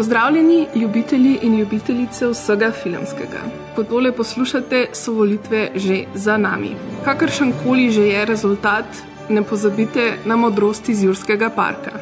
Pozdravljeni, 0.00 0.66
ljubitelji 0.74 1.38
in 1.42 1.58
ljubitelice 1.58 2.28
vsega 2.28 2.70
filmskega. 2.72 3.40
Ko 3.76 3.82
tole 3.84 4.12
poslušate, 4.16 4.86
so 4.96 5.12
volitve 5.12 5.66
že 5.74 5.98
za 6.14 6.38
nami. 6.40 6.70
Kakršen 7.04 7.52
koli 7.64 7.90
že 7.90 8.06
je 8.06 8.24
rezultat, 8.24 9.02
ne 9.28 9.42
pozabite 9.42 10.12
na 10.24 10.36
modrost 10.36 10.88
iz 10.88 11.02
Jurskega 11.04 11.50
parka. 11.50 12.00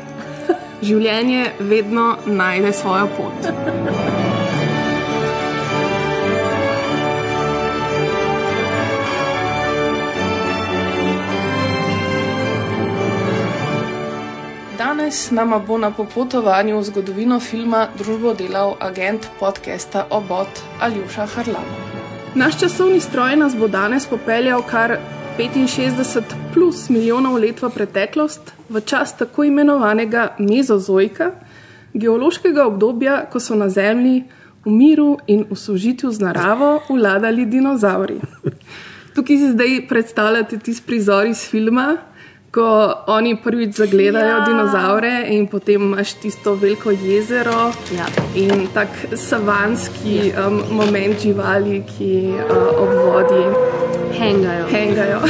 Življenje 0.82 1.50
vedno 1.58 2.16
najde 2.26 2.72
svojo 2.72 3.10
pot. 3.16 4.17
Danes 15.08 15.30
nama 15.30 15.58
bo 15.58 15.78
na 15.78 15.88
popotovanju 15.90 16.78
v 16.78 16.84
zgodovino 16.84 17.38
filma 17.40 17.86
družbo 17.98 18.34
delal 18.36 18.74
agent 18.80 19.24
podcasta 19.40 20.02
Obot 20.10 20.60
Aljuša 20.84 21.24
Harlama. 21.32 21.76
Naš 22.34 22.58
časovni 22.60 23.00
stroj 23.00 23.36
nas 23.40 23.56
bo 23.56 23.68
danes 23.72 24.04
popeljal 24.06 24.60
kar 24.68 24.98
65 25.38 26.34
plus 26.54 26.90
milijonov 26.90 27.38
let 27.40 27.62
v 27.62 27.70
preteklost, 27.70 28.52
v 28.68 28.80
čas 28.84 29.16
tako 29.16 29.44
imenovanega 29.48 30.34
mezozoika, 30.38 31.30
geološkega 31.94 32.66
obdobja, 32.66 33.30
ko 33.32 33.40
so 33.40 33.56
na 33.56 33.70
Zemlji 33.72 34.26
v 34.64 34.70
miru 34.70 35.16
in 35.26 35.46
v 35.50 35.56
sožitju 35.56 36.12
z 36.12 36.20
naravo 36.20 36.82
vladali 36.88 37.46
dinozauri. 37.46 38.20
Tukaj 39.14 39.36
si 39.36 39.50
zdaj 39.56 39.80
predstavljate 39.88 40.58
tisti 40.58 40.86
prizor 40.86 41.26
iz 41.26 41.48
filma, 41.48 41.96
ko 42.50 42.94
oni 43.06 43.36
prvič 43.36 43.76
zagledajo 43.76 44.36
ja. 44.38 44.44
dinozaure 44.48 45.26
in 45.28 45.46
potem 45.48 45.82
imaš 45.82 46.14
tisto 46.22 46.54
veliko 46.54 46.90
jezero 46.90 47.72
Ja. 47.92 48.06
in 48.34 48.68
tak 48.74 48.88
savanski 49.14 50.32
ja. 50.32 50.46
um, 50.46 50.62
moment 50.70 51.20
živali, 51.20 51.82
ki 51.84 52.34
uh, 52.40 52.82
ob 52.82 52.90
vodi 53.04 53.44
Hengajo. 54.18 54.66
hengajo. 54.72 55.20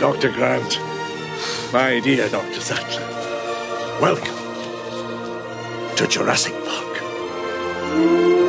Dr. 0.00 0.30
Grant, 0.32 0.80
my 1.72 2.00
dear 2.00 2.28
Dr. 2.28 2.60
Sattler, 2.60 3.06
welcome 4.00 4.34
to 5.96 6.06
Jurassic 6.08 6.54
Park. 6.66 8.41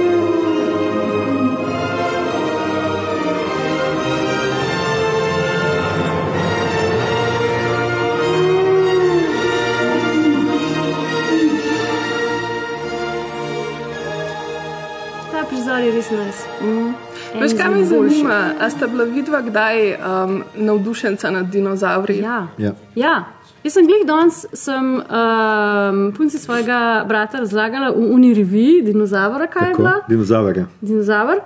Je 16.14 16.26
res 16.26 16.42
nas. 16.62 16.96
Veš, 17.42 17.56
kaj 17.58 17.70
me 17.74 17.86
zanima? 17.86 18.40
A 18.62 18.70
sta 18.70 18.88
bila 18.88 19.04
vidva 19.10 19.42
kdaj 19.42 19.94
um, 19.94 20.44
navdušenca 20.56 21.32
nad 21.32 21.50
dinozauri? 21.50 22.20
Ja. 22.20 22.48
Ja. 22.58 22.74
ja. 22.96 23.16
Jaz 23.64 23.78
sem 23.78 23.88
glih 23.88 24.02
danes, 24.04 24.42
sem 24.54 24.88
um, 25.00 26.00
punci 26.18 26.40
svojega 26.40 27.06
brata 27.08 27.40
razlagala 27.40 27.94
v 27.96 28.10
Uni 28.12 28.34
reviji, 28.36 28.82
dinozaura, 28.84 29.48
kaj 29.48 29.70
je 29.70 29.72
Tako, 29.72 29.82
bila. 29.82 29.94
dinozaverja. 30.10 30.66
Dinozaur. 30.82 31.40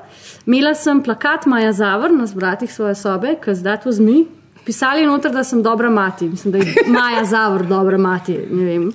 Imela 0.45 0.73
sem 0.73 1.03
plakat 1.03 1.45
Maja 1.45 1.72
Zavr 1.78 2.11
na 2.11 2.25
zbratih 2.25 2.73
svoje 2.73 2.95
sobe, 2.95 3.35
ker 3.41 3.55
zdaj 3.55 3.84
to 3.85 3.94
zmi. 3.94 4.25
Pisali 4.67 5.05
noter, 5.05 5.31
da 5.31 5.44
sem 5.44 5.61
dobra 5.63 5.89
mati. 5.89 6.28
Mislim, 6.29 6.51
da 6.51 6.57
je 6.57 6.73
Maja 6.88 7.25
Zavr 7.25 7.66
dobra 7.66 7.97
mati. 7.97 8.39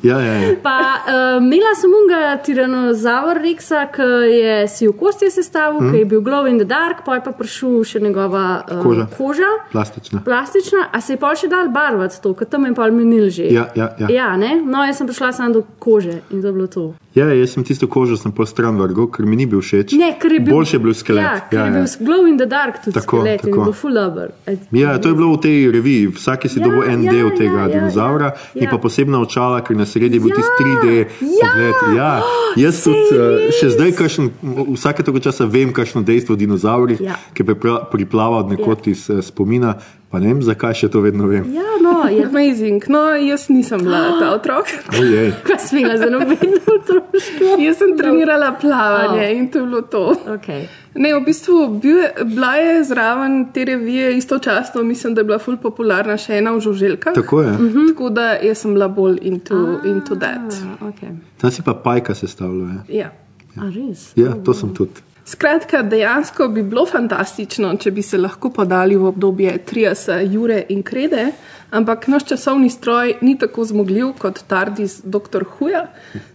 Ja, 0.02 0.20
ja, 0.20 0.32
ja. 0.32 0.54
Pa 0.62 0.78
uh, 0.78 1.42
imela 1.42 1.74
sem 1.80 1.90
unga 1.90 2.36
tiranozaur 2.44 3.40
Reksa, 3.40 3.86
ki 3.94 4.02
je 4.36 4.68
si 4.68 4.88
v 4.88 4.92
kosti 4.92 5.30
sestavil, 5.32 5.80
mm. 5.80 5.92
ki 5.92 6.02
je 6.02 6.08
bil 6.10 6.20
glow 6.20 6.48
in 6.50 6.58
the 6.60 6.68
dark, 6.68 7.06
pa 7.06 7.16
je 7.16 7.24
pa 7.24 7.32
prišel 7.32 7.80
še 7.88 8.02
njegova 8.04 8.44
uh, 8.60 8.82
Koža. 8.84 9.06
koža. 9.16 9.48
Plastična. 9.72 10.20
Plastična, 10.24 10.90
a 10.92 11.00
se 11.00 11.16
je 11.16 11.22
pa 11.24 11.32
še 11.40 11.48
dal 11.48 11.72
barvati 11.72 12.20
to, 12.20 12.34
ker 12.36 12.52
tam 12.52 12.68
je 12.68 12.74
pa 12.76 12.90
minil 12.92 13.30
že. 13.32 13.48
Ja, 13.48 13.70
ja, 13.74 13.94
ja. 13.98 14.12
ja 14.12 14.28
ne? 14.36 14.58
No, 14.60 14.84
jaz 14.84 15.00
sem 15.00 15.08
prišla 15.08 15.32
samo 15.32 15.56
do 15.56 15.64
kože 15.80 16.20
in 16.28 16.44
to 16.44 16.52
je 16.52 16.52
bilo 16.52 16.68
to. 16.68 16.84
Ja, 17.14 17.26
jaz 17.32 17.56
sem 17.56 17.64
tisto 17.64 17.88
kožo 17.92 18.16
sem 18.16 18.32
pol 18.32 18.46
stran 18.48 18.76
vrgel, 18.80 19.08
ker 19.12 19.24
mi 19.28 19.36
ni 19.36 19.44
bil 19.48 19.60
všeč. 19.60 19.96
Ne, 20.00 20.14
ker 20.20 20.32
je 20.32 20.40
bil, 20.40 20.54
Boljše 20.56 20.78
je 20.78 20.84
bil 20.84 20.94
skelet. 20.96 21.24
Ja, 21.24 21.34
ker 21.48 21.58
ja, 21.58 21.66
je 21.68 21.72
bil 21.80 22.06
glow 22.08 22.28
in 22.28 22.38
the 22.40 22.48
dark 22.48 22.80
tudi 22.84 22.96
Tako, 22.96 23.20
skelet 23.20 23.44
in 23.44 23.52
tako. 23.52 23.66
bil 23.68 23.76
full 23.76 23.96
dober. 23.96 24.32
Ja, 24.72 24.96
to 24.96 25.12
je 25.12 25.18
bilo 25.18 25.32
v 25.36 25.40
tej 25.44 25.61
reviji, 25.68 26.08
vsak 26.08 26.46
si 26.46 26.58
Ja, 26.58 26.64
dobil 26.64 26.82
en 26.84 27.02
ja, 27.02 27.12
del 27.12 27.28
ja, 27.28 27.36
tega 27.36 27.60
ja, 27.60 27.68
dinozaura 27.68 28.24
ja, 28.26 28.34
in 28.54 28.64
ja. 28.64 28.70
pa 28.70 28.78
posebna 28.78 29.20
očala, 29.20 29.60
ker 29.60 29.76
na 29.76 29.84
sredi 29.84 30.16
je 30.16 30.20
bil 30.20 30.28
Ja, 30.28 30.36
tisti 30.36 30.52
3D 30.58 30.86
ja. 30.96 31.04
pogled. 31.38 31.74
Ja, 31.94 32.10
jaz 32.56 32.74
Sej 32.76 32.84
tudi 32.84 33.14
uh, 33.14 33.24
še 33.52 33.66
res. 33.66 33.74
zdaj, 33.74 33.90
kakšen, 33.92 34.24
vsake 34.72 35.02
toliko 35.02 35.22
časa 35.22 35.44
vem, 35.44 35.70
kakšno 35.70 36.02
dejstvo 36.02 36.32
o 36.32 36.38
dinozaurih, 36.38 37.00
Ja. 37.00 37.14
ki 37.32 37.44
pripla- 37.44 37.84
priplava 37.86 38.38
od 38.38 38.50
nekod 38.50 38.86
iz 38.86 39.06
uh, 39.06 39.20
spomina, 39.20 39.76
pa 40.08 40.18
ne 40.18 40.26
vem, 40.26 40.42
zakaj 40.42 40.74
še 40.74 40.88
to 40.88 41.00
vedno 41.00 41.24
vem. 41.24 41.46
Ja, 41.48 41.78
no, 41.78 42.04
je 42.04 42.24
Amazing. 42.24 42.84
No, 42.86 43.14
jaz 43.14 43.48
nisem 43.48 43.80
bila 43.80 44.18
ta 44.18 44.30
otrok. 44.30 44.66
Ojej. 45.00 45.32
pa 45.48 45.56
smela 45.56 45.96
za 45.96 46.06
nobeno 46.06 46.58
otroštvo. 46.68 47.56
Jaz 47.64 47.76
sem 47.76 47.96
trenirala 47.96 48.52
plavanje 48.54 49.24
Oh. 49.24 49.32
in 49.34 49.48
to 49.48 49.58
je 49.58 49.64
bilo 49.64 49.82
to. 49.82 50.02
Okay. 50.28 50.66
Ne, 50.94 51.14
v 51.14 51.22
bistvu 51.24 51.68
bil 51.80 52.02
bila 52.34 52.54
je 52.56 52.84
zraven 52.84 53.46
te 53.54 53.64
revije 53.64 54.16
istočasno, 54.16 54.82
mislim, 54.82 55.14
da 55.14 55.20
je 55.20 55.24
bila 55.24 55.38
ful 55.38 55.56
popularna 55.56 56.16
še 56.20 56.36
ena 56.38 56.52
v 56.52 56.60
Žuželjkah. 56.60 57.14
Tako 57.14 57.42
je. 57.42 57.52
Mhm. 57.52 57.86
Tako 57.92 58.10
da 58.10 58.32
jaz 58.32 58.58
sem 58.58 58.74
bila 58.74 58.88
bolj 58.88 59.18
into, 59.22 59.80
into 59.84 60.14
that. 60.14 60.52
Ah, 60.52 60.86
okay. 60.88 61.16
Tam 61.40 61.50
si 61.50 61.62
pa 61.62 61.74
pajka 61.74 62.14
sestavljala. 62.14 62.84
Ja. 62.88 63.12
A 63.56 63.68
res? 63.68 64.12
Ja, 64.16 64.36
to 64.44 64.54
sem 64.54 64.74
tudi. 64.74 65.00
Skratka, 65.24 65.82
dejansko 65.82 66.48
bi 66.48 66.62
bilo 66.62 66.86
fantastično, 66.86 67.76
če 67.78 67.90
bi 67.94 68.02
se 68.02 68.18
lahko 68.18 68.50
podali 68.50 68.96
v 68.98 69.04
obdobje 69.06 69.58
Triasa, 69.66 70.20
Jure 70.20 70.64
in 70.74 70.82
Krede, 70.82 71.32
ampak 71.70 72.08
naš 72.10 72.24
časovni 72.32 72.70
stroj 72.70 73.14
ni 73.22 73.38
tako 73.38 73.64
zmogljiv 73.64 74.12
kot 74.18 74.42
Tardis 74.50 75.00
dr. 75.04 75.44
Huja, 75.44 75.86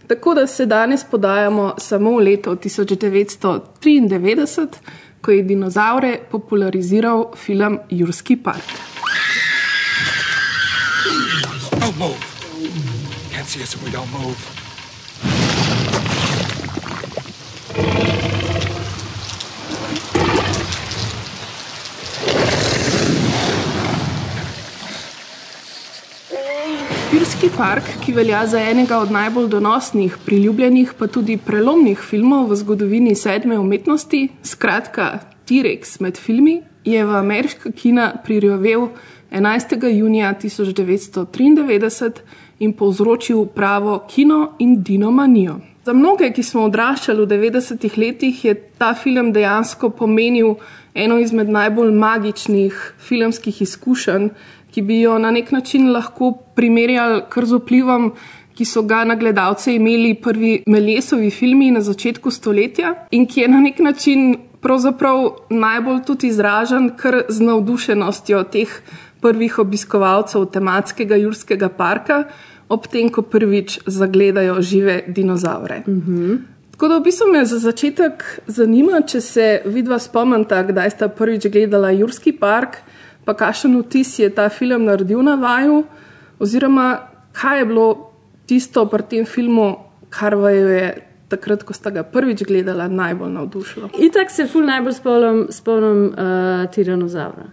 tako 0.08 0.34
da 0.34 0.46
se 0.46 0.66
danes 0.66 1.04
podajamo 1.04 1.74
samo 1.78 2.10
v 2.16 2.20
leto 2.30 2.56
1993, 2.56 4.66
ko 5.20 5.30
je 5.30 5.42
dinozaure 5.42 6.18
populariziral 6.30 7.32
film 7.36 7.78
Jurski 7.90 8.36
park. 8.36 8.64
Don't 11.76 11.98
move. 11.98 12.16
Can't 13.32 13.46
see 13.46 13.62
us 13.62 13.74
if 13.74 13.82
we 13.84 13.90
don't 13.90 14.12
move. 14.12 14.36
Jurski 27.12 27.48
park, 27.56 27.84
ki 28.04 28.12
velja 28.12 28.42
za 28.46 28.60
enega 28.60 28.98
od 29.00 29.10
najbolj 29.10 29.46
donosnih, 29.48 30.16
priljubljenih, 30.26 30.90
pa 30.98 31.06
tudi 31.08 31.38
prelomnih 31.40 32.00
filmov 32.04 32.50
v 32.50 32.56
zgodovini 32.60 33.14
sedme 33.16 33.56
umetnosti, 33.58 34.28
skratka 34.44 35.06
T-Rex 35.48 36.00
med 36.04 36.20
filmi, 36.20 36.58
je 36.84 37.04
v 37.04 37.14
ameriška 37.16 37.72
kina 37.72 38.10
prirjovel 38.24 38.90
11. 39.30 39.88
junija 39.88 40.34
1993 40.42 42.12
in 42.58 42.72
povzročil 42.76 43.46
pravo 43.56 44.02
kino 44.08 44.52
in 44.58 44.82
dinomanijo. 44.82 45.60
Za 45.88 45.92
mnoge, 45.96 46.28
ki 46.36 46.42
smo 46.42 46.66
odraščali 46.68 47.24
v 47.24 47.28
90-ih 47.30 47.94
letih, 47.96 48.44
je 48.44 48.54
ta 48.76 48.92
film 48.94 49.32
dejansko 49.32 49.88
pomenil 49.96 50.58
eno 50.94 51.16
izmed 51.18 51.48
najbolj 51.48 51.94
magičnih 51.94 52.80
filmskih 52.98 53.62
izkušenj, 53.62 54.28
ki 54.78 54.82
bi 54.86 55.00
jo 55.00 55.18
na 55.18 55.30
nek 55.34 55.50
način 55.50 55.90
lahko 55.90 56.32
primerjali 56.54 57.22
kar 57.30 57.46
z 57.46 57.58
vplivom, 57.58 58.12
ki 58.54 58.64
so 58.64 58.82
ga 58.86 59.02
na 59.04 59.16
gledalce 59.18 59.74
imeli 59.74 60.14
prvi 60.14 60.52
Melesovi 60.66 61.30
filmi 61.30 61.70
na 61.74 61.80
začetku 61.82 62.30
stoletja 62.30 62.92
in 63.10 63.26
ki 63.26 63.40
je 63.40 63.48
na 63.48 63.60
nek 63.60 63.80
način 63.82 64.36
pravzaprav 64.62 65.48
najbolj 65.50 66.02
tudi 66.06 66.30
izražen 66.30 66.90
kar 66.96 67.24
z 67.28 67.42
navdušenostjo 67.46 68.42
teh 68.52 68.76
prvih 69.22 69.58
obiskovalcev 69.58 70.46
tematskega 70.54 71.18
Jurskega 71.18 71.68
parka, 71.68 72.22
ob 72.68 72.86
tem, 72.86 73.10
ko 73.10 73.22
prvič 73.22 73.80
zagledajo 73.86 74.60
žive 74.62 75.00
dinozaure. 75.08 75.82
Mm 75.86 76.02
-hmm. 76.06 76.38
Tako 76.70 76.88
da 76.88 76.98
v 76.98 77.02
bistvu 77.02 77.26
me 77.32 77.44
za 77.44 77.58
začetek 77.58 78.40
zanima, 78.46 79.00
če 79.00 79.20
se 79.20 79.62
vidva 79.64 79.98
spomnita, 79.98 80.62
kdaj 80.62 80.90
sta 80.90 81.08
prvič 81.08 81.46
gledala 81.46 81.90
Jurski 81.90 82.32
park, 82.32 82.76
pa 83.28 83.34
kakšen 83.36 83.74
vtis 83.82 84.14
je 84.18 84.28
ta 84.32 84.46
film 84.48 84.86
naredil 84.88 85.20
na 85.20 85.34
vaju, 85.36 85.82
oziroma 86.40 86.86
kaj 87.36 87.58
je 87.58 87.64
bilo 87.68 87.88
tisto 88.48 88.86
pri 88.88 89.04
tem 89.10 89.26
filmu, 89.28 89.66
kar 90.08 90.32
vaju 90.34 90.70
je 90.72 90.86
takrat, 91.28 91.62
ko 91.62 91.76
sta 91.76 91.92
ga 91.92 92.06
prvič 92.08 92.46
gledala, 92.48 92.86
najbolj 92.88 93.34
navdušilo. 93.34 93.90
Itak 94.00 94.32
se 94.32 94.46
ful 94.48 94.64
najbolj 94.64 94.96
spomnim, 94.96 95.42
spomnim 95.52 96.00
uh, 96.08 96.62
tiranozaura. 96.72 97.50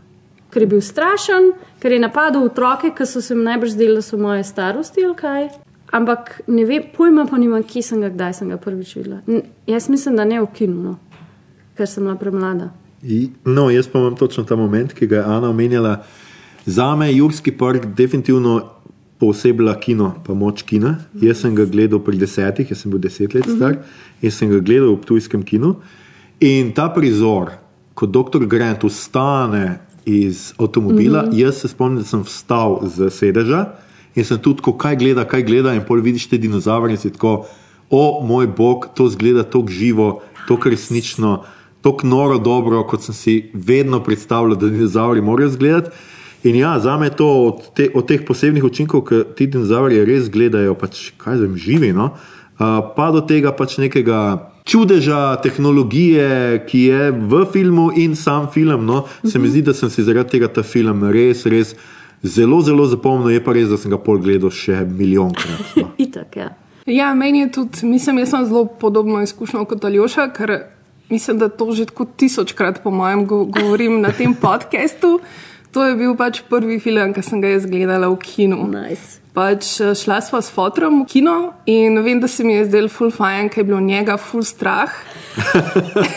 Ker 0.54 0.63
je 0.63 0.69
bil 0.72 0.80
strašen, 0.81 1.51
ker 1.83 1.92
je 1.92 2.00
napadal 2.00 2.48
otroke, 2.48 2.94
ki 2.95 3.10
so 3.12 3.19
se 3.22 3.36
mi 3.36 3.44
najbolj 3.44 3.75
zdeli, 3.75 4.00
da 4.00 4.06
so 4.06 4.18
moje 4.18 4.48
starosti 4.48 5.04
ali 5.04 5.19
kaj. 5.19 5.50
Ampak 5.92 6.38
ne 6.48 6.63
vem, 6.63 6.88
pojma 6.95 7.27
pa 7.27 7.36
nimam, 7.38 7.68
kje 7.68 7.83
sem 7.83 8.00
ga, 8.00 8.13
kdaj 8.16 8.39
sem 8.39 8.56
ga 8.56 8.62
prvič 8.63 8.95
videla. 8.95 9.19
N 9.27 9.44
jaz 9.68 9.92
mislim, 9.92 10.16
da 10.16 10.24
ne 10.24 10.39
v 10.39 10.48
kinu, 10.56 10.80
no, 10.88 10.95
ker 11.75 11.92
sem 11.92 12.07
bila 12.07 12.16
premlada. 12.16 12.72
No, 13.46 13.69
jaz 13.69 13.88
pa 13.88 14.00
imam 14.00 14.16
točno 14.16 14.44
ta 14.44 14.56
moment, 14.56 14.94
ki 14.94 15.07
ga 15.07 15.16
je 15.16 15.24
Ana 15.24 15.50
omenjala. 15.50 16.04
Za 16.66 16.96
me 16.96 17.07
je 17.07 17.18
Jurski 17.18 17.52
park 17.52 17.86
definitivno 17.86 18.72
posebej 19.19 19.75
kino, 19.81 20.16
pa 20.25 20.34
moč 20.34 20.63
kina. 20.63 20.98
Jaz 21.22 21.44
sem 21.44 21.56
ga 21.56 21.66
gledal 21.66 22.02
pri 22.04 22.18
desetih, 22.18 22.72
jaz 22.72 22.81
sem 22.81 22.92
bil 22.92 23.00
deset 23.00 23.34
let 23.34 23.48
star, 23.48 23.78
jaz 24.22 24.40
sem 24.40 24.50
ga 24.50 24.60
gledal 24.60 24.96
v 24.96 25.06
tujskem 25.06 25.44
kinu. 25.46 25.75
In 26.44 26.74
ta 26.75 26.90
prizor, 26.90 27.56
ko 27.96 28.07
dr. 28.07 28.44
Grant 28.50 28.84
ustane 28.84 29.80
iz 30.06 30.54
avtomobila, 30.60 31.24
mm 31.24 31.30
-hmm. 31.31 31.40
jaz 31.46 31.62
se 31.62 31.68
spomnim, 31.68 32.01
da 32.01 32.08
sem 32.08 32.24
vstal 32.24 32.81
z 32.84 33.10
sedeža 33.10 33.66
in 34.16 34.25
sem 34.25 34.40
tudi, 34.40 34.62
ko 34.62 34.74
kaj 34.74 34.96
gleda, 34.96 35.25
kaj 35.25 35.44
gleda, 35.44 35.74
in 35.74 35.84
pol 35.84 36.01
vidiš 36.01 36.28
te 36.28 36.38
dinozaure 36.38 36.92
in 36.92 36.98
si 36.98 37.10
tako, 37.10 37.46
o 37.90 38.24
moj 38.28 38.48
bog, 38.48 38.88
to 38.96 39.08
zgleda 39.10 39.44
tako 39.44 39.68
živo, 39.68 40.22
tako 40.48 40.69
resnično, 40.69 41.44
tako 41.86 42.08
noro 42.10 42.38
dobro, 42.42 42.82
kot 42.90 43.06
sem 43.06 43.14
si 43.14 43.34
vedno 43.54 44.00
predstavljal, 44.04 44.58
da 44.58 44.70
dinozauri 44.70 45.22
morajo 45.22 45.54
izgledati. 45.54 45.90
In 46.44 46.56
ja, 46.56 46.80
za 46.80 46.98
me 46.98 47.10
to 47.10 47.28
od, 47.28 47.62
te, 47.74 47.90
od 47.94 48.08
teh 48.10 48.26
posebnih 48.26 48.64
učinkov, 48.64 49.04
ki 49.06 49.22
ti 49.38 49.48
dinozauri 49.48 50.02
res 50.06 50.30
gledajo, 50.34 50.74
pač, 50.78 51.12
kaj 51.22 51.38
zem 51.42 51.56
živi, 51.58 51.94
no? 51.94 52.12
uh, 52.58 52.82
pa 52.98 53.12
do 53.14 53.22
tega 53.22 53.54
pač 53.54 53.78
nekega 53.82 54.20
čudeža 54.66 55.38
tehnologije, 55.46 56.66
ki 56.66 56.84
je 56.90 57.12
v 57.14 57.46
filmu 57.54 57.92
in 58.02 58.16
sam 58.16 58.50
film. 58.54 58.86
No? 58.86 59.04
Se 59.22 59.40
mi 59.40 59.50
zdi, 59.50 59.62
da 59.62 59.74
sem 59.74 59.90
si 59.90 60.06
zaradi 60.06 60.38
tega 60.38 60.50
ta 60.50 60.66
film 60.66 61.06
res, 61.14 61.46
res 61.46 61.76
zelo, 62.26 62.62
zelo 62.66 62.90
zapomnil, 62.90 63.36
je 63.38 63.46
pa 63.46 63.54
res, 63.54 63.70
da 63.70 63.78
sem 63.78 63.94
ga 63.94 64.02
pol 64.02 64.22
gledal 64.22 64.54
še 64.54 64.82
milijonkrat. 64.90 65.76
No? 65.78 65.92
Itak, 66.06 66.38
ja. 66.42 66.54
Ja, 66.86 67.14
meni 67.18 67.40
je 67.46 67.52
tudi, 67.52 67.86
mislim, 67.90 68.22
jaz 68.22 68.34
sem 68.34 68.46
zelo 68.46 68.66
podobno 68.82 69.22
izkušnjo 69.26 69.66
kot 69.70 69.86
Aljoša, 69.86 70.30
ker 70.34 70.58
mislim, 71.10 71.40
da 71.40 71.50
to 71.50 71.72
že 71.72 71.86
tako 71.86 72.06
tisočkrat, 72.06 72.84
po 72.84 72.92
mojem, 72.92 73.25
go 73.25 73.46
govorim 73.46 74.02
na 74.02 74.12
tem 74.12 74.34
podkastu. 74.46 75.19
To 75.72 75.84
je 75.84 75.96
bil 75.96 76.16
pač 76.16 76.40
prvi 76.50 76.80
film, 76.80 77.12
ki 77.13 77.22
sem 77.22 77.42
ga 77.44 77.52
jaz 77.52 77.66
gledala 77.68 78.07
v 78.07 78.16
kinu. 78.24 78.63
Nice. 78.72 79.19
Pač 79.36 79.81
eh, 79.84 79.92
šla 79.92 80.22
sva 80.24 80.40
s 80.40 80.48
fotom 80.48 81.02
v 81.04 81.07
kino 81.12 81.34
in 81.68 82.00
vem, 82.00 82.22
da 82.24 82.28
se 82.31 82.44
mi 82.48 82.56
je 82.56 82.69
zdel 82.69 82.88
full 82.88 83.12
fajn, 83.12 83.50
ker 83.52 83.60
je 83.60 83.68
bilo 83.68 83.81
njega 83.84 84.16
full 84.18 84.44
strah. 84.48 84.88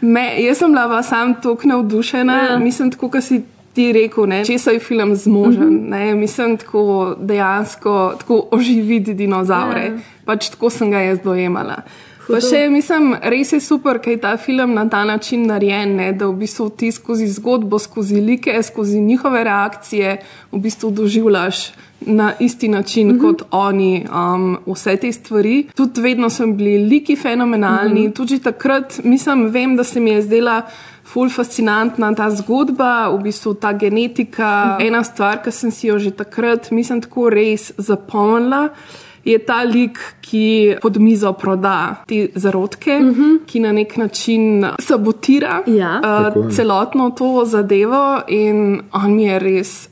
Me, 0.00 0.24
jaz 0.44 0.58
sem 0.60 0.72
bila 0.72 1.02
sam 1.02 1.34
tako 1.40 1.68
navdušena, 1.68 2.36
Ja. 2.50 2.58
mislim, 2.58 2.90
tako, 2.90 3.08
kot 3.08 3.24
si 3.24 3.42
ti 3.72 3.92
rekel, 3.92 4.26
ne, 4.26 4.44
če 4.44 4.58
so 4.58 4.70
je 4.70 4.78
film 4.78 5.14
zmožen. 5.16 5.80
Mhm. 5.80 5.88
Ne, 5.90 6.14
mislim, 6.14 6.56
tako 6.60 7.14
dejansko 7.18 8.14
tako 8.20 8.48
oživiti 8.50 9.14
dinozaure. 9.14 9.84
Ja. 9.84 9.96
Pač 10.24 10.50
tako 10.50 10.70
sem 10.70 10.90
ga 10.90 10.98
jaz 10.98 11.18
dojemala. 11.24 11.80
Pa 12.28 12.40
še, 12.40 12.68
mislim, 12.72 13.14
res 13.20 13.52
je 13.52 13.60
super, 13.60 13.98
ker 14.00 14.14
je 14.14 14.20
ta 14.22 14.36
film 14.40 14.74
na 14.74 14.86
ta 14.88 15.04
način 15.04 15.44
narejen, 15.46 15.96
ne, 15.98 16.12
da 16.16 16.28
v 16.30 16.38
bistvu 16.44 16.70
ti 16.72 16.92
skozi 16.92 17.28
zgodbo, 17.28 17.78
skozi 17.78 18.20
like, 18.24 18.54
skozi 18.62 19.00
njihove 19.00 19.44
reakcije, 19.44 20.16
v 20.52 20.60
bistvu 20.64 20.90
doživljaš 20.90 21.66
na 22.06 22.32
isti 22.40 22.68
način 22.68 23.08
mm 23.08 23.12
-hmm. 23.14 23.20
kot 23.20 23.42
oni 23.50 24.06
um, 24.08 24.58
vse 24.66 24.96
te 24.96 25.12
stvari. 25.12 25.68
Tudi 25.74 26.00
vedno 26.00 26.30
so 26.30 26.46
bili 26.46 26.78
liki 26.78 27.16
fenomenalni, 27.16 28.00
mm 28.00 28.10
-hmm. 28.10 28.16
tudi 28.16 28.38
takrat, 28.38 29.00
mislim, 29.04 29.46
vem, 29.46 29.76
da 29.76 29.84
se 29.84 30.00
mi 30.00 30.10
je 30.10 30.22
zdela. 30.22 30.62
Ful 31.04 31.28
fascinantna 31.28 32.14
ta 32.14 32.30
zgodba, 32.30 33.08
v 33.08 33.22
bistvu 33.22 33.54
ta 33.54 33.72
genetika. 33.72 34.76
Ena 34.80 35.04
stvar, 35.04 35.42
ki 35.42 35.50
sem 35.50 35.70
si 35.70 35.86
jo 35.86 35.98
že 35.98 36.10
takrat, 36.10 36.70
mislim, 36.70 37.00
tako 37.00 37.30
res 37.30 37.72
zapomnila, 37.78 38.68
je 39.24 39.38
ta 39.38 39.62
lik, 39.62 39.98
ki 40.20 40.76
pod 40.82 40.98
mizo 41.00 41.32
proda 41.32 42.04
te 42.06 42.28
zarodke, 42.34 42.98
uh 43.00 43.16
-huh. 43.16 43.38
ki 43.46 43.60
na 43.60 43.72
nek 43.72 43.96
način 43.96 44.66
sabotira 44.78 45.62
Ja. 45.66 46.00
Uh, 46.34 46.50
celotno 46.50 47.10
to 47.10 47.44
zadevo 47.44 48.20
in 48.28 48.80
on 48.92 49.14
mi 49.14 49.24
je 49.24 49.38
res. 49.38 49.88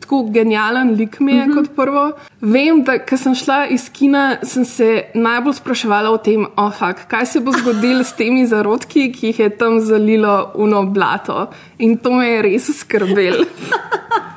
Tako 0.00 0.22
genijalen 0.30 0.90
lik 0.90 1.20
mi 1.20 1.32
je 1.32 1.46
mm 1.46 1.50
-hmm. 1.50 1.54
kot 1.54 1.76
prvo. 1.76 2.12
Vem, 2.40 2.82
da 2.84 2.98
ko 2.98 3.16
sem 3.16 3.34
šla 3.34 3.66
iz 3.66 3.90
kina, 3.92 4.36
sem 4.42 4.64
se 4.64 5.02
najbolj 5.14 5.52
spraševala 5.52 6.10
o 6.10 6.16
tem, 6.16 6.46
oh, 6.56 6.72
fuck, 6.72 7.08
kaj 7.08 7.26
se 7.26 7.40
bo 7.40 7.52
zgodilo 7.52 8.04
s 8.04 8.12
temi 8.12 8.46
zarodki, 8.46 9.12
ki 9.12 9.26
jih 9.26 9.38
je 9.38 9.48
tam 9.48 9.80
zalilo 9.80 10.50
uno 10.54 10.82
blato. 10.82 11.46
In 11.78 11.96
to 11.96 12.12
me 12.12 12.28
je 12.28 12.42
res 12.42 12.78
skrbelo. 12.80 13.44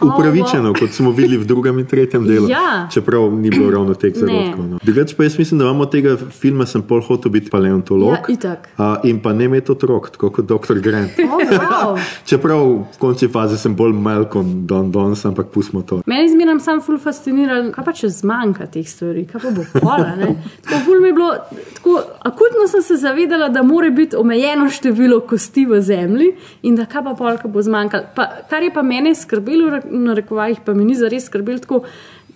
Upravičeno, 0.00 0.72
kot 0.78 0.90
smo 0.90 1.10
videli 1.10 1.36
v 1.36 1.46
drugem 1.46 1.78
in 1.78 1.86
tretjem 1.86 2.26
delu. 2.26 2.48
Ja. 2.50 2.88
Čeprav 2.92 3.32
ni 3.34 3.50
bilo 3.50 3.70
ravno 3.70 3.94
teh 3.94 4.14
zarodkov. 4.14 4.64
No. 4.64 4.78
Drugač 4.82 5.14
pa 5.16 5.26
jaz 5.26 5.38
mislim, 5.38 5.58
da 5.58 5.64
imamo 5.64 5.86
tega 5.86 6.16
filma, 6.16 6.66
sem 6.66 6.82
pol 6.82 7.00
hotel 7.00 7.32
biti 7.32 7.50
paleontolog. 7.50 8.12
Ja, 8.12 8.34
itak. 8.34 8.68
a, 8.76 8.96
in 9.04 9.20
pa 9.22 9.32
ne 9.32 9.44
imeti 9.44 9.72
otrok, 9.72 10.10
tako 10.10 10.30
kot 10.30 10.46
dr. 10.46 10.80
Grant. 10.82 11.18
Oh, 11.26 11.40
wow. 11.40 11.98
Čeprav 12.28 12.62
v 12.66 12.98
končni 12.98 13.28
fazi 13.28 13.58
sem 13.58 13.74
bolj 13.76 13.92
Malcolm 13.92 14.66
Don 14.66 14.90
Dons, 14.92 15.24
ampak 15.24 15.50
pustimo 15.54 15.82
to. 15.82 16.00
Meni 16.06 16.28
zmeraj 16.32 16.60
sam 16.64 16.80
ful 16.84 16.98
fasciniral, 17.02 17.70
kaj 17.74 17.84
pa 17.84 17.94
če 17.96 18.10
zmanjka 18.12 18.68
teh 18.72 18.86
stvari, 18.88 19.26
kaj 19.30 19.42
pa 19.42 19.54
bo 19.54 19.64
pola. 19.74 20.14
ne? 20.18 20.34
Tako 20.66 20.82
ful 20.84 21.00
mi 21.02 21.10
je 21.10 21.16
bilo, 21.16 21.30
tako 21.78 21.96
akutno 22.26 22.66
sem 22.70 22.82
se 22.82 22.96
zavedala, 23.00 23.48
da 23.48 23.62
mora 23.62 23.90
biti 23.90 24.16
omejeno 24.16 24.68
število 24.70 25.20
kosti 25.28 25.66
v 25.66 25.80
zemlji 25.80 26.32
in 26.62 26.76
da 26.76 26.86
kaj 26.86 27.04
pa 27.04 27.14
polka 27.18 27.48
bo 27.48 27.62
zmanjkalo. 27.62 28.04
Kar 28.50 28.62
je 28.62 28.72
pa 28.74 28.82
mene 28.82 29.14
skrbelo, 29.14 29.65
na 29.90 30.14
rekovajih 30.14 30.58
pa 30.64 30.74
mi 30.74 30.84
ni 30.84 30.94
zares 30.94 31.24
skrbelo 31.24 31.58
tako. 31.58 31.82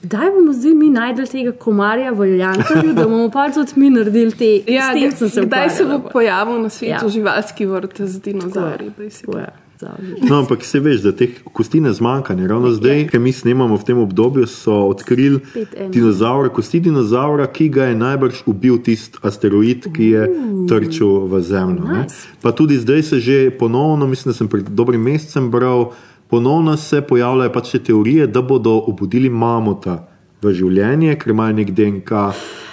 Kdaj 0.02 0.30
bomo 0.30 0.52
zdaj 0.52 0.74
mi 0.74 0.90
najdel 0.90 1.26
tega 1.26 1.52
komarja 1.52 2.12
v 2.12 2.38
Jankarju, 2.38 2.92
da 2.92 3.04
bomo 3.04 3.30
pa 3.30 3.50
tudi 3.50 3.72
mi 3.76 3.90
naredili 3.90 4.32
te 4.32 4.50
Ja, 4.72 4.90
s 4.90 4.94
tem 4.94 5.12
sem 5.12 5.28
se 5.28 5.40
kdaj 5.42 5.70
se 5.70 5.84
bo 5.84 5.96
ukvarjala. 5.96 6.12
pojavil 6.12 6.62
na 6.62 6.68
svetu 6.68 7.04
Ja. 7.04 7.08
živalski 7.08 7.66
vrt 7.66 8.00
z 8.00 8.20
dinozauri? 8.20 8.90
No, 10.22 10.36
ampak 10.36 10.64
se 10.64 10.80
veš, 10.80 11.00
da 11.00 11.12
teh 11.12 11.40
kosti 11.52 11.80
ne 11.80 11.92
zmanjka. 11.92 12.34
Ravno 12.36 12.70
zdaj, 12.70 13.06
ki 13.08 13.18
mi 13.18 13.32
snemamo 13.32 13.76
v 13.76 13.84
tem 13.84 13.98
obdobju, 13.98 14.44
so 14.46 14.72
odkrili 14.86 15.40
dinozaura, 15.88 16.48
kosti 16.48 16.80
dinozaura, 16.80 17.46
ki 17.46 17.68
ga 17.68 17.84
je 17.84 17.96
najbrž 17.96 18.42
ubil 18.46 18.76
tisti 18.78 19.18
asteroid, 19.22 19.88
ki 19.96 20.04
je 20.06 20.26
trčil 20.68 21.24
v 21.26 21.40
Zemljo. 21.40 21.88
Nice. 21.88 22.28
Pa 22.42 22.52
tudi 22.52 22.76
zdaj 22.76 23.02
se 23.02 23.20
že 23.20 23.50
ponovno, 23.50 24.06
mislim, 24.06 24.32
da 24.32 24.36
sem 24.36 24.48
pred 24.48 24.68
dobrim 24.68 25.00
mesecem 25.00 25.50
bral, 25.50 25.92
ponovno 26.30 26.76
se 26.76 27.02
pojavljajo 27.02 27.52
pač 27.52 27.70
te 27.70 27.78
teorije, 27.90 28.26
da 28.26 28.42
bodo 28.42 28.76
obudili 28.86 29.28
mamuta 29.30 29.98
v 30.42 30.54
življenje, 30.54 31.16
ker 31.18 31.34
imajo 31.34 31.58
nek 31.60 31.74
DNK. 31.76 32.24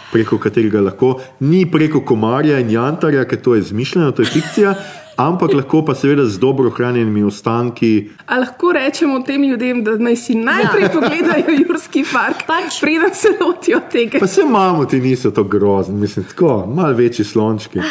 Preko 0.08 0.38
katerega 0.40 0.80
lahko, 0.80 1.18
ni 1.44 1.66
preko 1.68 2.00
komarja 2.08 2.62
in 2.64 2.70
jantarja, 2.72 3.26
ker 3.28 3.42
to 3.44 3.58
je 3.58 3.66
izmišljeno, 3.66 4.14
to 4.16 4.24
je 4.24 4.30
fikcija, 4.38 4.72
ampak 5.20 5.52
lahko 5.58 5.82
pa 5.84 5.96
seveda 6.00 6.24
z 6.32 6.40
dobro 6.40 6.72
ohranjenimi 6.72 7.26
ostanki. 7.28 7.90
A 8.32 8.38
lahko 8.40 8.72
rečemo 8.78 9.20
tem 9.28 9.44
ljudem, 9.44 9.82
da 9.84 9.98
naj 10.00 10.16
si 10.22 10.38
najprej 10.40 10.88
ja. 10.88 10.94
pogledajo 10.94 11.58
Jurski 11.60 12.06
park, 12.14 12.46
Pač. 12.48 12.80
preden 12.82 13.12
se 13.14 13.34
lotijo 13.42 13.82
tega. 13.92 14.24
Pa 14.24 14.32
se 14.32 14.46
mamuti 14.48 15.02
niso 15.04 15.32
tako 15.32 15.58
grozni, 15.58 16.00
mislim, 16.00 16.26
tako, 16.32 16.64
malo 16.72 16.96
večji 16.96 17.26
slončki. 17.26 17.84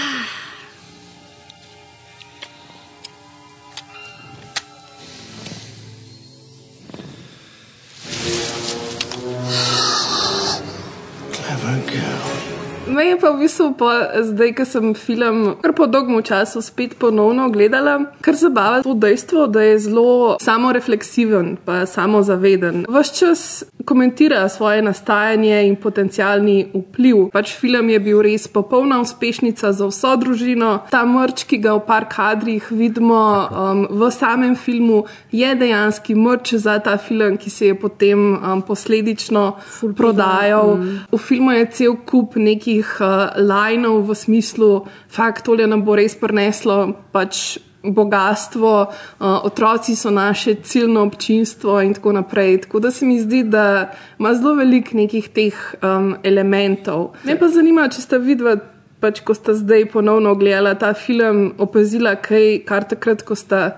Me 13.07 13.13
je 13.15 13.19
pa 13.23 13.31
v 13.31 13.39
bistvu 13.39 13.71
po, 13.79 13.87
zdaj, 14.19 14.51
ko 14.59 14.65
sem 14.67 14.87
film 14.99 15.55
kar 15.63 15.71
po 15.79 15.87
dolgem 15.87 16.19
času 16.27 16.59
spet 16.59 16.97
ponovno 16.99 17.47
gledala, 17.55 18.11
kar 18.19 18.35
zabava 18.35 18.81
to 18.83 18.97
dejstvo, 18.99 19.47
da 19.47 19.63
je 19.63 19.79
zelo 19.79 20.35
samorefleksiven, 20.43 21.55
pa 21.63 21.87
samozaveden. 21.87 22.83
Ves 22.91 23.15
čas 23.15 23.63
komentira 23.87 24.49
svoje 24.49 24.83
nastajanje 24.83 25.61
in 25.69 25.77
potencialni 25.79 26.67
vpliv. 26.75 27.29
Pač 27.31 27.53
film 27.55 27.93
je 27.95 28.01
bil 28.03 28.19
res 28.27 28.49
popolna 28.51 28.99
uspešnica 29.01 29.71
za 29.71 29.87
vso 29.87 30.17
družino. 30.19 30.73
Ta 30.91 31.05
mrč, 31.07 31.47
ki 31.47 31.61
ga 31.63 31.77
v 31.79 31.85
par 31.87 32.09
kadrih 32.11 32.67
vidimo 32.75 33.23
um, 33.23 33.87
v 33.87 34.11
samem 34.11 34.59
filmu, 34.59 35.05
je 35.31 35.55
dejansko 35.55 36.19
mrč 36.19 36.57
za 36.59 36.81
ta 36.83 36.97
film, 36.99 37.39
ki 37.39 37.55
se 37.55 37.71
je 37.71 37.79
potem 37.79 38.19
um, 38.35 38.67
posledično 38.67 39.47
prodajal. 39.95 40.75
Mm. 40.75 40.99
V 41.15 41.23
filmu 41.23 41.55
je 41.55 41.71
cel 41.71 41.97
kup 42.03 42.35
nekih 42.35 42.96
uh, 43.01 43.33
lajnov 43.37 44.03
v 44.09 44.15
smislu, 44.15 44.71
fakt, 45.09 45.45
tole 45.45 45.67
nam 45.67 45.85
bo 45.87 45.97
res 45.97 46.17
prineslo 46.19 46.95
pač 47.13 47.59
bogatstvo, 47.87 48.73
uh, 48.83 49.45
otroci 49.45 49.97
so 49.97 50.11
naše 50.11 50.55
ciljno 50.55 51.03
občinstvo 51.03 51.81
in 51.81 51.95
tako 51.95 52.13
naprej. 52.13 52.61
Tako 52.61 52.81
da 52.81 52.91
se 52.91 53.07
mi 53.07 53.21
zdi, 53.21 53.43
da 53.43 53.93
ima 54.19 54.35
zelo 54.35 54.55
veliko 54.55 54.97
nekih 54.97 55.29
teh 55.29 55.55
um, 55.83 56.17
elementov. 56.23 57.13
Me 57.25 57.39
pa 57.39 57.49
zanima, 57.49 57.89
če 57.89 58.03
ste 58.03 58.19
videli, 58.19 58.59
pač, 59.01 59.21
ko 59.21 59.35
ste 59.35 59.55
zdaj 59.55 59.91
ponovno 59.93 60.35
gledali 60.35 60.75
ta 60.79 60.95
film, 60.95 61.53
opazila 61.59 62.17
kaj, 62.17 62.65
kar 62.67 62.89
takrat, 62.89 63.23
ko 63.23 63.37
ste. 63.37 63.71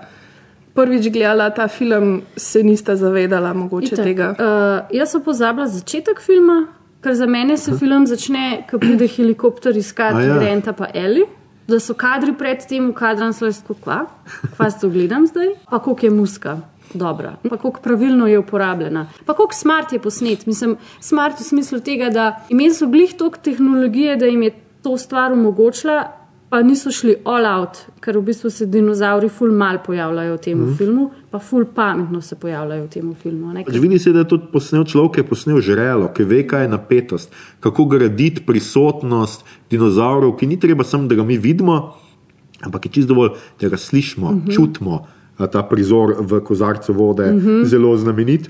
Prvič 0.69 1.09
gledala 1.11 1.49
ta 1.51 1.65
film, 1.67 2.21
se 2.37 2.61
nista 2.63 2.93
zavedala 2.95 3.53
mogoče 3.57 3.95
Itak, 3.95 4.05
tega. 4.05 4.27
Uh, 4.37 4.95
jaz 4.95 5.11
sem 5.11 5.23
pozabila 5.25 5.65
začetek 5.67 6.21
filma, 6.23 6.67
ker 7.03 7.15
za 7.15 7.25
mene 7.25 7.57
se 7.57 7.77
film 7.77 8.07
začne, 8.07 8.63
ko 8.69 8.79
pride 8.79 9.07
helikopter 9.07 9.77
iskati 9.77 10.27
ja. 10.27 10.39
Granta 10.39 10.73
pa 10.73 10.89
Eli. 10.93 11.25
Da 11.69 11.77
so 11.79 11.93
kadri 11.93 12.33
pred 12.33 12.63
tem, 12.65 12.87
v 12.89 12.95
kadran 12.97 13.33
so 13.33 13.45
res 13.45 13.61
kva, 13.61 14.07
kva 14.55 14.69
to 14.73 14.89
gledam 14.89 15.27
zdaj, 15.29 15.53
pa 15.69 15.77
koliko 15.79 16.07
je 16.07 16.11
muska. 16.11 16.55
Dobra, 16.93 17.35
pa 17.43 17.57
koliko 17.57 17.83
pravilno 17.85 18.27
je 18.27 18.39
uporabljena, 18.39 19.03
pa 19.25 19.35
koliko 19.37 19.53
smart 19.53 19.93
je 19.93 19.99
posnet. 20.01 20.47
Mislim, 20.49 20.77
smart 20.99 21.37
v 21.37 21.45
smislu 21.45 21.79
tega, 21.85 22.09
da 22.09 22.31
imeli 22.49 22.73
so 22.73 22.87
glih 22.89 23.13
toliko 23.13 23.37
tehnologije, 23.45 24.15
da 24.17 24.25
jim 24.25 24.41
je 24.47 24.55
to 24.81 24.97
stvar 24.97 25.31
omogočila, 25.31 25.99
pa 26.49 26.61
niso 26.61 26.91
šli 26.91 27.15
all 27.29 27.45
out, 27.45 27.77
ker 28.01 28.17
v 28.17 28.23
bistvu 28.31 28.49
se 28.49 28.65
dinozauri 28.65 29.29
ful 29.29 29.51
mal 29.53 29.77
pojavljajo 29.85 30.33
v 30.33 30.41
tem 30.41 30.57
mm. 30.57 30.77
filmu, 30.79 31.09
pa 31.29 31.39
ful 31.39 31.67
pametno 31.75 32.21
se 32.25 32.35
pojavljajo 32.35 32.87
v 32.87 32.89
tem 32.89 33.11
filmu. 33.21 33.53
Pač 33.65 33.77
Vidi 33.77 33.99
se, 34.01 34.13
da 34.13 34.23
je 34.23 34.31
tudi 34.33 34.49
posnel 34.51 34.85
človek, 34.89 35.13
ki 35.13 35.21
je 35.21 35.27
posnel 35.29 35.61
žrelo, 35.61 36.09
ki 36.15 36.25
ve, 36.25 36.41
kaj 36.49 36.65
je 36.65 36.73
napetost, 36.73 37.37
kako 37.61 37.85
graditi 37.93 38.41
prisotnost 38.45 39.45
dinozaurov, 39.69 40.33
ki 40.39 40.49
ni 40.49 40.57
treba 40.59 40.83
samo, 40.83 41.05
da 41.07 41.19
ga 41.19 41.23
mi 41.23 41.37
vidimo, 41.37 41.79
ampak 42.65 42.89
je 42.89 42.95
čisto 42.97 43.13
dovolj, 43.13 43.37
da 43.61 43.69
ga 43.69 43.77
slišimo, 43.77 44.27
uh 44.27 44.35
-huh. 44.35 44.55
čutimo. 44.55 45.05
Ta 45.39 45.63
prizor 45.63 46.17
v 46.19 46.41
kozarcu 46.43 46.93
vode 46.93 47.23
je 47.23 47.33
uh 47.33 47.43
-huh. 47.43 47.65
zelo 47.65 47.97
znamenit. 47.97 48.49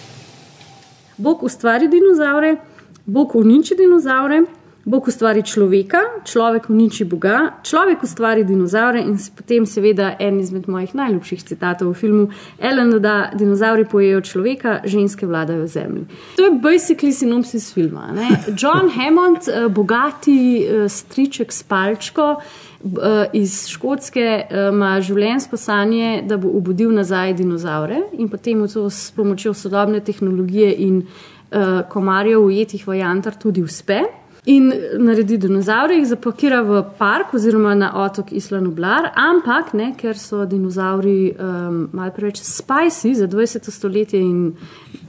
Bog 1.16 1.42
ustvari 1.42 1.86
dinozaure, 1.90 2.56
Bog 3.06 3.34
uniči 3.34 3.74
dinozaure, 3.74 4.42
Bog 4.84 5.08
ustvari 5.08 5.42
človeka, 5.42 5.98
človek 6.26 6.64
uniči 6.70 7.04
Boga, 7.04 7.52
človek 7.62 8.02
ustvari 8.02 8.42
dinozaure 8.44 8.98
in 9.00 9.14
potem, 9.36 9.66
seveda, 9.66 10.16
en 10.18 10.40
izmed 10.40 10.66
mojih 10.66 10.94
najljubših 10.98 11.44
citatov 11.46 11.92
v 11.92 11.94
filmu, 11.94 12.24
Ellen 12.58 12.90
doda: 12.90 13.30
Dinozauri 13.38 13.84
pojejo 13.84 14.20
človeka, 14.20 14.80
ženske 14.84 15.26
vladajo 15.26 15.66
zemlji. 15.66 16.06
To 16.36 16.44
je 16.44 16.50
basically 16.50 17.12
sinopsis 17.12 17.70
filma. 17.74 18.10
Ne? 18.12 18.28
John 18.58 18.90
Hammond, 18.90 19.46
eh, 19.46 19.68
bogati 19.68 20.66
eh, 20.66 20.88
striček 20.88 21.52
s 21.52 21.62
palčko. 21.62 22.36
eh, 22.82 23.30
Iz 23.32 23.68
Škotske 23.68 24.46
ima 24.50 25.00
življenjsko 25.00 25.56
sanje, 25.56 26.24
da 26.26 26.36
bo 26.36 26.48
obudil 26.58 26.90
nazaj 26.90 27.34
dinozaure, 27.34 28.02
in 28.18 28.28
potem 28.28 28.66
to 28.68 28.90
s 28.90 29.12
pomočjo 29.14 29.54
sodobne 29.54 30.00
tehnologije 30.00 30.74
in 30.78 31.06
komarjev 31.88 32.44
ujetih 32.44 32.86
v 32.86 32.98
jantar 32.98 33.36
tudi 33.38 33.62
uspe. 33.62 34.00
In 34.50 34.72
naredi 34.98 35.36
dinozaure, 35.38 35.94
jih 35.94 36.06
zapakira 36.10 36.64
v 36.66 36.80
park 36.98 37.34
oziroma 37.38 37.76
na 37.78 37.92
otok 38.02 38.32
Isla 38.34 38.58
Nublar, 38.58 39.12
ampak 39.14 39.70
ne, 39.78 39.92
ker 39.94 40.18
so 40.18 40.42
dinozauri 40.50 41.30
um, 41.30 41.84
malo 41.94 42.10
preveč 42.10 42.40
spicy 42.42 43.14
za 43.14 43.28
20. 43.30 43.70
stoletje 43.70 44.18
in 44.18 44.56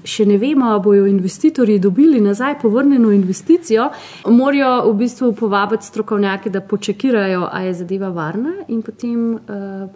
še 0.03 0.25
ne 0.25 0.37
vemo, 0.37 0.65
ali 0.65 0.81
bojo 0.81 1.05
investitorji 1.07 1.79
dobili 1.79 2.21
nazaj 2.21 2.59
povrnjeno 2.61 3.11
investicijo, 3.11 3.89
morajo 4.27 4.91
v 4.91 4.93
bistvu 4.97 5.33
povabiti 5.35 5.85
strokovnjake, 5.85 6.49
da 6.49 6.61
počekirajo, 6.61 7.47
a 7.51 7.61
je 7.61 7.73
zadeva 7.73 8.09
varna 8.09 8.53
in 8.67 8.81
potem 8.81 9.33
uh, 9.33 9.39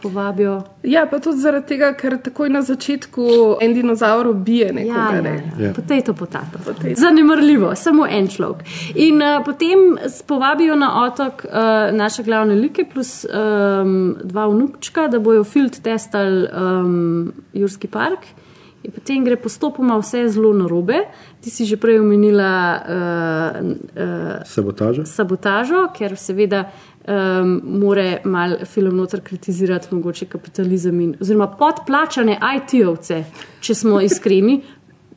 povabijo. 0.02 0.62
Ja, 0.84 1.06
pa 1.12 1.20
tudi 1.20 1.38
zaradi 1.42 1.68
tega, 1.68 1.94
ker 1.94 2.18
takoj 2.24 2.50
na 2.50 2.62
začetku 2.62 3.28
en 3.62 3.74
dinozaur 3.74 4.28
ubije 4.28 4.68
Ja, 4.68 4.74
nekoga. 4.74 5.16
ja, 5.16 5.22
ne. 5.22 5.36
ja. 5.60 5.66
Ja. 5.68 5.74
Potato, 5.74 6.14
potato. 6.14 6.60
Zanemrljivo, 6.96 7.76
samo 7.76 8.08
en 8.08 8.28
človek. 8.28 8.64
In 8.96 9.22
uh, 9.22 9.44
potem 9.46 9.98
povabijo 10.28 10.76
na 10.76 11.04
otok 11.04 11.46
uh, 11.46 11.52
naše 11.98 12.24
glavne 12.24 12.56
like, 12.56 12.86
plus 12.94 13.26
um, 13.26 14.16
dva 14.24 14.48
vnukčka, 14.48 15.08
da 15.08 15.20
bojo 15.20 15.44
field 15.44 15.80
testali 15.84 16.48
um, 16.48 17.34
Jurski 17.54 17.88
park. 17.88 18.20
In 18.88 18.94
potem 18.96 19.24
gre 19.26 19.36
postopoma 19.36 19.98
vse 20.00 20.24
zelo 20.32 20.54
narobe. 20.56 21.02
Ti 21.44 21.52
si 21.52 21.66
že 21.68 21.76
prej 21.76 22.00
omenila 22.00 22.52
uh, 22.80 23.58
uh, 23.60 24.46
Sabotaža. 24.48 25.04
sabotažo, 25.06 25.82
ker 25.92 26.16
seveda 26.16 26.64
um, 27.08 27.60
more 27.80 28.22
mal 28.24 28.58
film 28.66 28.96
noter 28.96 29.22
kritizirati 29.22 29.92
mogoče 29.92 30.26
kapitalizem 30.32 31.00
in 31.02 31.14
oziroma 31.20 31.50
podplačane 31.60 32.40
IT-ovce, 32.56 33.24
če 33.60 33.76
smo 33.76 34.00
iskreni. 34.02 34.62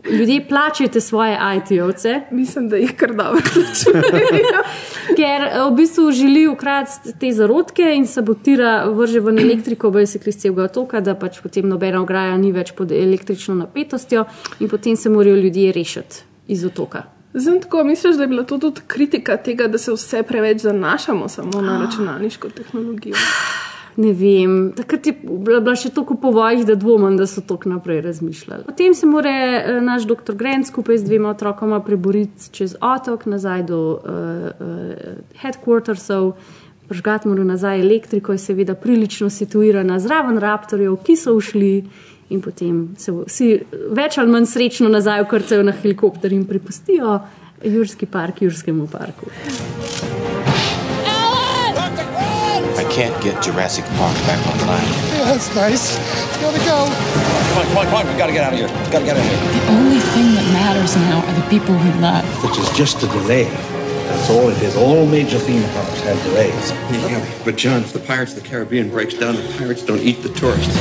Ljudje 0.08 0.46
plačajte 0.48 1.00
svoje 1.00 1.38
IT-ovce, 1.56 2.20
Mislim, 2.30 2.68
da 2.68 2.76
jih 2.76 2.96
kar 2.96 3.14
dobro 3.14 3.40
plačujejo. 3.40 4.62
ker 5.16 5.42
eh, 5.42 5.70
v 5.70 5.76
bistvu 5.76 6.10
želi 6.12 6.46
ukrati 6.48 7.12
te 7.20 7.32
zarodke 7.32 7.94
in 7.96 8.06
sabotira, 8.06 8.84
vrže 8.88 9.20
ven 9.20 9.38
elektriko, 9.38 9.90
basically 9.90 10.28
iz 10.28 10.40
celega 10.40 10.64
otoka, 10.64 11.00
da 11.00 11.14
pač 11.14 11.40
potem 11.42 11.68
nobena 11.68 12.00
ograja 12.02 12.36
ni 12.36 12.52
več 12.52 12.72
pod 12.72 12.92
električno 12.92 13.54
napetostjo 13.54 14.24
in 14.60 14.68
potem 14.68 14.96
se 14.96 15.10
morajo 15.10 15.36
ljudje 15.36 15.72
rešiti 15.72 16.22
iz 16.48 16.64
otoka. 16.64 17.02
Zdaj, 17.34 17.60
tako 17.60 17.84
misliš, 17.84 18.16
da 18.16 18.22
je 18.22 18.28
bila 18.28 18.42
to 18.42 18.58
tudi 18.58 18.80
kritika 18.86 19.36
tega, 19.36 19.68
da 19.68 19.78
se 19.78 19.92
vse 19.92 20.22
preveč 20.22 20.62
zanašamo 20.62 21.28
samo 21.28 21.60
na 21.62 21.78
računalniško 21.84 22.48
tehnologijo? 22.48 23.14
Ne 24.00 24.12
vem, 24.16 24.70
takrat 24.72 25.10
je 25.10 25.12
bila 25.20 25.74
še 25.76 25.90
toliko 25.92 26.14
po 26.22 26.30
vojih, 26.32 26.62
da 26.64 26.76
dvomim, 26.78 27.18
da 27.20 27.26
so 27.28 27.42
tako 27.44 27.68
naprej 27.74 28.00
razmišljali. 28.06 28.64
Potem 28.64 28.94
se 28.96 29.08
mora 29.08 29.32
eh, 29.32 29.80
naš 29.84 30.06
doktor 30.08 30.38
Grant 30.40 30.68
skupaj 30.70 31.02
z 31.02 31.08
dvema 31.08 31.34
otrokoma 31.34 31.82
preboriti 31.84 32.48
čez 32.56 32.78
otok 32.80 33.26
nazaj 33.28 33.66
do 33.68 33.80
uh, 33.98 34.46
uh, 34.56 35.18
headquartersov, 35.42 36.32
prižgati 36.88 37.28
mora 37.28 37.44
nazaj 37.44 37.82
elektriko, 37.82 38.32
je 38.32 38.44
seveda 38.46 38.74
prilično 38.74 39.28
situirana 39.30 40.00
zraven 40.00 40.40
raptorjev, 40.40 40.96
ki 41.04 41.18
so 41.20 41.36
ušli 41.36 41.74
in 42.30 42.40
potem 42.40 42.82
se 42.98 43.12
vsi 43.12 43.52
več 43.90 44.16
ali 44.22 44.32
manj 44.32 44.48
srečno 44.54 44.88
nazaj 44.88 45.26
ukrcajo 45.26 45.66
na 45.66 45.76
helikopter 45.76 46.32
in 46.32 46.46
prepustijo 46.48 47.18
Jurski 47.64 48.06
park 48.06 48.42
Jurskemu 48.46 48.86
parku. 48.88 49.28
Can't 53.00 53.22
get 53.24 53.42
Jurassic 53.42 53.86
Park 53.96 54.14
back 54.28 54.40
online. 54.46 54.84
Yeah, 55.08 55.32
that's 55.32 55.54
nice. 55.54 55.96
Gotta 56.42 56.58
go. 56.68 56.84
Come 56.84 57.56
on, 57.56 57.64
come 57.64 57.78
on, 57.78 57.84
come 57.86 57.94
on. 57.94 58.06
We 58.12 58.18
gotta 58.18 58.34
get 58.34 58.44
out 58.44 58.52
of 58.52 58.58
here. 58.58 58.68
We 58.68 58.90
Gotta 58.92 59.06
get 59.06 59.16
out 59.16 59.24
of 59.24 59.30
here. 59.30 59.40
The 59.58 59.72
only 59.72 60.00
thing 60.12 60.34
that 60.34 60.44
matters 60.52 60.94
now 60.96 61.24
are 61.26 61.32
the 61.40 61.48
people 61.48 61.74
we 61.76 61.90
love. 62.04 62.26
which 62.44 62.58
is 62.58 62.68
just 62.76 63.02
a 63.02 63.06
delay. 63.06 63.44
That's 63.44 64.28
all 64.28 64.50
it 64.50 64.60
is. 64.60 64.76
All 64.76 65.06
major 65.06 65.38
theme 65.38 65.62
parks 65.72 66.00
have 66.02 66.22
delays. 66.24 66.72
Yeah, 66.92 67.24
but 67.42 67.56
John, 67.56 67.80
if 67.80 67.94
the 67.94 68.00
Pirates 68.00 68.36
of 68.36 68.42
the 68.42 68.48
Caribbean 68.50 68.90
breaks 68.90 69.14
down, 69.14 69.36
the 69.36 69.54
pirates 69.56 69.82
don't 69.82 70.00
eat 70.00 70.22
the 70.22 70.28
tourists. 70.40 70.76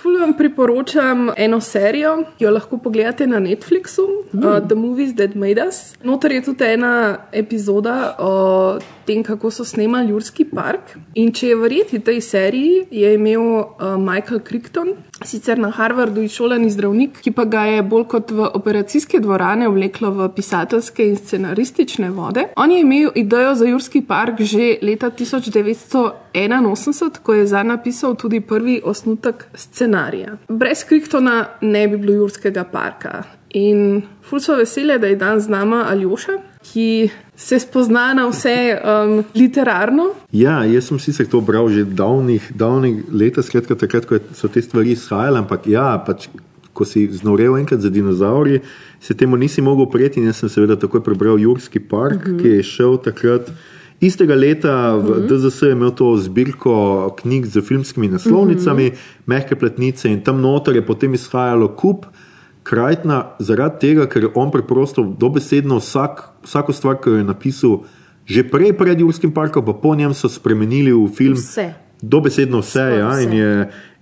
Ful 0.00 0.16
vam 0.18 0.32
priporočam 0.38 1.32
eno 1.36 1.60
serijo, 1.60 2.16
ki 2.38 2.44
jo 2.44 2.50
lahko 2.50 2.78
pogledate 2.80 3.26
na 3.26 3.36
Netflixu, 3.38 4.06
mm. 4.32 4.44
uh, 4.44 4.68
The 4.68 4.74
Movies 4.74 5.14
That 5.16 5.34
Made 5.34 5.60
Us. 5.68 5.92
Notor 6.02 6.32
je 6.32 6.42
tudi 6.42 6.64
ena 6.64 7.18
epizoda 7.32 8.16
o 8.18 8.78
tem, 9.10 9.24
kako 9.26 9.50
so 9.50 9.64
snemali 9.64 10.10
Jurski 10.10 10.44
park. 10.44 10.80
In 11.18 11.32
če 11.34 11.48
je 11.48 11.56
verjeti 11.58 11.98
tej 12.04 12.20
seriji, 12.22 12.86
je 12.94 13.14
imel 13.16 13.42
uh, 13.42 13.64
Michael 13.98 14.38
Crichton, 14.46 14.88
sicer 15.26 15.58
na 15.58 15.70
Harvardu 15.74 16.22
izšolani 16.22 16.70
zdravnik, 16.70 17.18
ki 17.24 17.30
pa 17.34 17.44
ga 17.50 17.64
je 17.66 17.82
bolj 17.82 18.04
kot 18.12 18.30
v 18.30 18.46
operacijske 18.60 19.20
dvorane 19.20 19.68
vleklo 19.68 20.10
v 20.14 20.28
pisateljske 20.36 21.08
in 21.10 21.16
scenaristične 21.18 22.10
vode. 22.14 22.44
On 22.56 22.70
je 22.70 22.80
imel 22.84 23.10
idejo 23.18 23.54
za 23.58 23.64
Jurski 23.66 24.00
park 24.06 24.40
že 24.40 24.78
leta 24.82 25.10
1981, 25.10 27.18
ko 27.22 27.34
je 27.34 27.46
za 27.46 27.62
napisal 27.66 28.14
tudi 28.14 28.40
prvi 28.40 28.80
osnutek 28.84 29.46
scenarija. 29.54 30.36
Brez 30.48 30.84
Crichtona 30.86 31.46
ne 31.60 31.88
bi 31.88 31.96
bilo 31.98 32.12
Jurskega 32.22 32.64
parka. 32.64 33.22
In 33.58 34.02
ful 34.22 34.38
so 34.38 34.54
vesele, 34.54 34.98
da 35.02 35.06
je 35.10 35.16
dan 35.18 35.40
z 35.40 35.48
nama 35.50 35.86
Aljoša, 35.90 36.49
ki 36.62 37.10
se 37.36 37.58
spozna 37.58 38.12
na 38.14 38.26
vse 38.28 38.76
um, 38.76 39.24
literarno. 39.34 40.10
Ja, 40.32 40.60
jaz 40.64 40.90
sem 40.90 40.98
sicer 41.00 41.26
to 41.26 41.40
bral 41.40 41.70
že 41.72 41.84
davnih, 41.84 42.52
davnih 42.54 43.08
let, 43.12 43.40
skratka 43.40 43.74
takrat, 43.74 44.06
ko 44.06 44.20
so 44.36 44.48
te 44.48 44.62
stvari 44.62 44.92
izhajale, 44.92 45.40
ampak 45.40 45.66
ja, 45.70 45.96
pač, 46.04 46.28
ko 46.76 46.84
si 46.84 47.06
znorel 47.12 47.56
enkrat 47.58 47.80
za 47.80 47.90
dinozauri, 47.90 48.60
se 49.00 49.16
temu 49.16 49.36
nisi 49.36 49.64
mogel 49.64 49.88
in 50.16 50.28
jaz 50.28 50.36
sem 50.36 50.48
seveda 50.48 50.76
takoj 50.76 51.02
prebral 51.02 51.38
Jurski 51.40 51.80
park, 51.80 52.26
mm 52.26 52.32
-hmm. 52.32 52.42
ki 52.42 52.48
je 52.48 52.62
šel 52.62 52.98
takrat. 52.98 53.50
Istega 54.00 54.34
leta 54.34 54.96
v 54.96 55.04
mm 55.04 55.12
-hmm. 55.12 55.26
DZS 55.28 55.62
je 55.62 55.72
imel 55.72 55.90
to 55.90 56.16
zbirko 56.16 57.14
knjig 57.20 57.46
z 57.46 57.60
filmskimi 57.60 58.08
naslovnicami, 58.08 58.84
mm 58.84 58.90
-hmm. 58.90 59.26
mehke 59.26 59.56
platnice 59.56 60.08
in 60.08 60.20
tam 60.20 60.40
noter 60.40 60.76
je 60.76 60.86
potem 60.86 61.14
izhajalo 61.14 61.68
kup. 61.68 62.06
Krajtna, 62.70 63.34
zaradi 63.42 63.80
tega, 63.82 64.06
ker 64.06 64.28
je 64.28 64.30
on 64.38 64.52
preprosto 64.54 65.02
dobesedno 65.02 65.80
vsak, 65.82 66.22
vsako 66.46 66.72
stvar, 66.72 67.00
ki 67.02 67.10
jo 67.10 67.16
je 67.18 67.26
napisal, 67.26 67.72
že 68.30 68.46
prej 68.46 68.76
pred 68.78 68.94
Jurskim 68.94 69.34
parkom, 69.34 69.64
pa 69.66 69.74
po 69.74 69.94
njem 69.98 70.14
so 70.14 70.30
spremenili 70.30 70.94
v 70.94 71.08
film. 71.10 71.34
Vse. 71.34 71.72
Dobesedno 71.98 72.62
vse, 72.62 72.78
Skoraj 72.78 72.98
ja, 72.98 73.08
vse. 73.10 73.24
in 73.26 73.32
je, 73.32 73.50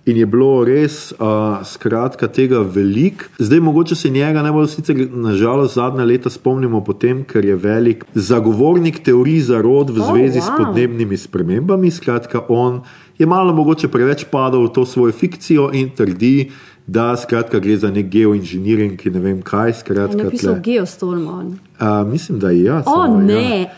in 0.05 0.21
je 0.21 0.27
bilo 0.29 0.51
res, 0.69 0.99
uh, 1.17 1.65
skratka, 1.65 2.29
tega 2.29 2.61
veliko. 2.61 3.25
Zdaj, 3.41 3.59
mogoče 3.59 3.97
se 3.97 4.13
njega 4.13 4.45
najbolj, 4.45 4.69
sicer 4.69 5.01
nažalost, 5.17 5.73
zadnja 5.73 6.05
leta 6.05 6.29
spomnimo 6.29 6.83
po 6.85 6.93
tem, 6.93 7.25
ker 7.25 7.45
je 7.45 7.57
velik 7.57 8.05
zagovornik 8.13 9.01
teorij 9.01 9.49
zarod 9.49 9.89
v 9.89 9.97
Oh, 9.97 10.13
zvezi 10.13 10.45
s 10.45 10.49
wow. 10.53 10.61
podnebnimi 10.61 11.17
spremembami. 11.17 11.89
Skratka, 11.89 12.45
on 12.53 12.83
je 13.17 13.25
malo 13.25 13.53
mogoče 13.53 13.89
preveč 13.89 14.29
padal 14.29 14.69
v 14.69 14.73
to 14.77 14.85
svojo 14.85 15.11
fikcijo 15.11 15.71
in 15.73 15.89
trdi, 15.89 16.51
da 16.91 17.17
skratka, 17.17 17.59
gre 17.59 17.77
za 17.77 17.91
nek 17.91 18.09
geoinženiring, 18.09 18.97
ki 18.97 19.11
ne 19.13 19.19
vem 19.19 19.41
kaj. 19.45 19.69
Je 19.69 19.73
Skratka, 19.73 20.23
napisal 20.23 20.53
tle. 20.53 20.61
Geostorm. 20.63 21.27
on. 21.27 21.47
Uh, 21.79 22.11
mislim, 22.11 22.39
da 22.39 22.49
je 22.49 22.63
ja. 22.63 22.79
O, 22.79 22.83
samo, 22.83 23.21
ne. 23.21 23.61
Ja. 23.61 23.69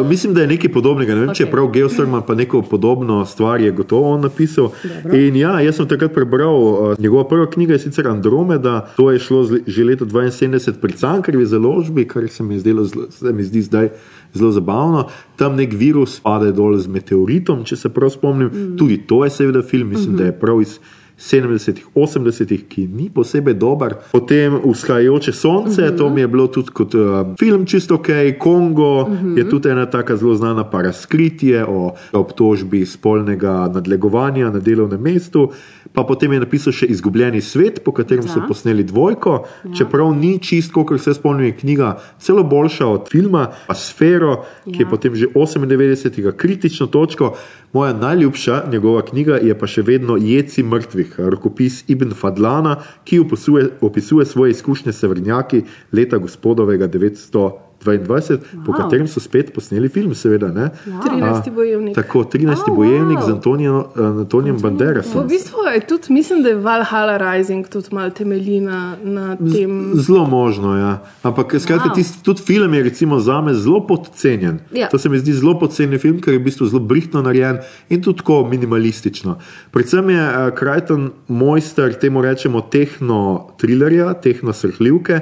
Uh, 0.00 0.06
mislim, 0.08 0.34
da 0.34 0.40
je 0.40 0.46
nekaj 0.46 0.72
podobnega. 0.72 1.14
Ne 1.14 1.20
vem, 1.20 1.28
okay. 1.28 1.36
če 1.36 1.44
je 1.44 1.50
prav 1.50 1.68
Geostorm, 1.70 2.14
pa 2.26 2.34
neko 2.34 2.62
podobno 2.62 3.24
stvar 3.26 3.60
je 3.60 3.70
gotovo 3.70 4.14
on 4.14 4.20
napisal. 4.20 4.70
Dobro. 4.82 5.18
In 5.18 5.36
ja, 5.36 5.60
jaz 5.60 5.76
sem 5.76 5.88
takrat 5.88 6.14
prebral, 6.14 6.56
uh, 6.56 6.94
njegova 6.98 7.26
prva 7.28 7.50
knjiga 7.50 7.76
je 7.76 7.78
sicer 7.78 8.08
Andromeda, 8.08 8.80
to 8.96 9.10
je 9.10 9.18
šlo 9.18 9.44
z- 9.44 9.60
že 9.66 9.84
leta 9.84 10.04
72 10.04 10.80
pri 10.80 10.92
Cankarjevi 10.92 11.46
založbi, 11.46 12.08
kar 12.08 12.28
se 12.28 12.42
mi, 12.42 12.54
je 12.54 12.60
zdelo, 12.60 12.86
se 13.10 13.32
mi 13.32 13.42
zdi 13.42 13.62
zdaj 13.62 13.88
zelo 14.32 14.50
zabavno. 14.52 15.06
Tam 15.36 15.56
nek 15.56 15.72
virus 15.72 16.20
pade 16.20 16.52
dol 16.52 16.78
z 16.78 16.88
meteoritom, 16.88 17.64
če 17.64 17.76
se 17.76 17.88
prav 17.88 18.10
spomnim. 18.10 18.48
Mm. 18.48 18.76
Tudi 18.78 18.98
to 19.06 19.24
je 19.24 19.30
seveda 19.30 19.62
film, 19.62 19.88
mislim, 19.88 20.08
mm 20.08 20.14
-hmm. 20.14 20.18
da 20.18 20.24
je 20.24 20.40
prav 20.40 20.62
iz. 20.62 20.78
70-ih, 21.20 21.84
80-ih, 21.94 22.64
ki 22.68 22.88
ni 22.88 23.10
posebej 23.10 23.54
dober. 23.54 23.94
Potem 24.12 24.56
Vzhajajoče 24.64 25.32
sonce, 25.32 25.82
uh 25.82 25.88
-huh. 25.88 25.98
to 25.98 26.08
mi 26.08 26.20
je 26.20 26.28
bilo 26.28 26.46
tudi 26.46 26.70
kot 26.70 26.94
uh, 26.94 27.00
film 27.38 27.66
čisto 27.66 27.94
ok, 27.94 28.08
Kongo 28.38 29.02
uh 29.02 29.08
-huh. 29.08 29.38
je 29.38 29.48
tudi 29.50 29.68
ena 29.68 29.86
taka 29.86 30.16
zelo 30.16 30.34
znana 30.34 30.64
paraskritje 30.64 31.64
o 31.68 31.94
obtožbi 32.12 32.86
spolnega 32.86 33.70
nadlegovanja 33.74 34.50
na 34.50 34.58
delovnem 34.58 35.00
mestu. 35.00 35.50
Pa 35.92 36.04
potem 36.04 36.32
je 36.32 36.40
napisal 36.40 36.72
še 36.72 36.86
Izgubljeni 36.86 37.40
svet, 37.40 37.80
po 37.84 37.92
katerem 37.92 38.22
so 38.22 38.38
Ja. 38.38 38.46
posneli 38.46 38.84
dvojko, 38.84 39.44
ja. 39.64 39.72
čeprav 39.74 40.14
ni 40.14 40.38
čisto, 40.38 40.84
kot 40.86 41.00
se 41.00 41.14
spomnim, 41.14 41.46
je 41.46 41.56
knjiga 41.56 41.98
celo 42.18 42.44
boljša 42.44 42.86
od 42.86 43.08
filma, 43.10 43.48
pa 43.66 43.74
Sfero, 43.74 44.30
ja. 44.30 44.72
ki 44.72 44.78
je 44.78 44.86
Ja. 44.86 44.90
potem 44.90 45.14
že 45.14 45.26
98. 45.34 46.32
kritično 46.36 46.86
točko. 46.86 47.34
Moja 47.72 47.92
najljubša 47.92 48.62
njegova 48.70 49.02
knjiga 49.02 49.36
je 49.42 49.58
pa 49.58 49.66
še 49.66 49.82
vedno 49.82 50.16
Jeci 50.16 50.62
mrtvih, 50.62 51.09
rokopis 51.18 51.84
Ibn 51.88 52.14
Fadlana, 52.14 52.76
ki 53.04 53.20
opisuje, 53.20 53.68
opisuje 53.80 54.26
svoje 54.26 54.50
izkušnje 54.50 54.92
s 54.92 54.98
severnjaki 54.98 55.62
leta 55.92 56.18
gospodovega 56.18 56.86
922, 57.84 58.38
wow. 58.38 58.64
po 58.66 58.72
Wow. 58.72 58.76
katerem 58.76 59.08
so 59.08 59.20
spet 59.20 59.52
posneli 59.54 59.88
film, 59.88 60.14
seveda. 60.14 60.48
Ne? 60.52 60.70
13. 60.86 61.50
bojevnik. 61.54 61.94
Tako, 61.94 62.24
13. 62.24 62.68
Oh, 62.68 62.76
bojevnik 62.76 63.18
wow. 63.18 63.26
z 63.26 63.30
Antonijem, 63.30 63.82
Antonijem 63.96 64.58
Banderasom. 64.60 65.24
V 65.24 65.28
bistvu 65.28 65.58
je 65.74 65.80
tudi, 65.86 66.12
mislim, 66.12 66.42
da 66.42 66.48
je 66.48 66.54
Valhalla 66.56 67.16
Rising 67.18 67.68
tudi 67.68 67.88
malo 67.90 68.10
temelji 68.10 68.60
na, 68.60 68.96
na 69.02 69.36
tem. 69.36 69.90
Zelo 69.94 70.26
možno, 70.26 70.76
ja. 70.76 71.02
Ampak 71.22 71.54
skratka, 71.58 71.88
Wow. 71.88 71.94
tisti, 71.94 72.24
tudi 72.24 72.42
film 72.42 72.74
je 72.74 72.82
recimo 72.82 73.20
za 73.20 73.40
me 73.40 73.54
zelo 73.54 73.86
podcenjen. 73.86 74.58
Ja. 74.72 74.88
To 74.88 74.98
se 74.98 75.08
mi 75.08 75.18
zdi 75.18 75.32
zelo 75.32 75.58
podcenjen 75.58 75.98
film, 75.98 76.20
ker 76.20 76.34
je 76.34 76.38
v 76.38 76.44
bistvu 76.44 76.66
zelo 76.66 76.80
brihtno 76.80 77.22
narejen 77.22 77.58
in 77.88 78.02
tudi 78.02 78.18
tako 78.18 78.46
minimalistično. 78.50 79.38
Predvsem 79.70 80.10
je 80.10 80.22
uh, 80.22 80.54
Krajton 80.54 81.10
mojster 81.28 81.94
temu 81.94 82.22
rečemo 82.22 82.60
tehno 82.60 83.48
trilerja, 83.58 84.14
tehno 84.14 84.52
srhljivke. 84.52 85.20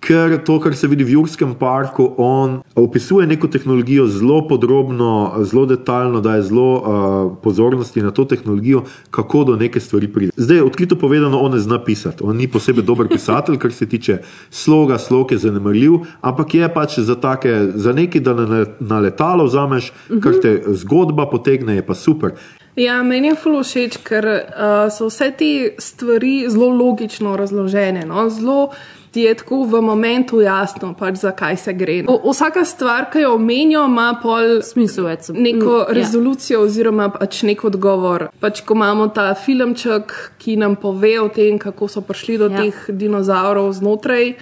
Ker 0.00 0.38
to, 0.46 0.60
kar 0.62 0.76
se 0.78 0.86
vidi 0.86 1.04
v 1.04 1.16
Jurskem 1.16 1.54
parku, 1.58 2.14
on 2.22 2.60
opisuje 2.78 3.26
neko 3.26 3.48
tehnologijo 3.50 4.06
zelo 4.06 4.38
podrobno, 4.48 5.34
zelo 5.42 5.66
detaljno, 5.66 6.20
daje 6.20 6.42
zelo 6.42 6.68
uh, 6.78 7.32
pozornosti 7.42 8.02
na 8.02 8.10
to 8.10 8.24
tehnologijo, 8.24 8.84
kako 9.10 9.44
do 9.44 9.56
neke 9.56 9.80
stvari 9.80 10.08
pride. 10.08 10.32
Zdaj, 10.36 10.60
odkrito 10.60 10.96
povedano, 10.96 11.40
on 11.40 11.52
ne 11.52 11.58
zna 11.58 11.80
pisati. 11.84 12.22
On 12.22 12.36
ni 12.36 12.46
posebej 12.48 12.84
dober 12.84 13.08
pisatelj, 13.08 13.58
kar 13.58 13.72
se 13.72 13.88
tiče 13.88 14.18
sloga, 14.50 14.98
slog 14.98 15.32
je 15.32 15.38
zanemarljiv, 15.38 15.98
ampak 16.20 16.54
je 16.54 16.70
pač 16.74 16.98
za, 16.98 17.18
take, 17.18 17.58
za 17.74 17.92
nekaj, 17.92 18.20
da 18.20 18.34
na, 18.34 18.64
na 18.80 19.00
letalo 19.02 19.44
vzameš, 19.44 19.92
kar 20.22 20.38
te 20.42 20.62
zgodba 20.78 21.26
potegne, 21.26 21.74
je 21.74 21.86
pa 21.86 21.94
super. 21.94 22.38
Ja, 22.78 23.00
meni 23.02 23.32
je 23.32 23.36
ful 23.42 23.56
všeč, 23.58 23.96
ker 24.06 24.26
uh, 24.30 24.86
so 24.94 25.08
vse 25.10 25.32
te 25.34 25.50
stvari 25.82 26.44
zelo 26.46 26.68
logično 26.70 27.34
razložene. 27.36 28.04
No? 28.06 28.28
Zelo 28.30 28.68
ti 29.10 29.22
je 29.22 29.34
tako 29.34 29.62
v 29.64 29.80
momentu 29.82 30.40
jasno, 30.40 30.94
pač, 30.94 31.14
zakaj 31.22 31.56
se 31.56 31.72
gre. 31.72 32.04
O, 32.08 32.30
vsaka 32.30 32.64
stvar, 32.64 33.08
ki 33.12 33.22
jo 33.24 33.34
omenijo, 33.34 33.84
ima 33.88 34.18
pol 34.22 34.60
Smisel 34.62 35.04
več. 35.04 35.28
neko 35.28 35.64
Mm, 35.66 35.78
ja. 35.88 35.94
rezolucijo 35.96 36.60
oziroma 36.62 37.08
pač 37.10 37.42
nek 37.42 37.64
odgovor. 37.64 38.28
Pač, 38.40 38.60
ko 38.62 38.74
imamo 38.74 39.08
ta 39.08 39.34
filmček, 39.34 40.12
ki 40.38 40.56
nam 40.56 40.76
pove 40.76 41.20
o 41.20 41.28
tem, 41.28 41.58
kako 41.58 41.88
so 41.88 42.00
prišli 42.00 42.38
do 42.38 42.48
Ja. 42.48 42.56
ja. 42.64 42.70
teh 42.70 42.84
dinozavrov 42.88 43.72
znotraj. 43.72 44.34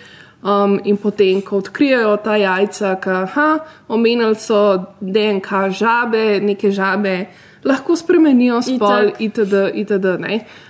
Um, 0.42 0.80
in 0.84 0.96
potem, 0.96 1.40
ko 1.42 1.56
odkrijejo 1.56 2.16
ta 2.16 2.36
jajca, 2.36 2.94
ki 3.00 3.10
omenili 3.88 4.34
so 4.34 4.78
DNK 5.00 5.48
žabe, 5.70 6.40
neke 6.40 6.70
žabe, 6.70 7.26
lahko 7.64 7.96
spremenijo 7.96 8.60
spol, 8.62 9.10
itd. 9.18 9.54
itd. 9.74 10.06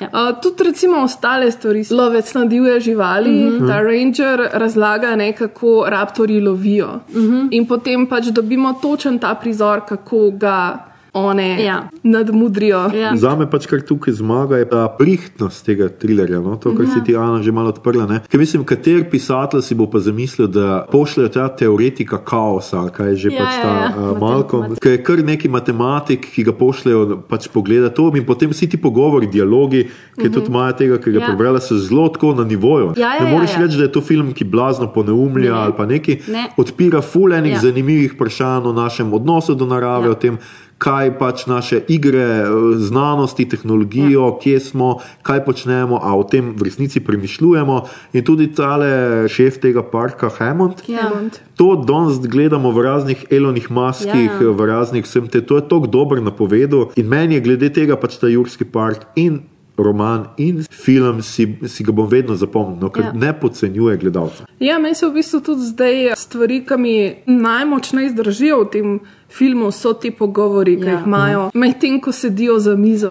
Ja. 0.01 0.09
Uh, 0.13 0.33
tudi 0.43 0.65
recimo 0.65 1.03
ostale 1.03 1.51
stvari, 1.51 1.85
lovec 1.91 2.35
na 2.35 2.45
divje 2.45 2.81
živali, 2.81 3.31
mm 3.31 3.47
Mhm. 3.47 3.65
-hmm. 3.65 3.69
ta 3.69 3.81
ranger 3.83 4.49
razlaga, 4.53 5.17
ne, 5.17 5.33
kako 5.33 5.85
raptori 5.89 6.41
lovijo. 6.41 7.01
Mm 7.09 7.21
Mhm. 7.21 7.35
-hmm. 7.37 7.49
In 7.51 7.67
potem 7.67 8.07
pač 8.07 8.25
dobimo 8.27 8.73
točen 8.83 9.19
ta 9.19 9.35
prizor, 9.35 9.81
kako 9.89 10.31
ga 10.31 10.79
one 11.17 11.57
Ja. 11.59 11.89
nadmudrijo. 12.03 12.91
Ja. 12.93 13.17
Za 13.17 13.35
me 13.35 13.47
pač 13.47 13.67
kar 13.67 13.81
tukaj 13.81 14.15
zmaga 14.15 14.57
je 14.57 14.67
ta 14.67 14.89
prihtnost 14.91 15.63
tega 15.63 15.89
trilerja, 15.91 16.41
no? 16.41 16.57
to, 16.57 16.73
kar 16.73 16.85
Ja. 16.85 16.91
si 16.91 17.01
ti 17.03 17.17
Ana 17.17 17.43
že 17.43 17.51
malo 17.51 17.69
odprla. 17.69 18.07
Ne? 18.07 18.21
Ker 18.23 18.39
mislim, 18.39 18.65
kater 18.65 19.05
pisatelj 19.07 19.63
si 19.63 19.75
bo 19.75 19.87
pa 19.87 19.99
zamislil, 20.01 20.47
da 20.49 20.87
pošljajo 20.87 21.29
ta 21.31 21.49
teoretika 21.51 22.19
kaosa, 22.21 22.89
kaj 22.89 23.09
je 23.09 23.17
že 23.17 23.29
Ja, 23.29 23.39
pač 23.39 23.55
ja, 23.55 23.63
ta 23.63 23.69
ja. 23.71 23.89
uh, 23.89 23.95
Matem- 23.97 24.21
Malcolm, 24.21 24.77
ki 24.77 24.89
je 24.89 24.99
kar 25.01 25.19
neki 25.19 25.49
matematik, 25.51 26.27
ki 26.29 26.43
ga 26.43 26.53
pošljajo 26.55 26.97
pač 27.23 27.49
pogleda 27.49 27.91
to 27.91 28.13
in 28.15 28.25
potem 28.25 28.51
vsi 28.51 28.67
ti 28.67 28.77
pogovori, 28.79 29.27
dialogi, 29.29 29.87
ki 30.15 30.29
tudi 30.29 30.47
imajo 30.47 30.73
tega, 30.75 30.99
ki 30.99 31.11
ga 31.11 31.19
Ja. 31.19 31.27
prebrala, 31.27 31.61
so 31.61 31.77
zelo 31.77 32.09
tako 32.09 32.35
na 32.35 32.45
nivoju. 32.45 32.93
Ja, 32.97 33.15
ja, 33.15 33.21
ne 33.21 33.27
ja, 33.27 33.33
moreš 33.33 33.53
ja. 33.53 33.59
reči, 33.59 33.77
da 33.77 33.83
je 33.83 33.93
to 33.93 34.01
film, 34.03 34.33
ki 34.33 34.45
blazno 34.47 34.87
poneumlja 34.89 35.17
Ne. 35.47 35.59
ali 35.59 35.73
pa 35.73 35.87
neki, 35.87 36.19
Ne. 36.29 36.51
odpira 36.57 37.01
fulejnih 37.01 37.53
Ja. 37.53 37.61
zanimivih 37.61 38.13
vprašanj 38.13 38.37
o 38.65 38.73
našem 38.75 39.13
odnosu 39.13 39.55
do 39.55 39.67
narave, 39.67 40.05
Ja. 40.05 40.11
o 40.11 40.15
tem, 40.17 40.39
kaj 40.79 41.19
pač 41.19 41.47
naše 41.47 41.81
igre, 41.89 42.45
znanosti, 42.77 43.49
tehnologijo, 43.49 44.27
ja. 44.27 44.39
kje 44.43 44.61
smo, 44.61 44.99
kaj 45.23 45.45
počnemo, 45.45 46.01
a 46.03 46.13
o 46.17 46.25
tem 46.25 46.53
v 46.57 46.69
resnici 46.69 47.01
premišljujemo. 47.01 47.81
In 48.13 48.25
tudi 48.25 48.51
tale 48.53 49.25
šef 49.29 49.61
tega 49.63 49.83
parka, 49.83 50.29
Hammond. 50.39 50.85
Ja. 50.89 51.09
To 51.57 51.73
danes 51.81 52.21
gledamo 52.21 52.71
v 52.71 52.85
raznih 52.85 53.25
elonih 53.31 53.71
maskih, 53.71 54.31
Ja. 54.41 54.53
v 54.53 54.67
raznih 54.67 55.05
vsem 55.05 55.29
te. 55.29 55.41
To 55.41 55.57
je 55.57 55.69
tako 55.69 55.87
dober 55.87 56.23
napovedu. 56.23 56.91
In 56.97 57.09
meni 57.09 57.35
je 57.35 57.41
glede 57.41 57.73
tega 57.73 57.97
pač 57.97 58.21
ta 58.21 58.29
Jurski 58.29 58.65
park 58.65 59.09
in 59.17 59.41
roman 59.77 60.29
in 60.37 60.63
film, 60.71 61.23
si, 61.23 61.59
si 61.69 61.85
ga 61.85 61.93
bom 61.93 62.09
vedno 62.09 62.37
zapomnil, 62.37 62.79
no, 62.81 62.91
ker 62.91 63.05
Ja. 63.05 63.13
ne 63.13 63.33
podcenjuje 63.41 63.97
gledalca. 63.97 64.47
Ja, 64.61 64.79
meni 64.79 64.95
se 64.95 65.07
v 65.07 65.13
bistvu 65.13 65.41
tudi 65.41 65.63
zdaj 65.63 66.15
stvari, 66.17 66.65
ki 66.67 66.77
mi 66.77 66.95
najmočneje 67.27 68.11
zdržijo 68.11 68.65
v 68.65 68.71
tem 68.71 69.01
filmu, 69.29 69.71
so 69.73 69.93
ti 69.93 70.11
pogovori, 70.11 70.77
ki 70.81 70.87
Ja. 70.87 70.93
jih 70.99 71.07
imajo, 71.07 71.51
medtem 71.55 72.01
ko 72.01 72.13
sedijo 72.13 72.59
za 72.59 72.77
mizo. 72.77 73.11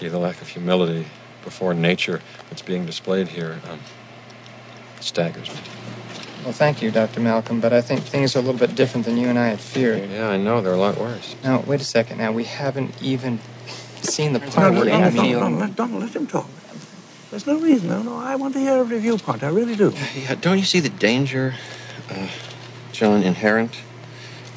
Gee, 0.00 0.08
the 0.08 0.18
lack 0.18 0.40
of 0.42 0.48
humility 0.48 1.04
before 1.44 1.74
nature 1.74 2.20
that's 2.48 2.62
being 2.66 2.86
displayed 2.86 3.28
here 3.28 3.60
um, 3.70 3.78
staggers 5.00 5.48
me. 5.48 5.60
Well, 6.44 6.54
thank 6.54 6.80
you, 6.82 6.90
Dr. 6.90 7.20
Malcolm, 7.20 7.60
but 7.60 7.72
I 7.74 7.82
think 7.82 8.00
things 8.00 8.34
are 8.34 8.38
a 8.38 8.42
little 8.42 8.58
bit 8.66 8.74
different 8.74 9.04
than 9.04 9.18
you 9.18 9.28
and 9.28 9.38
I 9.38 9.48
had 9.48 9.60
feared. 9.60 10.08
Yeah, 10.10 10.30
I 10.30 10.38
know. 10.38 10.62
They're 10.62 10.72
a 10.72 10.80
lot 10.80 10.96
worse. 10.98 11.36
Now, 11.44 11.62
wait 11.66 11.82
a 11.82 11.84
second. 11.84 12.16
Now, 12.16 12.32
we 12.32 12.44
haven't 12.44 12.90
even 13.02 13.38
seen 14.04 14.32
the 14.32 14.40
part 14.40 14.72
no, 14.72 14.82
yet. 14.82 14.98
no, 14.98 15.06
I 15.06 15.10
no, 15.10 15.22
mean, 15.22 15.32
no, 15.32 15.48
let, 15.48 15.76
don't 15.76 15.98
let 15.98 16.14
him 16.14 16.26
talk. 16.26 16.48
There's 17.30 17.46
no 17.46 17.58
reason. 17.58 17.88
No, 17.88 18.02
no, 18.02 18.16
I 18.16 18.34
want 18.34 18.54
to 18.54 18.60
hear 18.60 18.72
every 18.72 18.98
viewpoint. 18.98 19.42
I 19.42 19.48
really 19.48 19.76
do. 19.76 19.92
Yeah, 20.16 20.34
don't 20.34 20.58
you 20.58 20.64
see 20.64 20.80
the 20.80 20.88
danger, 20.88 21.54
uh, 22.10 22.28
John, 22.92 23.22
inherent 23.22 23.80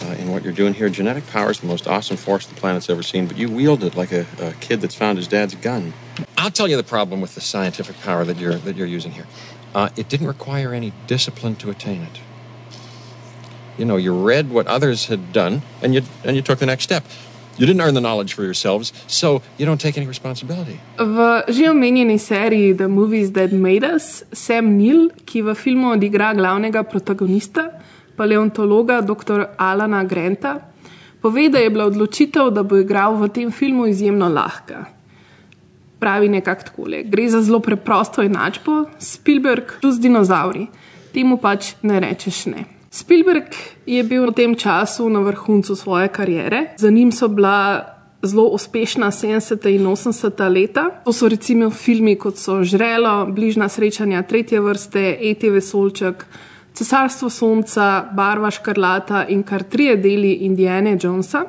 uh, 0.01 0.07
in 0.13 0.31
what 0.31 0.43
you're 0.43 0.53
doing 0.53 0.73
here? 0.73 0.89
Genetic 0.89 1.27
power 1.27 1.51
is 1.51 1.59
the 1.59 1.67
most 1.67 1.87
awesome 1.87 2.17
force 2.17 2.47
the 2.47 2.55
planet's 2.55 2.89
ever 2.89 3.03
seen, 3.03 3.27
but 3.27 3.37
you 3.37 3.49
wield 3.49 3.83
it 3.83 3.95
like 3.95 4.11
a, 4.11 4.25
a 4.39 4.53
kid 4.53 4.81
that's 4.81 4.95
found 4.95 5.17
his 5.19 5.27
dad's 5.27 5.53
gun. 5.55 5.93
I'll 6.37 6.51
tell 6.51 6.67
you 6.67 6.75
the 6.75 6.83
problem 6.83 7.21
with 7.21 7.35
the 7.35 7.41
scientific 7.41 7.99
power 8.01 8.25
that 8.25 8.37
you're 8.37 8.55
that 8.55 8.75
you're 8.75 8.87
using 8.87 9.11
here. 9.11 9.27
Uh, 9.75 9.89
it 9.95 10.09
didn't 10.09 10.27
require 10.27 10.73
any 10.73 10.93
discipline 11.07 11.55
to 11.57 11.69
attain 11.69 12.01
it. 12.03 12.19
You 13.77 13.85
know, 13.85 13.97
you 13.97 14.13
read 14.13 14.49
what 14.49 14.67
others 14.67 15.07
had 15.07 15.31
done, 15.31 15.61
and 15.81 15.93
you 15.93 16.01
and 16.23 16.35
you 16.35 16.41
took 16.41 16.59
the 16.59 16.65
next 16.65 16.83
step. 16.83 17.05
You 17.57 17.67
didn't 17.67 17.81
earn 17.81 17.93
the 17.93 18.01
knowledge 18.01 18.33
for 18.33 18.43
yourselves, 18.43 18.93
so 19.07 19.41
you 19.57 19.65
don't 19.65 19.79
take 19.79 19.97
any 19.97 20.07
responsibility. 20.07 20.79
V 20.97 21.43
že 21.53 21.69
omenjeni 21.69 22.17
seriji 22.19 22.73
The 22.73 22.87
Movies 22.87 23.31
That 23.31 23.53
Made 23.53 23.85
Us, 23.85 24.23
Sam 24.33 24.77
Neill, 24.77 25.09
ki 25.25 25.41
v 25.41 25.53
filmu 25.53 25.93
odigra 25.93 26.33
glavnega 26.33 26.83
protagonista, 26.83 27.69
paleontologa 28.17 29.01
dr. 29.01 29.53
Alana 29.57 30.03
Granta, 30.03 30.59
pove, 31.21 31.49
da 31.49 31.61
je 31.61 31.69
bila 31.69 31.85
odločitev, 31.85 32.49
da 32.49 32.63
bo 32.63 32.81
igral 32.81 33.21
v 33.21 33.29
tem 33.29 33.51
filmu 33.51 33.85
izjemno 33.85 34.29
lahka. 34.33 34.89
Pravi 36.01 36.29
nekako 36.29 36.63
takole: 36.63 37.03
gre 37.05 37.29
za 37.29 37.41
zelo 37.41 37.59
preprosto 37.59 38.25
enačbo, 38.25 38.89
Spielberg 38.99 39.77
plus 39.81 40.01
dinozauri. 40.01 40.67
Temu 41.13 41.37
pač 41.37 41.75
ne 41.85 41.99
rečeš 42.01 42.45
ne. 42.49 42.72
Spielberg 42.93 43.49
je 43.89 44.03
bil 44.05 44.29
v 44.29 44.33
tem 44.37 44.51
času 44.53 45.09
na 45.09 45.25
vrhuncu 45.25 45.73
svoje 45.73 46.07
kariere, 46.13 46.77
za 46.77 46.89
njim 46.93 47.11
so 47.11 47.27
bila 47.27 47.89
zelo 48.21 48.43
uspešna 48.53 49.11
70. 49.11 49.65
in 49.75 49.81
80. 49.81 50.53
leta. 50.53 50.89
To 51.05 51.13
so 51.13 51.27
recimo 51.27 51.69
filmi 51.69 52.15
kot 52.15 52.37
so 52.37 52.63
Žrelo, 52.63 53.25
Bližna 53.25 53.69
srečanja 53.69 54.21
tretje 54.21 54.61
vrste, 54.61 55.17
E.T. 55.21 55.49
Vesolček, 55.49 56.25
Cesarstvo 56.73 57.29
sonca, 57.29 58.05
Barva 58.13 58.51
škrlata 58.51 59.25
in 59.29 59.43
kar 59.43 59.63
trije 59.63 59.97
deli 59.97 60.33
Indiane 60.45 60.97
Jonesa. 61.01 61.43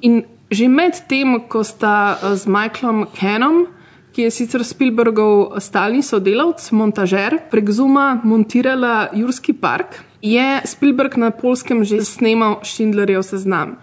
In 0.00 0.22
že 0.50 0.68
med 0.68 0.94
tem, 1.08 1.40
ko 1.48 1.64
sta 1.64 2.18
eh, 2.22 2.36
z 2.36 2.46
Michaelom 2.46 3.06
Canom, 3.14 3.66
ki 4.14 4.22
je 4.22 4.30
sicer 4.30 4.64
Spielbergov 4.64 5.60
stalni 5.60 6.02
sodelavc, 6.02 6.70
montažer, 6.72 7.38
prek 7.50 7.70
Zuma 7.70 8.20
montirala 8.24 9.10
Jurski 9.12 9.52
park, 9.52 10.05
je 10.22 10.60
Spielberg 10.64 11.16
na 11.16 11.30
polskem 11.30 11.84
že 11.84 12.04
snemal 12.04 12.60
Schindlerjev 12.62 13.22
seznam. 13.22 13.76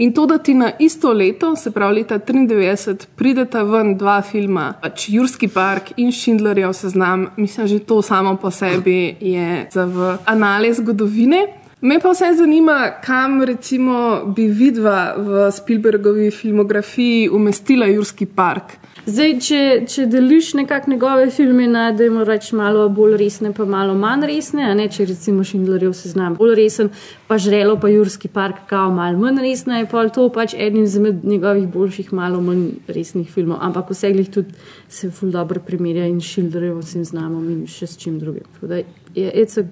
In 0.00 0.12
to, 0.16 0.24
da 0.26 0.38
ti 0.38 0.54
na 0.54 0.70
isto 0.78 1.12
leto, 1.12 1.56
se 1.56 1.70
pravi 1.70 1.94
leta 1.94 2.16
1993, 2.18 3.06
prideta 3.16 3.62
ven 3.62 3.98
dva 4.00 4.22
filma, 4.24 4.72
pač 4.80 5.10
Jurski 5.12 5.48
park 5.52 5.92
in 6.00 6.08
Schindlerjev 6.12 6.72
seznam, 6.72 7.26
mislim, 7.36 7.66
že 7.66 7.78
to 7.84 8.00
samo 8.02 8.36
po 8.40 8.50
sebi 8.50 9.16
je 9.20 9.66
za 9.72 9.84
v 9.84 10.16
anale 10.24 10.72
zgodovine. 10.72 11.42
Me 11.80 12.00
pa 12.00 12.14
vse 12.14 12.32
zanima, 12.36 13.00
kam 13.04 13.42
recimo 13.44 14.24
bi 14.36 14.48
vidva 14.48 15.14
v 15.16 15.50
Spielbergovi 15.52 16.30
filmografiji 16.30 17.28
umestila 17.28 17.86
Jurski 17.86 18.26
park. 18.26 18.79
Zdaj, 19.08 19.30
če, 19.40 19.60
če 19.88 20.04
deliš 20.12 20.50
nekako 20.58 20.90
njegove 20.92 21.30
filme 21.32 21.64
na, 21.70 21.86
da 21.96 22.04
jim 22.04 22.18
reč 22.26 22.50
malo 22.56 22.82
bolj 22.92 23.16
resne, 23.22 23.52
pa 23.56 23.64
malo 23.64 23.94
manj 23.96 24.26
resne, 24.28 24.66
a 24.68 24.74
ne 24.76 24.88
če 24.92 25.06
recimo 25.08 25.44
Šindlerjev 25.46 25.94
seznam 25.96 26.36
bolj 26.36 26.54
resen, 26.58 26.90
pa 27.28 27.38
žrelo 27.40 27.78
pa 27.80 27.88
Jurski 27.88 28.28
park 28.28 28.66
kao 28.68 28.90
malo 28.92 29.18
manj 29.22 29.40
resna, 29.46 29.80
je 29.80 29.88
pa 29.88 30.04
to 30.12 30.28
pač 30.34 30.54
eden 30.54 30.84
izmed 30.84 31.24
njegovih 31.24 31.66
boljših, 31.72 32.12
malo 32.12 32.42
manj 32.44 32.66
resnih 32.88 33.32
filmov. 33.32 33.62
Ampak 33.64 33.94
vse 33.94 34.12
glih 34.12 34.30
tudi 34.30 34.52
se 34.88 35.10
ful 35.10 35.32
dobro 35.32 35.64
primerja 35.64 36.06
in 36.10 36.20
Šindlerjev 36.20 36.82
vsem 36.84 37.04
znamo 37.04 37.40
in 37.48 37.64
še 37.70 37.88
s 37.88 38.00
čim 38.00 38.20
drugim. 38.20 38.44
Tako 38.54 38.72
da 38.74 38.82
je 39.16 39.32
ECE 39.42 39.68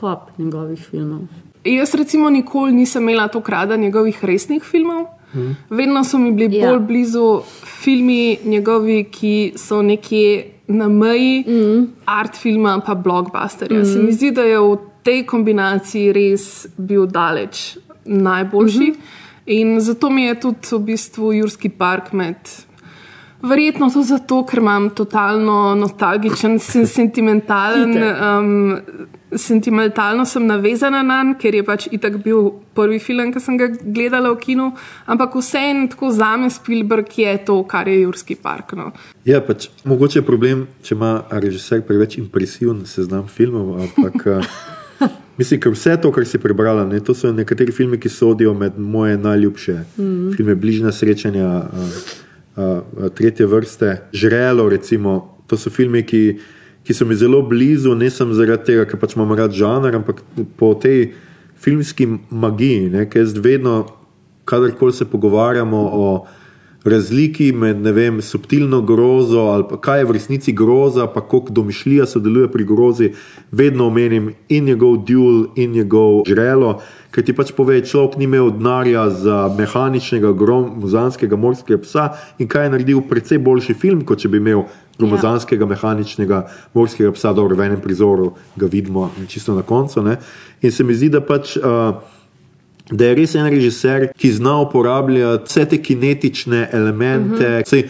top 0.00 0.30
njegovih 0.38 0.78
filmov. 0.78 1.26
Jaz 1.66 1.94
recimo 1.98 2.30
nikoli 2.30 2.72
nisem 2.72 3.02
imela 3.02 3.28
tako 3.28 3.52
rada 3.52 3.76
njegovih 3.76 4.24
resnih 4.24 4.62
filmov. 4.62 5.10
Mhm. 5.34 5.50
Vedno 5.70 6.04
so 6.04 6.18
mi 6.18 6.32
bili 6.32 6.56
Ja. 6.56 6.68
bolj 6.68 6.80
blizu 6.80 7.40
filmi 7.74 8.38
njegovi, 8.44 9.04
ki 9.04 9.52
so 9.56 9.82
nekje 9.82 10.44
na 10.68 10.88
meji 10.88 11.40
Mhm. 11.40 11.84
art 12.04 12.36
filma 12.36 12.80
pa 12.80 12.94
blockbusterja. 12.94 13.78
Mhm. 13.78 13.84
Se 13.84 13.98
mi 13.98 14.12
zdi, 14.12 14.30
da 14.30 14.42
je 14.42 14.58
v 14.58 14.76
tej 15.02 15.24
kombinaciji 15.24 16.12
res 16.12 16.44
bil 16.78 17.06
daleč 17.06 17.76
najboljši. 18.04 18.94
In 19.46 19.80
zato 19.80 20.10
mi 20.10 20.22
je 20.22 20.34
tudi 20.36 20.68
v 20.72 20.78
bistvu 20.80 21.32
Jurski 21.32 21.68
park 21.68 22.12
med. 22.12 22.36
Verjetno 23.42 23.90
to 23.90 24.02
zato, 24.02 24.44
ker 24.44 24.58
imam 24.58 24.90
totalno 24.90 25.74
nostalgičen, 25.74 26.58
sen- 26.58 26.86
sentimentalen, 26.86 27.96
um, 28.38 28.78
sentimentalno 29.36 30.24
sem 30.24 30.46
navezana 30.46 31.02
na 31.02 31.22
njega, 31.22 31.38
ker 31.38 31.54
je 31.54 31.62
pač 31.64 31.86
itak 31.92 32.16
bil 32.24 32.50
prvi 32.74 32.98
film, 32.98 33.32
ki 33.32 33.40
sem 33.40 33.56
ga 33.58 33.68
gledala 33.82 34.32
v 34.32 34.38
kinu, 34.40 34.72
ampak 35.06 35.34
vseeno 35.34 35.88
tako 35.88 36.10
za 36.10 36.36
me 36.36 36.50
Spielberg 36.50 37.18
je 37.18 37.36
to, 37.44 37.62
kar 37.64 37.88
je 37.88 38.00
Jurski 38.02 38.34
park. 38.34 38.72
No. 38.72 38.90
Ja, 39.24 39.40
pač, 39.40 39.68
mogoče 39.84 40.18
je 40.18 40.26
problem, 40.26 40.66
če 40.82 40.94
ima 40.94 41.22
režiser 41.30 41.82
preveč 41.86 42.18
impresiven 42.18 42.86
seznam 42.86 43.28
filmov. 43.28 43.80
Ampak, 43.86 44.26
uh, 44.26 44.44
mislim, 45.38 45.60
ker 45.60 45.72
vse 45.72 45.96
to, 46.02 46.12
kar 46.12 46.26
si 46.26 46.38
prebrala, 46.38 46.84
ne, 46.84 47.00
to 47.00 47.14
so 47.14 47.32
nekateri 47.32 47.72
filmi, 47.72 47.98
ki 48.00 48.08
sodijo 48.08 48.54
med 48.54 48.78
moje 48.78 49.16
najljubše 49.18 49.78
Mhm. 49.96 50.32
filme, 50.36 50.54
bližnja 50.54 50.92
srečanja, 50.92 51.46
uh, 51.46 52.00
uh, 52.56 52.64
uh, 53.04 53.08
tretje 53.14 53.46
vrste, 53.46 54.00
žrelo. 54.12 54.68
Recimo, 54.68 55.38
to 55.46 55.56
so 55.56 55.70
filmi, 55.70 56.02
ki, 56.02 56.38
ki 56.84 56.94
so 56.94 57.06
mi 57.06 57.14
zelo 57.14 57.42
blizu, 57.42 57.94
ne 57.94 58.10
samo 58.10 58.34
zaradi 58.34 58.72
tega, 58.72 58.86
ker 58.88 59.00
pač 59.00 59.16
imam 59.16 59.32
rad 59.36 59.54
žanr, 59.56 59.94
ampak 60.00 60.22
po 60.58 60.72
tej 60.74 61.12
filmski 61.60 62.08
magiji, 62.30 62.90
ne, 62.90 63.06
ker 63.10 63.24
jaz 63.24 63.36
vedno, 63.36 63.82
kadarkoli 64.48 64.92
se 64.96 65.04
pogovarjamo 65.04 65.80
o 65.92 66.06
razliki 66.84 67.52
med 67.52 67.84
vem, 67.86 68.22
subtilno 68.22 68.80
grozo 68.82 69.40
ali 69.52 69.64
pa 69.68 69.76
kaj 69.80 70.00
je 70.00 70.04
v 70.04 70.14
resnici 70.16 70.52
groza, 70.52 71.06
pa 71.06 71.20
koliko 71.20 71.52
domišljija 71.52 72.06
sodeluje 72.06 72.48
pri 72.52 72.64
grozi, 72.64 73.10
vedno 73.52 73.86
omenim 73.86 74.32
in 74.48 74.64
njegov 74.64 74.96
duel, 75.04 75.44
in 75.56 75.72
njegov 75.72 76.22
žrelo. 76.26 76.80
Ker 77.10 77.24
ti 77.26 77.34
pač 77.34 77.50
pove, 77.56 77.74
človek 77.82 78.14
ni 78.20 78.28
imel 78.28 78.52
denarja 78.54 79.08
za 79.10 79.38
mehaničnega, 79.58 80.30
gromozanskega 80.38 81.36
morskega 81.36 81.80
psa 81.82 82.04
in 82.38 82.46
kaj 82.50 82.68
je 82.68 82.74
naredil, 82.76 83.00
precej 83.08 83.40
boljši 83.42 83.74
film, 83.74 84.04
kot 84.06 84.22
če 84.22 84.30
bi 84.30 84.38
imel 84.38 84.62
gromozanskega, 85.00 85.66
mehaničnega 85.66 86.44
morskega 86.76 87.10
psa, 87.16 87.32
dobro, 87.34 87.58
v 87.58 87.66
enem 87.66 87.82
prizoru 87.82 88.34
ga 88.54 88.70
vidimo 88.70 89.10
čisto 89.28 89.56
na 89.56 89.66
koncu. 89.66 90.04
Ne? 90.06 90.20
In 90.62 90.70
se 90.70 90.86
mi 90.86 90.94
zdi, 90.94 91.10
da 91.10 91.24
pač. 91.24 91.56
Uh, 91.58 91.98
da 92.90 93.06
je 93.06 93.14
res 93.14 93.36
en 93.38 93.46
režiser, 93.46 94.08
ki 94.18 94.32
zna 94.34 94.56
uporabljati 94.64 95.46
vse 95.46 95.64
te 95.70 95.78
kinetične 95.78 96.68
elemente. 96.74 97.46
Uh 97.46 97.60
-huh. 97.60 97.68
Sej, 97.68 97.84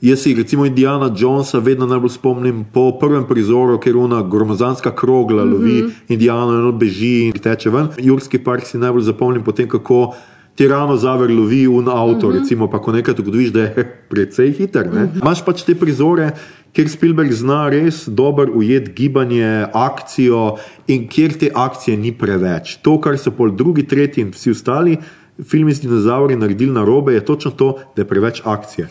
Jaz 0.00 0.22
si 0.22 0.34
recimo 0.34 0.64
Indiana 0.64 1.12
Jonesa 1.16 1.58
vedno 1.58 1.86
najbolj 1.86 2.10
spomnim 2.10 2.64
po 2.72 2.86
prvem 3.00 3.26
prizoru, 3.28 3.76
ker 3.78 3.98
ona 4.00 4.22
gromozanska 4.22 4.94
krogla 4.96 5.44
lovi 5.44 5.82
mm 5.82 5.86
-hmm. 5.86 5.90
Indiano 6.08 6.52
in 6.52 6.66
on 6.66 6.78
beži 6.78 7.26
in 7.26 7.32
teče 7.32 7.70
ven. 7.70 7.88
Jurski 7.98 8.38
park 8.38 8.66
si 8.66 8.78
najbolj 8.78 9.02
zapomnim 9.02 9.44
potem, 9.44 9.68
kako 9.68 10.14
tirano 10.54 10.96
zaver 10.96 11.30
lovi 11.30 11.68
un 11.68 11.88
avto, 11.88 12.28
mm 12.28 12.32
-hmm. 12.32 12.38
recimo 12.38 12.70
pa 12.70 12.78
ko 12.78 12.92
nekaj 12.92 13.14
ugotoviš, 13.18 13.52
da 13.52 13.60
je 13.60 13.74
precej 14.10 14.52
hiter. 14.52 14.86
Mm 14.86 14.96
-hmm. 14.96 15.20
Imaš 15.22 15.44
pač 15.44 15.62
te 15.62 15.74
prizore, 15.74 16.30
kjer 16.72 16.88
Spielberg 16.88 17.32
zna 17.32 17.68
res 17.68 18.08
dobro 18.08 18.52
ujet 18.54 18.96
gibanje, 18.96 19.66
akcijo 19.72 20.56
in 20.86 21.08
kjer 21.08 21.32
te 21.38 21.50
akcije 21.54 21.96
ni 21.96 22.12
preveč. 22.12 22.76
To, 22.76 23.00
kar 23.00 23.18
so 23.18 23.30
pol 23.30 23.50
drugi, 23.50 23.82
tretji 23.86 24.20
in 24.22 24.30
vsi 24.30 24.50
ostali 24.50 24.96
filmi 25.48 25.72
z 25.72 25.80
dinozauri 25.80 26.36
naredili 26.36 26.72
na 26.72 26.84
robe, 26.84 27.14
je 27.14 27.24
točno 27.24 27.50
to, 27.50 27.78
da 27.96 28.02
je 28.02 28.08
preveč 28.08 28.42
akcije. 28.44 28.88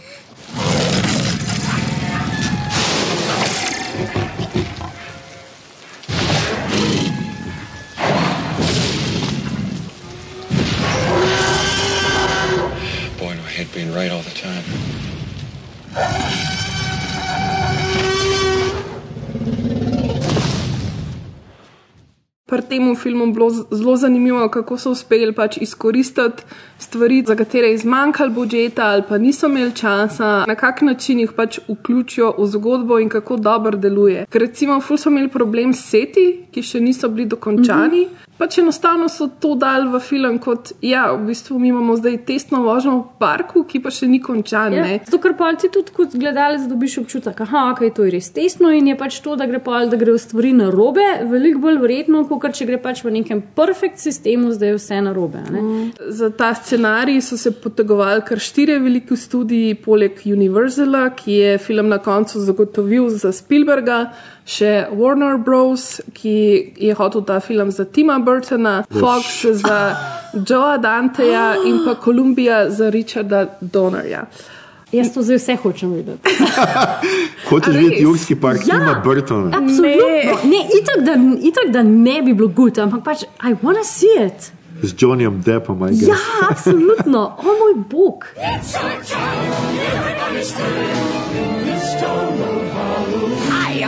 Pri 22.70 22.78
tem 22.78 22.96
filmu 22.96 23.34
bilo 23.34 23.50
zelo 23.50 23.96
zanimivo, 23.96 24.50
kako 24.50 24.78
so 24.78 24.92
uspeli 24.92 25.34
pač 25.34 25.58
izkoristiti 25.58 26.44
stvari, 26.78 27.24
za 27.28 27.36
katere 27.36 27.72
je 27.72 27.78
zmanjkalo 27.78 28.30
budžeta 28.30 28.86
ali 28.86 29.04
pa 29.10 29.18
niso 29.18 29.48
imeli 29.48 29.74
časa, 29.76 30.46
na 30.48 30.56
kak 30.56 30.82
način 30.82 31.20
jih 31.20 31.32
pač 31.36 31.60
vključijo 31.70 32.36
v 32.38 32.48
zgodbo 32.48 33.00
in 33.00 33.10
kako 33.10 33.38
dobro 33.38 33.78
deluje. 33.78 34.26
Ker 34.30 34.42
recimo, 34.42 34.82
ful 34.82 34.98
so 34.98 35.10
imeli 35.10 35.34
problem 35.34 35.74
s 35.74 35.90
seti, 35.90 36.46
ki 36.52 36.62
še 36.62 36.80
niso 36.80 37.10
bili 37.10 37.26
dokončani. 37.26 38.06
Mm 38.06 38.10
-hmm. 38.14 38.29
Pač 38.40 38.58
enostavno 38.62 39.10
so 39.12 39.28
to 39.28 39.52
dali 39.60 39.90
v 39.92 40.00
film, 40.00 40.38
kot 40.40 40.72
ja, 40.82 41.10
v 41.12 41.28
bistvu 41.28 41.58
mi 41.60 41.74
imamo 41.74 41.98
zdaj 42.00 42.22
testno 42.24 42.62
vožnjo 42.64 42.94
v 42.96 43.18
parku, 43.20 43.66
ki 43.68 43.82
pa 43.84 43.92
še 43.92 44.08
ni 44.08 44.22
končan. 44.24 44.78
Ja, 44.78 44.86
ne. 44.88 45.02
zato, 45.04 45.20
ker 45.20 45.34
pa 45.36 45.50
ti 45.60 45.68
tudi 45.68 45.92
kot 45.92 46.16
gledalec 46.16 46.64
dobiš 46.70 47.02
občutek, 47.02 47.42
da 47.44 47.64
okay, 47.74 47.90
je 47.90 47.96
to 47.98 48.08
res 48.08 48.32
tesno 48.32 48.72
in 48.72 48.88
je 48.88 48.96
pač 48.96 49.20
to, 49.26 49.36
da 49.36 49.44
gre 49.50 49.60
pa 49.60 49.82
da 49.92 50.00
grejo 50.00 50.16
stvari 50.24 50.54
na 50.56 50.70
robe, 50.72 51.04
veliko 51.28 51.66
bolj 51.68 51.82
verjetno, 51.84 52.24
kot 52.32 52.56
če 52.56 52.70
gre 52.70 52.80
pač 52.80 53.04
v 53.04 53.12
nekem 53.18 53.44
perfekt 53.60 54.00
sistemu, 54.00 54.54
zdaj 54.56 54.72
je 54.72 54.80
vse 54.80 55.02
na 55.04 55.12
robe. 55.12 55.44
Mm. 55.44 55.92
Za 56.08 56.32
ta 56.32 56.54
scenarij 56.56 57.20
so 57.26 57.36
se 57.36 57.52
potegovali 57.52 58.24
kar 58.24 58.40
štirje 58.40 58.80
veliki 58.80 59.20
studiji, 59.20 59.76
poleg 59.84 60.24
Universala, 60.24 61.10
ki 61.12 61.42
je 61.42 61.58
film 61.60 61.92
na 61.92 62.00
koncu 62.00 62.40
zagotovil 62.40 63.12
za 63.12 63.36
Spielberga, 63.36 64.06
še 64.50 64.70
Warner 64.92 65.38
Bros., 65.38 65.84
ki 66.12 66.36
je 66.76 66.94
hotel 66.94 67.22
ta 67.22 67.40
film 67.40 67.70
za 67.72 67.86
Tima 67.86 68.18
Burtona, 68.20 68.80
Fox 68.92 69.26
za 69.56 69.80
Joea 70.36 70.78
Danteja 70.78 71.56
in 71.64 71.84
pa 71.86 71.94
Columbia 71.96 72.70
za 72.70 72.90
Richarda 72.90 73.44
Donnerja. 73.62 74.24
Jaz 74.90 75.12
to 75.14 75.22
zdaj 75.22 75.38
vse 75.38 75.56
hočem 75.56 75.92
videti. 75.98 76.34
Hočeš 77.46 77.76
videti? 77.76 78.02
Jurski 78.02 78.36
park, 78.36 78.66
Ja. 78.66 78.76
ima 78.78 79.02
Burton. 79.04 79.52
Absolutno. 79.54 80.34
Ne, 80.46 80.64
itak, 80.74 81.04
da, 81.06 81.14
itak, 81.42 81.70
da 81.70 81.84
ne 81.84 82.22
bi 82.22 82.34
bilo 82.34 82.50
gut, 82.50 82.78
ampak 82.80 83.04
pač, 83.04 83.22
I 83.42 83.54
wanna 83.56 83.84
see 83.86 84.16
it. 84.18 84.50
Z 84.82 84.96
Johnnyjem 84.96 85.42
Deppom, 85.44 85.84
aj 85.84 85.94
Ja, 86.02 86.16
absolutno. 86.50 87.36
O 87.38 87.54
moj 87.54 87.74
bog. 87.86 88.26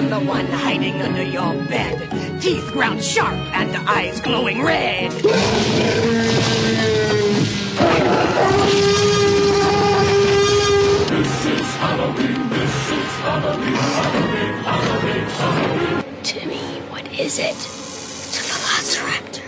I 0.02 0.04
am 0.04 0.10
the 0.10 0.20
one 0.28 0.48
hiding 0.48 1.00
under 1.04 1.22
your 1.22 1.54
bed, 1.70 2.42
teeth 2.42 2.72
ground 2.72 3.04
sharp 3.04 3.38
and 3.54 3.70
eyes 3.88 4.20
glowing 4.20 4.64
red. 4.64 5.12
This 5.12 5.30
is 11.46 11.68
Halloween. 11.78 12.50
This 12.50 12.76
Timmy, 16.24 16.66
what 16.90 17.06
is 17.14 17.38
it? 17.38 17.54
It's 17.54 18.40
a 18.40 18.44
velociraptor. 18.50 19.46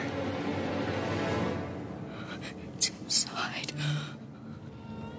It's 2.78 2.92
inside. 3.02 3.74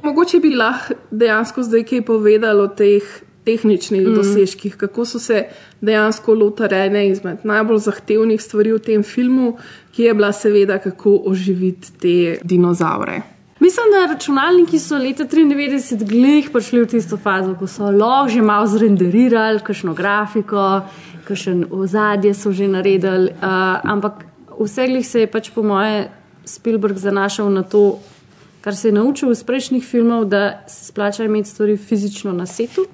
Mogoče 0.02 0.38
bi 0.38 0.54
lahko 0.54 0.94
dejansko 1.10 1.62
zdaj 1.66 1.82
kaj 1.90 2.06
povedali 2.06 2.60
o 2.62 2.68
teh 2.70 3.23
tehničnih 3.44 4.06
mm. 4.08 4.14
dosežkih, 4.14 4.76
kako 4.76 5.04
so 5.04 5.18
se 5.18 5.44
dejansko 5.80 6.34
lotili 6.34 6.80
ene 6.86 7.08
izmed 7.08 7.44
najbolj 7.44 7.78
zahtevnih 7.78 8.42
stvari 8.42 8.72
v 8.72 8.78
tem 8.78 9.02
filmu, 9.02 9.56
ki 9.92 10.02
je 10.02 10.14
bila 10.14 10.32
seveda 10.32 10.78
kako 10.78 11.20
oživiti 11.26 11.92
te 12.00 12.16
dinozaure. 12.42 13.20
Mislim, 13.60 13.86
da 13.92 14.12
računalniki 14.12 14.78
so 14.78 14.98
leta 14.98 15.24
93 15.24 16.04
glih 16.04 16.50
prišli 16.52 16.82
v 16.82 16.86
tisto 16.86 17.16
fazo, 17.16 17.54
ko 17.58 17.66
so 17.66 17.90
lahko 17.90 18.28
že 18.28 18.42
malo 18.42 18.66
zrenderirali, 18.66 19.62
kakšno 19.64 19.94
grafiko, 19.94 20.82
kakšen 21.24 21.64
ozadje 21.70 22.34
so 22.34 22.52
že 22.52 22.68
naredili, 22.68 23.30
uh, 23.30 23.78
ampak 23.84 24.24
vse 24.60 24.88
glih 24.88 25.06
se 25.06 25.20
je 25.20 25.30
pač 25.30 25.50
po 25.54 25.62
moje 25.62 26.10
Spielberg 26.44 26.98
zanašal 26.98 27.48
na 27.50 27.62
to, 27.62 27.98
kar 28.60 28.76
se 28.76 28.88
je 28.88 28.92
naučil 28.92 29.32
iz 29.32 29.44
prejšnjih 29.44 29.84
filmov, 29.84 30.24
da 30.24 30.64
se 30.68 30.84
splača 30.84 31.24
imeti 31.24 31.48
stvari 31.48 31.76
fizično 31.76 32.32
na 32.32 32.46
setu, 32.46 32.86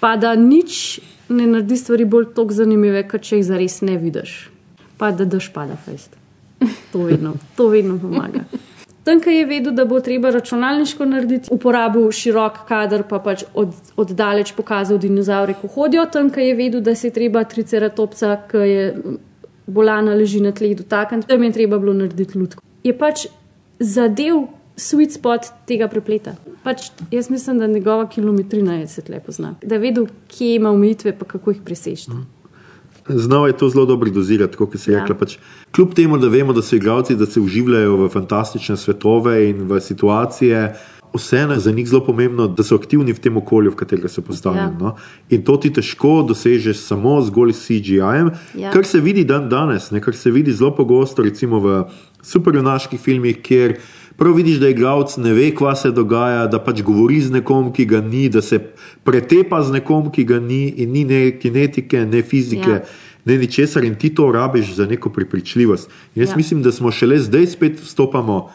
pa 0.00 0.16
da 0.16 0.34
nič 0.34 1.00
ne 1.28 1.46
naredi 1.46 1.76
stvari 1.76 2.04
bolj 2.04 2.32
tako 2.34 2.56
zanimive, 2.56 3.04
kot 3.08 3.22
če 3.26 3.40
jih 3.40 3.46
zares 3.46 3.80
ne 3.86 3.96
vidiš. 3.98 4.50
Pa 4.98 5.12
da 5.16 5.24
daš 5.24 5.52
pada 5.52 5.76
fest. 5.76 6.16
To 6.92 7.06
vedno, 7.06 7.34
to 7.56 7.68
vedno 7.72 7.98
pomaga. 7.98 8.44
Tanka 9.04 9.30
je 9.30 9.46
vedel, 9.46 9.72
da 9.72 9.84
bo 9.88 10.00
treba 10.04 10.30
računalniško 10.30 11.06
narediti, 11.08 11.48
uporabil 11.54 12.10
širok 12.12 12.58
kader, 12.68 13.06
pa 13.08 13.18
pač 13.24 13.46
od, 13.54 13.72
oddaleč 13.96 14.52
pokazal 14.52 14.98
dinozaure, 15.00 15.54
ko 15.62 15.70
hodijo. 15.72 16.04
Tanka 16.12 16.44
je 16.44 16.54
vedel, 16.54 16.82
da 16.84 16.94
se 16.94 17.08
je 17.08 17.14
treba 17.16 17.44
triceratopsa, 17.48 18.36
ki 18.50 18.66
je 18.68 18.84
bolana 19.66 20.14
leži 20.14 20.42
na 20.44 20.52
tleh, 20.52 20.76
dotakniti, 20.76 21.28
da 21.28 21.38
mi 21.38 21.48
je 21.48 21.56
treba 21.56 21.78
bilo 21.78 21.94
narediti 21.96 22.38
lutko. 22.38 22.62
Je 22.84 22.92
pač 22.98 23.26
zadev 23.78 24.44
sweet 24.80 25.12
spot 25.12 25.50
tega 25.66 25.88
prepleta. 25.88 26.34
Pač 26.64 26.90
jaz 27.10 27.30
mislim, 27.30 27.58
da 27.58 27.66
njegova 27.66 28.08
kilometrina 28.08 28.74
je 28.74 28.88
se 28.88 29.02
lepo 29.08 29.32
zna. 29.32 29.54
Da 29.62 29.74
je 29.74 29.80
vedel, 29.80 30.06
kje 30.28 30.54
ima 30.54 30.70
omejitve, 30.70 31.18
pa 31.18 31.24
kako 31.24 31.50
jih 31.50 31.60
preseči. 31.64 32.10
Znal 33.08 33.46
je 33.46 33.56
to 33.56 33.68
zelo 33.68 33.86
dobro 33.86 34.10
dozirati, 34.10 34.56
kot 34.56 34.76
se 34.78 34.90
je 34.90 34.94
Ja. 34.94 35.00
rekla. 35.00 35.14
Pač, 35.16 35.36
kljub 35.72 35.94
temu, 35.94 36.18
da 36.18 36.28
vemo, 36.28 36.52
da 36.52 36.62
so 36.62 36.76
igralci, 36.76 37.16
da 37.16 37.26
se 37.26 37.40
uživajo 37.40 37.96
v 37.96 38.08
fantastične 38.08 38.76
svetove 38.76 39.50
in 39.50 39.62
v 39.62 39.80
situacije, 39.80 40.76
vseeno 41.14 41.52
je 41.52 41.60
za 41.60 41.72
njih 41.72 41.88
zelo 41.88 42.04
pomembno, 42.06 42.46
da 42.48 42.62
so 42.62 42.76
aktivni 42.76 43.12
v 43.12 43.18
tem 43.18 43.36
okolju, 43.36 43.70
v 43.70 43.76
katerega 43.76 44.08
so 44.08 44.22
postavljeni. 44.22 44.72
Ja. 44.72 44.78
No? 44.78 44.92
In 45.30 45.42
to 45.42 45.56
ti 45.56 45.72
težko 45.72 46.22
dosežeš 46.22 46.76
samo 46.78 47.20
zgolj 47.22 47.52
s 47.52 47.66
CGI-jem, 47.66 48.30
Ja. 48.54 48.70
kar 48.70 48.84
se 48.86 49.00
vidi 49.00 49.24
dan 49.24 49.48
danes, 49.48 49.90
ne? 49.90 50.00
kar 50.00 50.14
se 50.14 50.30
vidi 50.30 50.52
zelo 50.52 50.70
pogosto, 50.70 51.22
recimo 51.22 51.58
v 51.58 51.84
superjunaških 52.22 53.00
filmih, 53.00 53.40
kjer 53.42 53.78
prav 54.20 54.34
vidiš, 54.36 54.58
da 54.60 54.68
igralec 54.68 55.16
ne 55.16 55.32
ve, 55.32 55.48
kva 55.56 55.72
se 55.74 55.90
dogaja, 55.96 56.44
da 56.46 56.58
pač 56.60 56.82
govori 56.84 57.22
z 57.24 57.32
nekom, 57.32 57.70
ki 57.72 57.86
ga 57.88 58.02
ni, 58.04 58.26
da 58.28 58.42
se 58.44 58.58
pretepa 59.08 59.62
z 59.64 59.78
nekom, 59.78 60.10
ki 60.12 60.26
ga 60.28 60.40
ni, 60.44 60.66
in 60.84 60.92
ni 60.92 61.06
ne 61.08 61.22
kinetike, 61.40 62.04
ne 62.04 62.20
fizike. 62.22 62.82
Ja. 62.82 63.08
Ne, 63.24 63.36
ničesar 63.40 63.84
in 63.84 63.94
ti 64.00 64.08
to 64.16 64.30
rabiš 64.32 64.74
za 64.76 64.86
neko 64.88 65.08
prepričljivost. 65.12 65.88
In 66.14 66.22
jaz 66.22 66.28
Ja. 66.28 66.32
ja. 66.32 66.36
mislim, 66.36 66.62
da 66.62 66.72
smo 66.72 66.92
šele 66.92 67.18
zdaj 67.18 67.46
spet 67.46 67.80
vstopamo 67.80 68.50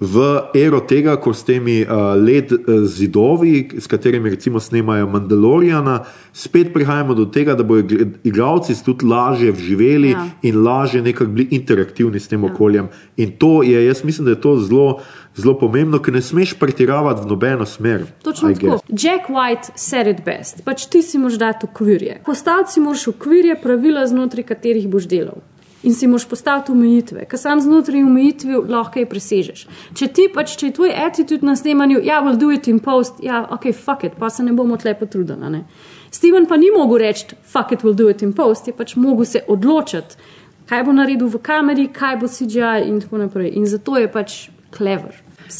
v 0.00 0.24
ero 0.54 0.80
tega, 0.80 1.16
ko 1.18 1.34
s 1.34 1.42
temi 1.42 1.82
uh, 1.82 2.14
led 2.14 2.52
uh, 2.54 2.86
zidovi, 2.86 3.66
s 3.78 3.86
katerimi 3.90 4.30
recimo 4.30 4.60
snemajo 4.60 5.08
Mandaloriana, 5.10 6.04
spet 6.32 6.72
prihajamo 6.72 7.14
do 7.14 7.26
tega, 7.26 7.54
da 7.58 7.66
bodo 7.66 8.06
igralci 8.24 8.76
tudi 8.84 9.06
lažje 9.06 9.52
vživeli 9.52 10.08
Ja. 10.08 10.26
in 10.42 10.62
lažje 10.62 11.02
nekako 11.02 11.30
bili 11.30 11.48
interaktivni 11.50 12.20
s 12.20 12.28
tem 12.28 12.44
ja. 12.44 12.52
okoljem. 12.52 12.88
In 13.16 13.34
to 13.38 13.62
je, 13.62 13.86
jaz 13.86 14.04
mislim, 14.04 14.24
da 14.24 14.30
je 14.30 14.40
to 14.40 14.56
zelo, 14.56 15.00
zelo 15.34 15.58
pomembno, 15.58 15.98
ker 15.98 16.14
ne 16.14 16.22
smeš 16.22 16.54
pretiravati 16.58 17.26
v 17.26 17.26
nobeno 17.26 17.66
smer. 17.66 18.06
Točno 18.22 18.54
tako. 18.54 18.78
Jack 18.88 19.28
White 19.28 19.74
said 19.74 20.06
it 20.06 20.24
best. 20.24 20.62
Pač 20.64 20.86
ti 20.86 21.02
si 21.02 21.18
moraš 21.18 21.38
dati 21.38 21.66
okvirje. 21.66 22.20
Postaviti 22.26 22.72
si 22.72 22.80
moraš 22.80 23.08
okvirje, 23.08 23.58
pravila, 23.62 24.06
znotraj 24.06 24.46
katerih 24.46 24.88
boš 24.88 25.08
delal. 25.08 25.42
In 25.82 25.94
si 25.94 26.08
moraš 26.10 26.24
postaviti 26.26 26.72
omejitve, 26.72 27.24
ker 27.30 27.38
sam 27.38 27.60
znotraj 27.62 28.02
omejitve 28.02 28.56
lahko 28.66 28.98
jih 28.98 29.06
presežeš. 29.06 29.66
Če 29.94 30.08
ti 30.10 30.24
pač, 30.34 30.56
če 30.58 30.66
je 30.66 30.74
tvoj 30.74 30.90
attitude 31.06 31.46
na 31.46 31.54
snemanju, 31.56 32.00
ja, 32.02 32.18
we'll 32.24 32.40
do 32.40 32.50
it 32.50 32.66
in 32.66 32.80
post, 32.82 33.22
ja, 33.22 33.44
ok, 33.54 33.70
fuck 33.70 34.02
it, 34.08 34.16
pa 34.18 34.30
se 34.30 34.42
ne 34.42 34.52
bomo 34.52 34.76
tle 34.76 34.96
potrudili. 34.98 35.50
ne. 35.50 35.62
Steven 36.10 36.46
pa 36.46 36.56
ni 36.56 36.72
mogel 36.74 36.98
reči, 36.98 37.36
fuck 37.42 37.72
it, 37.72 37.86
we'll 37.86 37.94
do 37.94 38.08
it 38.10 38.22
in 38.22 38.32
post, 38.32 38.66
je 38.66 38.74
pač 38.74 38.96
mogel 38.96 39.24
se 39.24 39.44
odločiti. 39.46 40.16
kaj 40.68 40.84
bo 40.84 40.92
naredil 40.92 41.30
v 41.32 41.40
kameri, 41.40 41.88
kaj 41.92 42.18
bo 42.20 42.28
CGI 42.28 42.88
in 42.88 43.00
tako 43.00 43.22
naprej. 43.24 43.54
In 43.56 43.66
zato 43.66 43.96
je 43.96 44.08
pač 44.12 44.48
clever. 44.74 45.16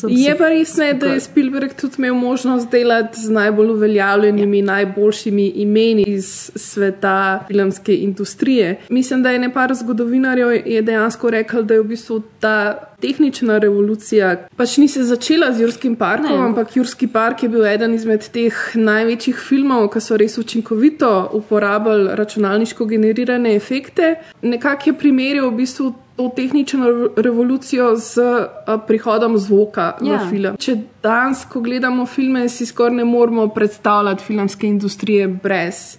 Je 0.09 0.35
pa 0.39 0.49
res, 0.49 0.77
ne, 0.77 0.93
da 0.95 1.07
je 1.07 1.21
Spielberg 1.21 1.73
tudi 1.81 1.95
imel 1.99 2.15
možnost 2.15 2.71
delati 2.71 3.21
z 3.21 3.31
najbolj 3.31 3.71
uveljavljenimi, 3.71 4.63
najboljšimi 4.63 5.47
imeni 5.47 6.05
iz 6.07 6.51
sveta 6.55 7.45
filmske 7.49 7.97
industrije. 7.97 8.81
Mislim, 8.89 9.23
da 9.23 9.31
je 9.31 9.39
nepar 9.39 9.75
zgodovinarjev 9.75 10.51
je 10.67 10.83
dejansko 10.83 11.31
rekel, 11.31 11.63
da 11.63 11.75
je 11.75 11.81
v 11.81 11.85
bistvu 11.85 12.23
ta 12.41 12.89
tehnična 13.01 13.59
revolucija 13.59 14.49
pač 14.57 14.77
ni 14.77 14.89
se 14.89 15.05
začela 15.05 15.53
z 15.53 15.61
Jurskim 15.61 15.97
parkom, 15.97 16.31
Ne. 16.31 16.47
ampak 16.49 16.77
Jurski 16.77 17.07
park 17.07 17.43
je 17.43 17.49
bil 17.49 17.67
eden 17.67 17.95
izmed 17.95 18.27
teh 18.33 18.55
največjih 18.75 19.37
filmov, 19.49 19.89
ki 19.93 20.01
so 20.01 20.17
res 20.17 20.39
učinkovito 20.39 21.31
uporabljali 21.33 22.17
računalniško 22.19 22.85
generirane 22.85 23.55
efekte. 23.57 24.15
Nekako 24.43 24.91
je 24.91 24.99
primerjal 24.99 25.51
v 25.51 25.57
bistvu 25.57 25.95
to 26.19 26.29
tehnično 26.29 26.87
rev- 26.87 27.09
revolucijo 27.17 27.97
z 27.97 28.19
a, 28.67 28.79
prihodom 28.79 29.39
zvoka 29.39 29.93
v 30.01 30.07
Ja. 30.07 30.27
film. 30.31 30.57
Če 30.59 30.75
danes, 31.03 31.45
ko 31.45 31.61
gledamo 31.61 32.07
filme, 32.07 32.49
si 32.49 32.67
skoraj 32.67 32.95
ne 32.95 33.05
moremo 33.05 33.49
predstavljati 33.49 34.25
filmske 34.25 34.67
industrije 34.67 35.29
brez. 35.29 35.97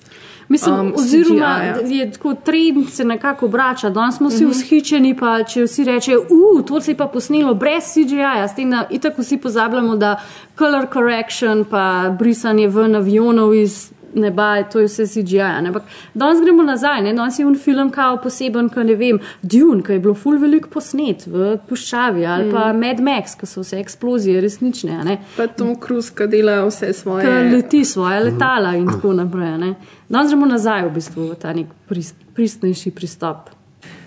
Mislim, 0.49 0.75
um, 0.75 0.93
oziroma, 0.97 1.59
CGI-ja. 1.75 1.97
je 1.97 2.11
tako 2.11 2.33
trend 2.33 2.89
se 2.89 3.05
nekako 3.05 3.45
obrača. 3.45 3.89
Danes 3.89 4.17
smo 4.17 4.29
vsi 4.29 4.45
vzhičeni, 4.45 5.15
pa 5.15 5.43
če 5.43 5.63
vsi 5.63 5.83
rečejo, 5.83 6.21
uf, 6.21 6.65
to 6.65 6.81
se 6.81 6.91
je 6.91 6.97
pa 6.97 7.05
posnelo 7.07 7.53
brez 7.53 7.83
CGI-ja, 7.93 8.47
s 8.47 8.55
tem, 8.55 8.69
da 8.69 8.87
itak 8.89 9.17
vsi 9.17 9.37
pozabljamo, 9.37 9.95
da 9.95 10.15
color 10.57 10.87
correction, 10.93 11.65
pa 11.65 11.83
brisanje 12.19 12.67
ven 12.67 12.95
avionov 12.95 13.53
iz 13.55 13.91
neba, 14.13 14.63
to 14.63 14.79
je 14.79 14.87
vse 14.87 15.05
CGI. 15.07 15.37
ne. 15.37 15.69
Ampak 15.69 15.83
danes 16.13 16.41
gremo 16.41 16.63
nazaj, 16.63 17.01
ne? 17.01 17.13
danes 17.13 17.39
je 17.39 17.45
un 17.45 17.55
film 17.55 17.91
kao 17.91 18.17
poseben, 18.23 18.69
ki 18.69 18.83
ne 18.83 18.95
vem, 18.95 19.19
Dune, 19.41 19.83
ki 19.83 19.97
je 19.97 19.99
bilo 19.99 20.13
full 20.13 20.39
velik 20.39 20.67
posnet 20.67 21.27
v 21.27 21.57
puščavi, 21.69 22.25
ali 22.25 22.51
pa 22.51 22.73
Mad 22.73 22.99
Max, 22.99 23.35
ki 23.39 23.49
so 23.49 23.63
vse 23.63 23.79
eksplozije 23.79 24.41
resnične. 24.41 24.99
a 24.99 25.03
ne. 25.03 25.19
Pa 25.37 25.47
Tom 25.47 25.75
Cruise, 25.75 26.13
ki 26.15 26.27
dela 26.27 26.61
vse 26.65 26.93
svoje. 26.93 27.25
Ki 27.25 27.55
leti 27.55 27.85
svoje 27.85 28.19
letala 28.29 28.75
in 28.75 28.87
tako 28.87 29.13
naprej. 29.13 29.57
ne. 29.57 29.75
Danes 30.09 30.31
gremo 30.31 30.45
nazaj 30.45 30.87
v 30.87 30.93
bistvu 30.93 31.29
v 31.29 31.35
ta 31.39 31.53
nek 31.53 31.67
prist, 31.87 32.15
pristnejši 32.35 32.91
pristop. 32.91 33.49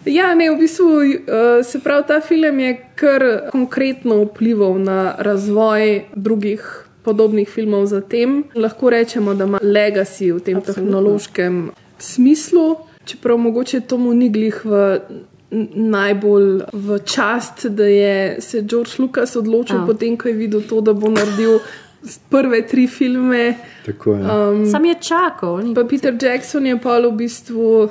Ja, 0.05 0.35
ne, 0.35 0.51
v 0.51 0.59
bistvu 0.59 0.87
uh, 0.99 1.62
se 1.62 1.79
pravi, 1.81 2.05
ta 2.09 2.21
film 2.21 2.59
je 2.59 2.73
kar 2.99 3.23
konkretno 3.53 4.25
vplival 4.25 4.79
na 4.83 5.15
razvoj 5.19 6.11
drugih 6.15 6.65
podobnih 7.03 7.49
filmov 7.49 7.87
zatem. 7.87 8.45
Lahko 8.55 8.91
rečemo, 8.91 9.35
da 9.35 9.45
ima 9.45 9.59
legacy 9.59 10.33
v 10.33 10.41
tem 10.41 10.57
Absolutno. 10.57 10.73
tehnološkem 10.75 11.71
smislu, 11.99 12.77
čeprav 13.05 13.38
mogoče 13.38 13.81
to 13.81 13.99
mu 13.99 14.15
ni 14.15 14.29
glih 14.29 14.65
v 14.65 15.01
najbolj 15.75 16.61
v 16.73 16.99
čast, 17.05 17.67
da 17.67 17.85
je 17.85 18.37
se 18.41 18.62
George 18.62 18.91
Lucas 18.99 19.37
odločil, 19.37 19.77
oh. 19.77 19.87
potem 19.87 20.17
ko 20.17 20.29
je 20.29 20.35
videl 20.35 20.62
to, 20.62 20.81
da 20.81 20.93
bo 20.93 21.09
naredil 21.09 21.59
prve 22.31 22.67
tri 22.67 22.87
filme. 22.87 23.55
Tako 23.87 24.15
je. 24.15 24.21
Um, 24.23 24.67
Sam 24.67 24.85
je 24.85 24.95
čakal. 24.95 25.59
ni- 25.59 25.75
Pa 25.75 25.85
Peter 25.85 26.15
Jackson 26.15 26.67
je 26.67 26.79
pa 26.79 26.99
v 26.99 27.12
bistvu 27.12 27.88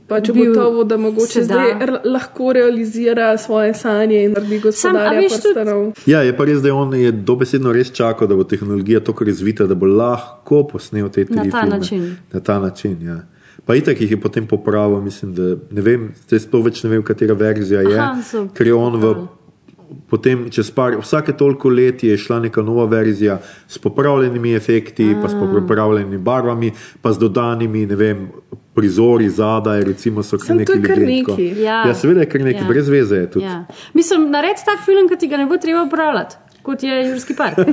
pač 0.00 0.28
ugotovil, 0.28 0.84
da 0.84 0.96
mogoče 0.96 1.42
zdaj 1.44 1.72
lahko 2.04 2.52
realizira 2.52 3.38
svoje 3.38 3.74
sanje 3.74 4.24
in 4.24 4.32
naredi 4.32 4.58
gospodarja 4.60 5.20
veš 5.20 5.32
tudi- 5.32 5.42
prstanov. 5.44 5.92
Ja, 6.06 6.22
je 6.22 6.36
pa 6.36 6.44
res, 6.44 6.58
da 6.58 6.68
je 6.68 6.72
on 6.74 6.94
je 6.94 7.12
dobesedno 7.12 7.72
res 7.72 7.90
čakal, 7.90 8.28
da 8.28 8.36
bo 8.36 8.44
tehnologija 8.44 9.00
tako 9.00 9.24
razvita, 9.24 9.66
da 9.66 9.74
bo 9.74 9.86
lahko 9.86 10.62
posnel 10.64 11.08
te 11.08 11.24
tri 11.24 11.34
Na 11.36 11.44
ta 11.44 11.60
filme. 11.60 11.76
način. 11.76 12.16
Na 12.32 12.40
ta 12.40 12.58
način, 12.58 12.96
ja. 13.02 13.18
Pa 13.64 13.74
itak 13.74 14.00
jih 14.00 14.10
je 14.10 14.16
potem 14.16 14.46
popravil, 14.46 15.00
mislim, 15.00 15.34
da 15.34 15.42
ne 15.70 15.80
vem, 15.82 16.14
zdaj 16.26 16.40
sploh 16.40 16.64
več 16.64 16.82
ne 16.82 16.90
vem, 16.90 17.02
katera 17.02 17.34
verzija 17.34 17.80
je, 17.82 17.98
Aha, 17.98 18.22
so 18.22 18.46
ker 18.54 18.66
je 18.66 18.74
on 18.74 18.96
v. 18.96 19.14
Potem, 20.06 20.50
čez 20.50 20.70
par, 20.70 20.96
vsake 21.00 21.32
toliko 21.32 21.68
let 21.68 22.02
je 22.02 22.16
šla 22.16 22.40
neka 22.40 22.62
nova 22.62 22.84
verzija 22.84 23.38
s 23.68 23.78
popravljenimi 23.78 24.54
efekti, 24.54 25.16
pa 25.22 25.28
s 25.28 25.32
popravljenimi 25.32 26.18
barvami, 26.18 26.72
pa 27.02 27.12
z 27.12 27.18
dodanimi, 27.18 27.86
ne 27.86 27.96
vem, 27.96 28.28
prizori 28.78 29.28
zadaj, 29.30 29.84
recimo 29.84 30.22
so 30.22 30.38
kar 30.38 30.56
neki 30.56 30.72
ljudje. 30.72 31.48
Ja. 31.60 31.82
Ja, 31.82 31.94
seveda 31.94 32.20
je 32.20 32.28
kar 32.28 32.40
nekaj, 32.42 32.62
Ja. 32.62 32.68
brez 32.68 32.88
veze 32.88 33.16
je 33.16 33.30
tudi. 33.30 33.44
Ja. 33.44 33.64
Mislim, 33.92 34.30
naredi 34.30 34.62
tak 34.64 34.84
film, 34.84 35.08
ki 35.08 35.16
ti 35.16 35.28
ga 35.28 35.36
ne 35.36 35.46
bo 35.46 35.58
treba 35.58 35.82
upravljati, 35.82 36.36
kot 36.62 36.82
je 36.82 37.02
Jurski 37.04 37.34
park. 37.34 37.58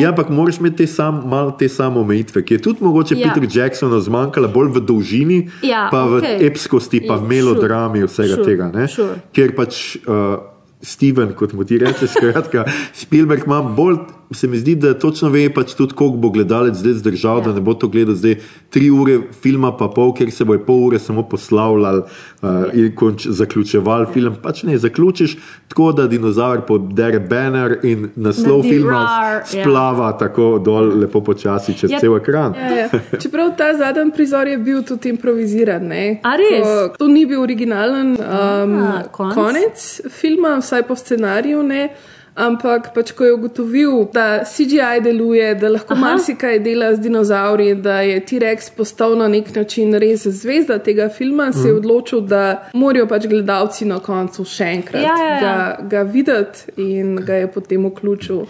Ja, 0.00 0.08
ampak 0.08 0.30
moraš 0.30 0.56
imeti 0.58 0.76
te 0.76 0.86
sam, 0.86 1.22
malo 1.26 1.50
te 1.52 1.68
samo 1.68 2.00
omejitve, 2.00 2.40
ki 2.42 2.54
je 2.54 2.62
tudi 2.62 2.78
mogoče 2.80 3.14
Ja. 3.14 3.32
Peter 3.34 3.48
Jacksonu 3.54 4.00
zmanjkala 4.00 4.48
bolj 4.48 4.70
v 4.70 4.80
dolžini, 4.80 5.38
Ja, 5.62 5.88
pa 5.92 6.04
v 6.04 6.16
okej. 6.16 6.46
epskosti, 6.46 7.00
pa 7.00 7.14
Ja, 7.14 7.20
v 7.20 7.28
melodrami 7.28 7.98
sure, 7.98 8.08
vsega 8.08 8.34
sure, 8.34 8.44
tega. 8.46 8.70
ne. 8.70 8.88
sure. 8.88 9.18
Ker 9.30 9.52
pač 9.52 9.98
uh, 9.98 10.40
Steven, 10.80 11.34
kot 11.34 11.52
mu 11.52 11.64
ti 11.64 11.76
reče, 11.78 12.08
skratka, 12.08 12.64
Spielberg 12.94 13.44
ima 13.44 13.60
bolj, 13.62 14.00
se 14.30 14.48
mi 14.48 14.58
zdi, 14.58 14.74
da 14.74 14.94
točno 14.98 15.28
ve 15.28 15.48
pač 15.54 15.74
tudi, 15.74 15.94
koliko 15.94 16.16
bo 16.16 16.30
gledalec 16.30 16.74
zdaj 16.74 16.92
zdržal, 16.92 17.38
ja. 17.38 17.44
da 17.44 17.52
ne 17.52 17.60
bo 17.60 17.74
to 17.74 17.88
gledal 17.88 18.14
zdaj 18.14 18.36
tri 18.70 18.90
ure 18.90 19.18
filma, 19.42 19.72
pa 19.76 19.88
pol, 19.88 20.14
ker 20.14 20.30
se 20.30 20.44
bo 20.44 20.56
pol 20.66 20.86
ure 20.88 20.98
samo 20.98 21.22
poslavljal 21.28 22.02
uh, 22.04 22.48
in 22.72 22.94
konč, 22.96 23.26
zaključeval 23.26 24.06
ja. 24.06 24.12
film. 24.12 24.36
Pač 24.42 24.62
ne, 24.62 24.78
zaključiš 24.78 25.36
tako, 25.68 25.92
da 25.92 26.06
dinozaver 26.06 26.64
podere 26.66 27.20
banner 27.20 27.78
in 27.82 28.08
naslov 28.16 28.64
Naredi 28.64 28.74
filma 28.74 29.02
ja. 29.02 29.42
splava 29.46 30.12
tako 30.18 30.58
dol, 30.64 30.92
lepo 31.00 31.20
počasi 31.24 31.74
čez 31.78 31.90
Ja, 31.90 31.96
ja, 31.96 32.00
cel 32.00 32.16
ekran. 32.16 32.54
Ja, 32.54 32.76
ja. 32.78 32.88
Čeprav 33.22 33.52
ta 33.58 33.70
zadnji 33.78 34.12
prizor 34.16 34.48
je 34.48 34.58
bil 34.58 34.82
tudi 34.82 35.08
improviziran. 35.08 35.92
A? 35.92 36.36
Ko, 36.62 36.88
to 36.98 37.08
ni 37.08 37.26
bil 37.26 37.42
originalen 37.42 38.16
um, 38.16 38.74
Aha, 38.82 39.02
konec? 39.12 39.34
konec 39.34 39.86
filma, 40.10 40.56
vsaj 40.60 40.82
po 40.88 40.96
scenariju. 40.96 41.62
Ne? 41.62 41.88
Ampak, 42.36 42.88
pač, 42.90 43.12
ko 43.12 43.24
je 43.24 43.32
ugotovil, 43.32 44.08
da 44.12 44.42
CGI 44.44 44.98
deluje, 45.00 45.54
da 45.54 45.68
lahko 45.68 45.94
Aha. 45.94 46.00
marsikaj 46.02 46.58
dela 46.58 46.88
z 46.90 46.98
dinozauri, 46.98 47.74
da 47.76 48.00
je 48.00 48.20
T-Rex 48.22 48.70
postal 48.70 49.14
na 49.14 49.28
nek 49.28 49.54
način 49.54 49.94
res 49.94 50.26
zvezda 50.26 50.78
tega 50.78 51.08
filma, 51.08 51.52
se 51.52 51.58
Mhm. 51.58 51.68
je 51.68 51.74
odločil, 51.74 52.20
da 52.22 52.42
morajo 52.74 53.06
pač 53.06 53.26
gledalci 53.26 53.84
na 53.84 54.00
koncu 54.00 54.44
še 54.44 54.64
enkrat 54.66 55.02
Ja, 55.02 55.14
ja, 55.16 55.30
ja. 55.30 55.40
ga, 55.40 55.54
ga 55.84 56.02
videti 56.04 56.58
in 56.78 57.16
ga 57.18 57.34
je 57.34 57.46
potem 57.48 57.86
vključil. 57.86 58.42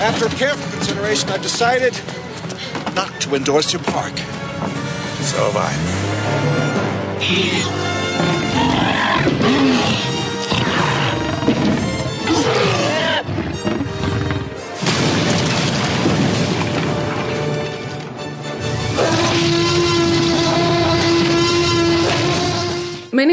After 0.00 0.28
careful 0.30 0.64
consideration, 0.72 1.28
I've 1.28 1.42
decided 1.42 1.92
not 2.96 3.10
to 3.20 3.36
endorse 3.36 3.74
your 3.74 3.84
park. 3.84 4.16
So 5.22 5.36
have 5.36 5.56
I. 5.58 5.70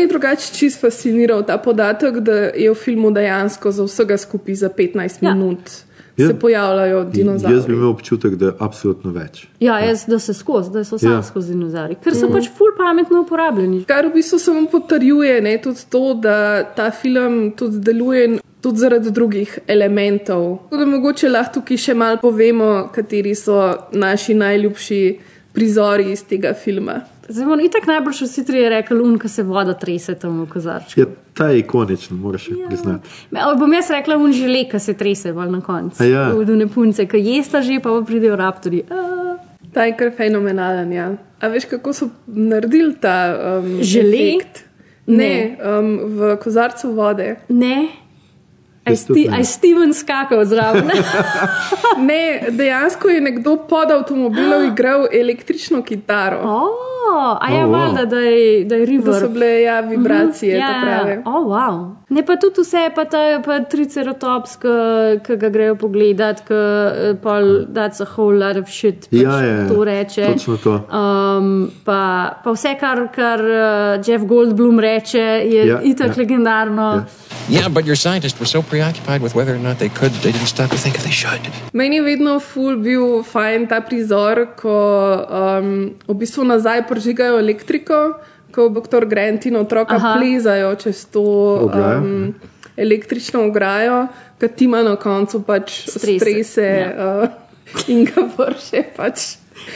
je 0.07 0.09
drugače 0.09 0.53
čist 0.53 0.79
fasciniral 0.81 1.43
ta 1.43 1.57
podatek, 1.59 2.19
da 2.19 2.31
je 2.55 2.71
v 2.71 2.75
filmu 2.75 3.11
dejansko 3.11 3.71
za 3.71 3.83
vsega 3.83 4.17
skupaj 4.17 4.55
za 4.57 4.69
15 4.71 5.19
ja. 5.21 5.33
minut 5.33 5.59
Ja. 6.17 6.27
se 6.27 6.33
pojavljajo 6.35 6.97
Jaz 6.97 7.05
bi 7.05 7.11
dinozauri. 7.13 7.55
imel 7.69 7.89
občutek, 7.89 8.35
da 8.35 8.45
je 8.45 8.53
absolutno 8.59 9.11
več. 9.11 9.43
Ja, 9.59 9.75
jaz, 9.79 10.05
da 10.05 10.17
se 10.19 10.33
skozi, 10.33 10.71
da 10.71 10.81
so 10.83 10.97
samo 10.97 11.11
Ja. 11.11 11.17
ja. 11.17 11.23
skozi 11.23 11.51
dinozauri, 11.53 11.95
ker 11.95 12.15
so 12.15 12.25
Mhm. 12.25 12.33
pač 12.33 12.47
ful 12.49 12.71
pametno 12.77 13.21
uporabljeni. 13.21 13.83
Kar 13.85 14.07
v 14.07 14.13
bistvu 14.13 14.39
samo 14.39 14.65
potrjuje 14.67 15.41
ne, 15.41 15.57
tudi 15.57 15.79
to, 15.89 16.13
da 16.15 16.37
ta 16.65 16.91
film 16.91 17.51
tudi 17.51 17.77
deluje 17.81 18.23
tudi 18.59 18.77
zaradi 18.79 19.11
drugih 19.11 19.59
elementov. 19.67 20.57
Tako 20.63 20.77
da 20.77 20.85
mogoče 20.87 21.29
lahko 21.29 21.53
tukaj 21.53 21.77
še 21.79 21.93
malo 21.93 22.17
povemo, 22.17 22.71
kateri 22.91 23.35
so 23.35 23.59
naši 23.93 24.33
najljubši 24.33 25.19
prizori 25.53 26.11
iz 26.11 26.23
tega 26.23 26.53
filma. 26.55 27.01
Zdaj 27.29 27.45
bomo 27.45 27.61
itak 27.61 27.87
najbolj 27.87 28.13
vsi 28.21 28.45
trije 28.45 28.69
rekli, 28.69 29.01
un, 29.01 29.17
ko 29.19 29.27
se 29.27 29.43
voda 29.43 29.73
trese 29.73 30.15
tam 30.15 30.41
v 30.43 30.47
kozarčku. 30.49 30.99
Ja, 30.99 31.05
ta 31.33 31.49
je 31.49 31.59
ikoničen, 31.59 32.17
moraš 32.17 32.49
ja. 32.49 32.67
priznati. 32.67 33.09
Me- 33.31 33.41
Bom 33.59 33.73
jaz 33.73 33.89
rekla, 33.91 34.17
un 34.17 34.33
žele, 34.33 34.63
ki 34.69 34.79
se 34.79 34.93
trese 34.93 35.33
bolj 35.33 35.51
na 35.51 35.61
koncu. 35.61 36.03
A 36.03 36.05
ja. 36.07 36.27
Vdune 36.31 36.67
punce, 36.67 37.05
ki 37.05 37.19
jesta 37.19 37.61
že, 37.61 37.79
pa 37.83 37.89
pa 37.89 38.01
pridejo 38.01 38.35
raptori. 38.35 38.83
A, 38.89 39.03
Ta 39.73 39.83
je 39.85 39.93
kar 39.97 40.11
fenomenalen. 40.17 40.91
Ja. 40.93 41.11
A 41.41 41.47
veš, 41.47 41.65
kako 41.69 41.93
so 41.93 42.07
naredili 42.25 42.95
ta 43.01 43.35
um, 43.59 43.83
Žele? 43.83 44.17
efekt? 44.37 44.63
Ne, 45.07 45.57
um, 45.61 45.91
v 46.17 46.37
kozarcu 46.41 46.91
vode. 46.91 47.35
Ne. 47.49 47.87
Aj, 48.87 49.43
Steven 49.45 49.93
skakal 49.93 50.45
zraven. 50.45 50.89
Ne, 51.99 52.21
dejansko 52.49 53.09
je 53.09 53.21
nekdo 53.21 53.57
pod 53.59 53.91
avtomobilom 53.91 54.65
igral 54.71 55.07
električno 55.13 55.81
kitaro. 55.81 56.39
Oh, 56.39 56.67
a 57.41 57.47
ja, 57.49 57.65
Oh, 57.65 57.65
wow. 57.65 57.71
valjda, 57.71 58.05
da 58.05 58.19
je, 58.19 58.65
da 58.65 58.75
je 58.75 58.85
river. 58.85 59.13
Da 59.13 59.19
so 59.19 59.29
bile 59.29 59.61
ja, 59.61 59.79
vibracije, 59.81 60.57
Mhm, 60.57 60.67
ta 60.67 60.73
ja, 60.73 60.81
prave. 60.83 61.21
Oh, 61.25 61.47
wow. 61.47 61.95
Ne 62.09 62.21
pa 62.23 62.37
tudi 62.39 62.63
vse, 62.63 62.85
pa 62.95 63.03
ta 63.03 63.19
pa 63.43 63.57
triceratops, 63.67 64.53
ki 64.63 65.35
ga 65.41 65.49
grejo 65.51 65.73
pogledat, 65.75 66.39
ki 66.47 66.59
pa 67.19 67.33
that's 67.75 67.99
a 67.99 68.05
whole 68.07 68.31
lot 68.39 68.55
of 68.55 68.69
shit. 68.71 69.09
Pač 69.11 69.19
Ja, 69.19 69.39
ja, 69.43 69.55
ja. 69.57 69.67
to 69.67 69.83
reče. 69.83 70.27
Točno 70.37 70.55
to. 70.63 70.75
Um, 70.87 71.49
pa, 71.83 71.99
pa 72.43 72.53
vse, 72.55 72.77
kar, 72.79 73.01
kar 73.11 73.43
uh, 73.43 73.99
Jeff 74.07 74.23
Goldblum 74.23 74.79
reče, 74.79 75.25
je 75.51 75.65
Ja, 75.67 75.81
itak 75.83 76.15
ja. 76.15 76.21
legendarno. 76.23 76.87
Yeah, 77.49 77.67
but 77.67 77.85
your 77.85 77.95
scientists 77.95 78.39
were 78.39 78.47
so 78.47 78.61
preoccupied 78.61 79.21
with 79.21 79.35
whether 79.35 79.55
or 79.55 79.59
not 79.59 79.79
they 79.79 79.89
could, 79.89 80.11
they 80.23 80.31
didn't 80.31 80.47
stop 80.47 80.69
to 80.71 80.77
think 80.77 80.95
if 80.95 81.03
they 81.03 81.11
should. 81.11 81.43
Meni 81.73 81.95
je 81.99 82.01
vedno 82.07 82.39
ful 82.39 82.75
bil 82.79 83.23
fajn 83.23 83.67
ta 83.67 83.81
prizor, 83.81 84.45
ko 84.55 84.79
um, 85.27 85.69
v 86.07 86.15
bistvu 86.23 86.43
nazaj 86.47 86.87
prižigajo 86.87 87.39
elektriko, 87.39 87.99
ko 88.57 88.67
dr. 88.71 89.05
Grant 89.05 89.45
in 89.45 89.55
otroka 89.57 89.95
Aha. 89.95 90.15
Plezajo 90.15 90.73
čez 90.77 91.05
to 91.07 91.23
Ograjo. 91.61 91.99
um, 91.99 92.33
električno 92.75 93.45
ograjo, 93.45 94.07
ki 94.35 94.47
ti 94.49 94.65
ima 94.65 94.83
na 94.83 94.95
koncu 94.97 95.43
pač 95.43 95.83
Strese, 95.87 96.19
strese, 96.19 96.65
ja. 96.65 97.19
uh, 97.23 97.29
in 97.87 98.05
ga 98.05 98.25
vrše 98.33 98.83
pač. 98.91 99.35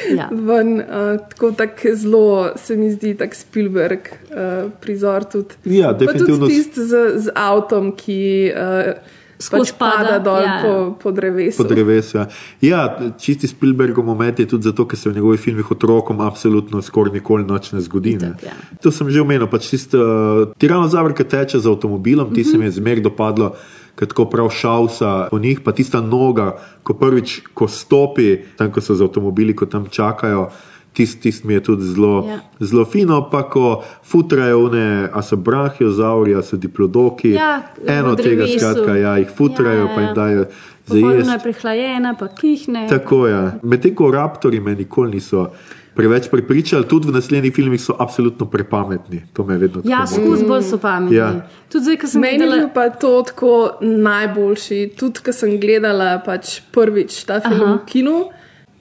Ja. 0.10 0.28
Ven, 0.32 0.76
uh, 0.78 0.86
tako 1.28 1.52
tak 1.54 1.82
zelo 1.96 2.26
se 2.56 2.76
mi 2.76 2.92
zdi 2.92 3.16
tak 3.16 3.34
Spielberg 3.34 4.00
uh, 4.30 4.38
prizor 4.78 5.26
tudi. 5.26 5.58
Ja, 5.66 5.90
Pa 5.90 5.98
tudi 5.98 6.06
definitivno 6.08 6.46
s- 6.46 6.52
tisti 6.52 6.82
z, 6.84 6.94
z 7.18 7.34
avtom, 7.36 7.90
ki 7.92 8.20
uh, 8.50 8.94
Skozi 9.42 9.74
pač 9.74 9.80
pada, 9.80 10.20
dol 10.22 10.44
ja, 10.46 10.62
po, 10.62 10.74
po 11.02 11.12
drevesu. 11.16 11.58
Po 11.58 11.68
drevesu. 11.68 12.18
Ja. 12.18 12.26
ja, 12.62 12.82
čisti 13.18 13.50
Spielbergov 13.50 14.06
moment 14.06 14.40
je 14.40 14.46
tudi 14.46 14.70
zato, 14.70 14.86
ker 14.86 15.00
se 15.00 15.10
v 15.10 15.18
njegovih 15.18 15.42
filmih 15.42 15.72
otrokom 15.74 16.22
absolutno 16.22 16.82
skoraj 16.82 17.18
nikoli 17.18 17.48
noč 17.48 17.72
ne 17.74 17.82
zgodi. 17.82 18.16
Ne. 18.22 18.36
ja. 18.46 18.56
To 18.86 18.94
sem 18.94 19.10
že 19.10 19.24
omenil, 19.26 19.50
pač 19.50 19.72
tisti 19.74 19.98
uh, 19.98 20.54
tiranozaur, 20.62 21.16
ki 21.18 21.26
teče 21.26 21.60
z 21.60 21.72
avtomobilom, 21.74 22.34
ti 22.36 22.46
se 22.46 22.58
mi 22.62 22.70
je 22.70 22.78
zmer 22.78 23.02
dopadlo. 23.02 23.56
Ker 23.92 24.08
tako 24.08 24.24
prav 24.32 24.48
šausa 24.56 25.28
po 25.28 25.36
njih, 25.36 25.60
pa 25.66 25.74
tista 25.76 26.00
noga, 26.00 26.54
ko 26.88 26.96
prvič, 26.96 27.42
ko 27.52 27.68
stopi, 27.68 28.38
tam 28.56 28.72
ko 28.72 28.80
so 28.80 28.96
z 28.96 29.04
avtomobili, 29.04 29.52
ko 29.52 29.68
tam 29.68 29.90
čakajo, 29.92 30.48
tisti 30.94 31.22
tist 31.22 31.44
mi 31.44 31.54
je 31.54 31.60
tudi 31.62 31.84
zelo, 31.86 32.26
Ja. 32.28 32.40
zelo 32.60 32.86
fino, 32.86 33.30
pa 33.30 33.44
ko 33.44 33.84
futrajo, 34.04 34.66
one, 34.66 34.84
a 35.10 35.22
so 35.22 35.36
brahiozauri, 35.38 36.36
a 36.36 36.42
so 36.42 36.58
diplodoki, 36.58 37.32
Ja, 37.32 37.62
eno 37.88 38.16
tega, 38.16 38.48
skratka, 38.50 38.96
ja, 38.96 39.18
jih 39.18 39.30
futrajo, 39.30 39.80
Ja, 39.80 39.88
pa 39.88 40.02
jim 40.02 40.08
ja. 40.08 40.14
dajo 40.16 40.46
za 40.88 40.98
jesti. 40.98 41.30
je 41.30 41.40
prehlajena, 41.40 42.14
pa 42.14 42.28
kihne. 42.30 42.88
Tako 42.90 43.28
je. 43.28 43.52
Medtem 43.64 43.96
ko 43.96 44.12
raptori 44.12 44.60
me 44.60 44.76
nikoli 44.76 45.12
niso 45.14 45.50
preveč 45.94 46.30
prepričali, 46.30 46.86
tudi 46.86 47.08
v 47.08 47.12
naslednjih 47.12 47.54
filmih 47.54 47.82
so 47.82 47.96
absolutno 48.00 48.46
prepametni. 48.46 49.22
To 49.34 49.44
me 49.44 49.54
je 49.54 49.58
vedno 49.60 49.82
Ja, 49.84 50.06
skozi 50.08 50.46
bolj 50.46 50.62
so 50.64 50.78
pametni. 50.78 51.18
Ja. 51.18 51.48
Tudi 51.70 51.84
zdaj, 51.84 51.98
ko 51.98 52.08
sem 52.08 52.22
Meni 52.22 52.34
je 52.34 52.40
videla. 52.40 52.56
bil 52.58 52.70
pa 52.70 52.90
to 52.92 53.24
tako 53.24 53.72
najboljši, 53.82 54.92
tudi 54.98 55.20
ko 55.20 55.32
sem 55.32 55.60
gledala 55.60 56.20
pač 56.20 56.62
prvič 56.72 57.24
ta 57.24 57.40
film 57.40 57.62
Aha. 57.62 57.74
v 57.76 57.86
kinu. 57.86 58.18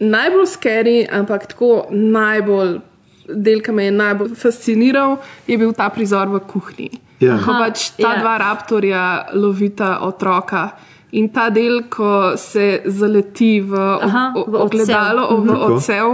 Najbolj 0.00 0.46
skeri, 0.48 0.96
ampak 1.12 1.46
tako 1.52 1.86
najbolj, 1.92 2.78
del, 3.28 3.60
ki 3.60 3.72
me 3.76 3.84
je 3.84 3.94
najbolj 3.94 4.34
fasciniral, 4.38 5.18
je 5.46 5.58
bil 5.60 5.74
ta 5.76 5.90
prizor 5.92 6.30
v 6.32 6.40
kuhinji. 6.48 7.00
Ja. 7.20 7.36
Ko 7.44 7.58
pač 7.60 7.90
ta 7.98 8.14
ja. 8.14 8.20
dva 8.22 8.38
raptorja 8.40 9.02
lovita 9.36 9.98
otroka. 10.06 10.70
In 11.12 11.28
ta 11.34 11.48
del, 11.50 11.82
ko 11.90 12.38
se 12.38 12.80
zaleti 12.86 13.58
v, 13.60 13.74
Aha, 13.76 14.30
v 14.36 14.40
odsev. 14.46 14.60
ogledalo, 14.62 15.24
v 15.36 15.46
Tako. 15.46 15.74
odsev, 15.74 16.12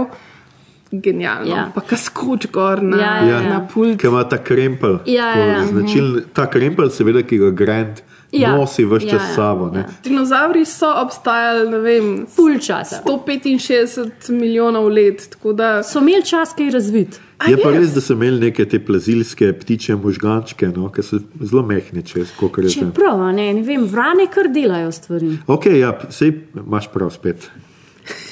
genialno. 0.91 1.49
Ja. 1.49 1.71
Pa 1.75 1.81
ka 1.81 1.95
skoč 1.95 2.47
gor 2.47 2.81
na, 2.81 2.97
Ja, 2.97 3.13
ja, 3.23 3.41
na 3.43 3.67
pult. 3.67 3.99
Ki 3.99 4.07
ima 4.07 4.23
ta 4.23 4.37
krempel. 4.39 4.99
Ja, 5.05 5.23
tako 5.25 5.39
ja, 5.39 5.45
ja. 5.47 5.65
Značiln, 5.65 6.21
ta 6.33 6.45
krempel, 6.47 6.89
seveda, 6.89 7.23
ki 7.23 7.37
ga 7.37 7.49
Grant 7.51 8.03
Ja. 8.31 8.51
nosi 8.51 8.83
vse 8.85 9.05
Ja, 9.05 9.11
čas 9.11 9.21
ja, 9.21 9.27
s 9.27 9.35
sabo. 9.35 9.69
ne. 9.69 9.85
Dinozauri 10.03 10.65
so 10.65 10.89
obstajali, 10.95 11.69
ne 11.69 11.77
vem, 11.79 12.25
Ful 12.27 12.57
časa. 12.59 12.99
165 13.01 13.97
milijonov 14.31 14.87
let. 14.87 15.29
tako 15.29 15.53
Da, 15.53 15.83
So 15.83 15.99
imeli 15.99 16.25
čas, 16.25 16.53
kaj 16.53 16.69
razvit. 16.69 17.19
A 17.39 17.49
Je 17.49 17.57
pa 17.57 17.69
res? 17.71 17.93
da 17.93 18.01
so 18.01 18.13
imeli 18.13 18.39
neke 18.41 18.65
te 18.65 18.79
plazilske 18.79 19.53
ptiče 19.53 19.95
možgančke, 19.95 20.67
no, 20.67 20.89
ki 20.89 21.03
so 21.03 21.19
zelo 21.41 21.63
mehne, 21.63 22.01
če 22.01 22.25
kako 22.33 22.61
je 22.61 22.67
to. 22.67 22.73
Čeprav, 22.73 23.21
a 23.21 23.31
ne, 23.31 23.53
ne 23.53 23.61
vem, 23.61 23.85
vrane 23.85 24.27
kar 24.27 24.47
delajo 24.49 24.91
stvari. 24.91 25.37
Ok, 25.47 25.65
ja, 25.67 25.93
sej 26.09 26.33
imaš 26.57 26.87
prav 26.87 27.09
spet. 27.09 27.47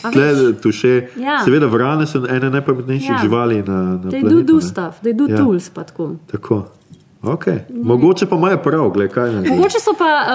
A 0.02 0.12
Tle, 0.12 0.26
veš? 0.26 0.62
tu 0.62 0.72
še, 0.72 0.94
Ja. 1.18 1.40
seveda, 1.42 1.66
vrane 1.68 2.06
so 2.06 2.24
ene 2.28 2.50
najpametnejših 2.52 3.10
Ja. 3.10 3.18
živali 3.18 3.56
na, 3.58 3.74
na 3.96 3.98
They 4.06 4.22
do 4.22 4.30
planetu. 4.30 4.44
do 4.44 4.56
ne. 4.56 4.62
stuff, 4.64 5.02
they 5.02 5.14
do 5.14 5.26
Ja. 5.26 5.38
tools 5.38 5.70
pa 5.70 5.84
tako. 5.84 6.16
Tako. 6.28 6.66
Okay. 7.26 7.60
Mogoče 7.74 8.26
pa 8.26 8.36
imajo 8.36 8.58
prav, 8.60 8.90
gled, 8.90 9.10
kaj 9.10 9.32
ne. 9.32 9.50
Mogoče 9.50 9.80
so 9.80 9.94
pa 9.94 10.06
uh, 10.06 10.30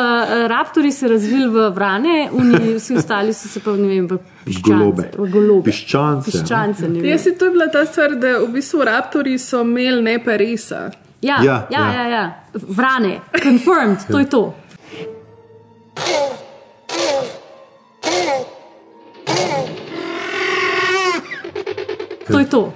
raptori 0.46 0.90
se 0.90 1.08
razvili 1.08 1.46
v 1.48 1.70
vrane, 1.70 2.28
oni 2.32 2.74
vsi 2.74 2.96
ostali 2.96 3.32
so 3.32 3.48
se 3.48 3.60
pa 3.60 3.70
ne 3.72 3.86
vem, 3.88 4.06
v 4.06 4.18
piščance. 4.44 4.62
Golobe. 4.68 5.04
V 5.16 5.28
golobe. 5.30 5.64
Piščance. 5.64 6.30
Piščance, 6.32 6.88
ne 6.88 7.00
vem. 7.00 7.04
Jaz 7.06 7.20
si 7.20 7.32
to 7.32 7.44
je 7.44 7.50
bila 7.50 7.66
ta 7.68 7.84
stvar, 7.84 8.16
da 8.16 8.38
v 8.38 8.48
bistvu 8.48 8.82
raptori 8.82 9.38
so 9.38 9.62
imeli 9.62 10.02
ne 10.02 10.18
pa 10.18 10.34
resa. 10.36 10.90
Ja, 11.22 11.38
Ja, 11.38 11.66
ja, 11.70 11.78
ja, 11.78 11.78
ja. 11.80 11.92
ja, 11.94 12.08
ja. 12.08 12.24
Vrane, 12.54 13.20
confirmed, 13.38 13.98
to 14.10 14.18
je 14.18 14.26
to. 14.26 14.42
To 22.32 22.38
je 22.38 22.50
to. 22.50 22.72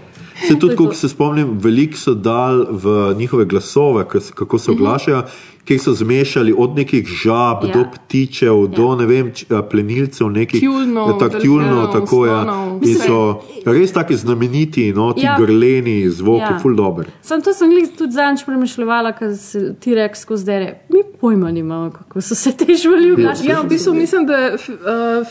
Se 0.48 0.59
tudi, 0.59 0.76
ko 0.76 0.92
se 0.94 1.09
spomnim, 1.09 1.59
veliko 1.62 1.98
so 1.98 2.14
dal 2.14 2.66
v 2.70 3.14
njihove 3.18 3.44
glasove, 3.44 4.05
kako 4.34 4.59
se 4.59 4.70
oglašajo, 4.70 5.22
kjer 5.64 5.80
so 5.80 5.92
zmešali 5.92 6.54
od 6.58 6.76
nekih 6.76 7.06
žab. 7.06 7.64
Ja. 7.64 7.72
do 7.72 7.84
ptičev, 7.94 8.66
do 8.68 8.96
ne 8.96 9.06
vem, 9.06 9.32
a, 9.50 9.62
plenilcev, 9.62 10.28
nekih 10.28 10.60
Tjulnov, 10.60 11.08
ja, 11.08 11.18
tak, 11.18 11.40
tjulnov, 11.40 11.92
tako 11.92 12.26
je. 12.26 12.32
slonov. 12.34 12.82
In 12.82 12.94
so 12.96 13.18
res 13.66 13.92
taki 13.92 14.16
znameniti, 14.16 14.92
no, 14.92 15.12
ti 15.12 15.20
Ja. 15.20 15.36
grleni 15.38 16.10
zvoki, 16.10 16.40
Ja. 16.42 16.58
ful 16.58 16.74
dober. 16.74 17.06
Sam 17.22 17.42
to 17.42 17.52
sem 17.52 17.70
glih 17.70 17.88
tudi 17.98 18.12
zadnjič 18.12 18.44
premišljala, 18.44 19.12
ker 19.12 19.36
si 19.36 19.74
ti 19.80 19.94
rekel 19.94 20.16
skozi 20.16 20.44
dere. 20.44 20.80
Mi 20.88 20.98
pojma 21.20 21.50
nimamo, 21.50 21.90
kako 21.90 22.20
so 22.20 22.34
se 22.34 22.52
te 22.52 22.74
živali 22.74 23.12
oglašali. 23.12 23.48
Ja, 23.48 23.60
v 23.60 23.68
bistvu 23.68 23.94
mislim, 23.94 24.26
da 24.26 24.50
uh, 24.52 24.60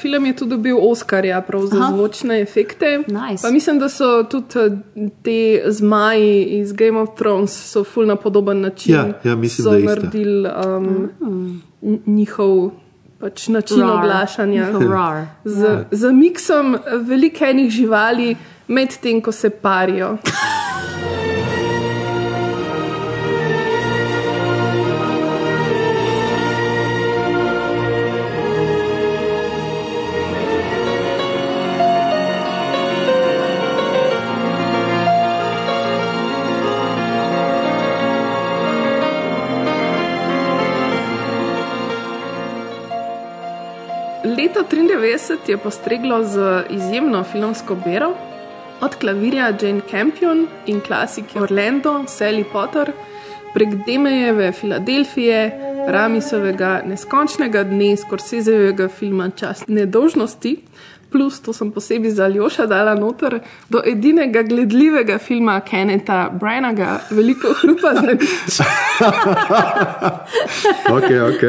film 0.01 0.25
je 0.25 0.35
tudi 0.35 0.49
dobil 0.49 0.77
Oscarja 0.81 1.41
prav 1.41 1.61
za 1.61 1.77
Aha. 1.77 1.91
zvočne 1.93 2.41
efekte. 2.41 2.97
Nice. 2.97 3.41
Pa 3.41 3.51
mislim, 3.51 3.79
da 3.79 3.89
so 3.89 4.23
tudi 4.23 4.45
uh, 4.57 4.77
te 5.23 5.39
zmaji 5.67 6.43
iz 6.43 6.73
Game 6.73 6.99
of 6.99 7.09
Thrones 7.17 7.71
so 7.71 7.83
ful 7.83 8.05
na 8.05 8.15
podoben 8.15 8.61
način. 8.61 8.95
Ja, 8.95 9.13
ja, 9.23 9.35
mislim, 9.35 9.71
da 9.71 9.77
ista. 9.79 10.01
Naredili 10.25 11.09
um, 11.21 11.61
njihov 12.05 12.71
pač 13.19 13.47
način 13.47 13.81
Rar. 13.81 13.89
oglašanja. 13.91 14.67
Rar. 14.89 15.25
Z, 15.45 15.63
Ja. 15.63 15.83
z 15.91 16.11
miksom 16.11 16.77
velikenih 16.99 17.71
živali, 17.71 18.35
medtem 18.67 19.21
ko 19.21 19.31
se 19.31 19.49
parijo. 19.49 20.17
Leto 44.53 44.69
1993 44.75 45.49
je 45.49 45.57
postreglo 45.57 46.23
z 46.23 46.63
izjemno 46.69 47.23
filmsko 47.23 47.75
bero, 47.85 48.11
od 48.81 48.95
klavirja 48.95 49.47
Jane 49.61 49.81
Campion 49.91 50.47
in 50.65 50.81
klasike 50.81 51.39
Orlando, 51.41 51.93
Sally 52.07 52.43
Potter, 52.51 52.91
prek 53.53 53.69
Demejeve 53.87 54.51
Filadelfije, 54.51 55.39
Ramisovega 55.87 56.83
neskončnega 56.85 57.63
dne, 57.63 57.97
Scorsesevega 57.97 58.87
filma 58.87 59.29
Čas 59.29 59.67
nedožnosti, 59.67 60.57
plus 61.13 61.37
to 61.45 61.53
sem 61.53 61.69
posebej 61.71 62.11
za 62.17 62.25
Aljoša 62.25 62.65
dala 62.65 62.95
noter, 62.97 63.37
do 63.69 63.81
edinega 63.85 64.41
gledljivega 64.43 65.19
filma 65.21 65.59
Keneta 65.61 66.29
Branaga, 66.39 66.99
veliko 67.13 67.53
hrupa 67.61 67.93
za 67.93 68.17
nič. 68.17 68.57
Ok, 70.93 71.09
ok. 71.29 71.43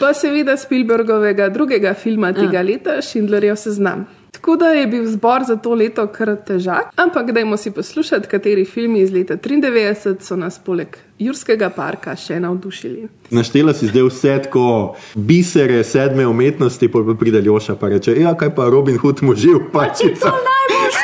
Pa 0.00 0.12
seveda 0.14 0.56
Spielbergovega 0.56 1.48
drugega 1.48 1.94
filma 1.94 2.32
tega 2.32 2.58
Ja. 2.58 2.62
leta, 2.62 2.98
Schindlerjev 3.02 3.56
seznam. 3.56 4.06
Tako 4.42 4.56
da 4.56 4.66
je 4.66 4.86
bil 4.86 5.06
zbor 5.06 5.44
za 5.46 5.56
to 5.56 5.74
leto 5.74 6.06
kar 6.06 6.36
težak, 6.46 6.88
ampak 6.96 7.30
dajmo 7.30 7.56
si 7.56 7.70
poslušati, 7.70 8.28
kateri 8.28 8.64
filmi 8.64 9.00
iz 9.00 9.12
leta 9.12 9.36
93 9.36 10.16
so 10.20 10.36
nas 10.36 10.58
poleg 10.58 10.98
Jurskega 11.18 11.68
parka 11.70 12.16
še 12.18 12.40
navdušili. 12.42 13.06
Naštela 13.30 13.70
si 13.74 13.86
zdaj 13.86 14.08
vse 14.08 14.34
tako 14.48 14.66
bisere 15.14 15.84
sedme 15.86 16.26
umetnosti, 16.26 16.90
pa 16.90 17.04
pa 17.06 17.14
pride 17.14 17.40
Ljoša 17.40 17.78
pa 17.78 17.94
reče, 17.94 18.18
ja, 18.18 18.34
kaj 18.34 18.54
pa 18.54 18.66
Robin 18.66 18.98
Hood 18.98 19.22
možil, 19.22 19.62
pač. 19.72 20.02
To 20.26 20.34
najboljš 20.50 20.98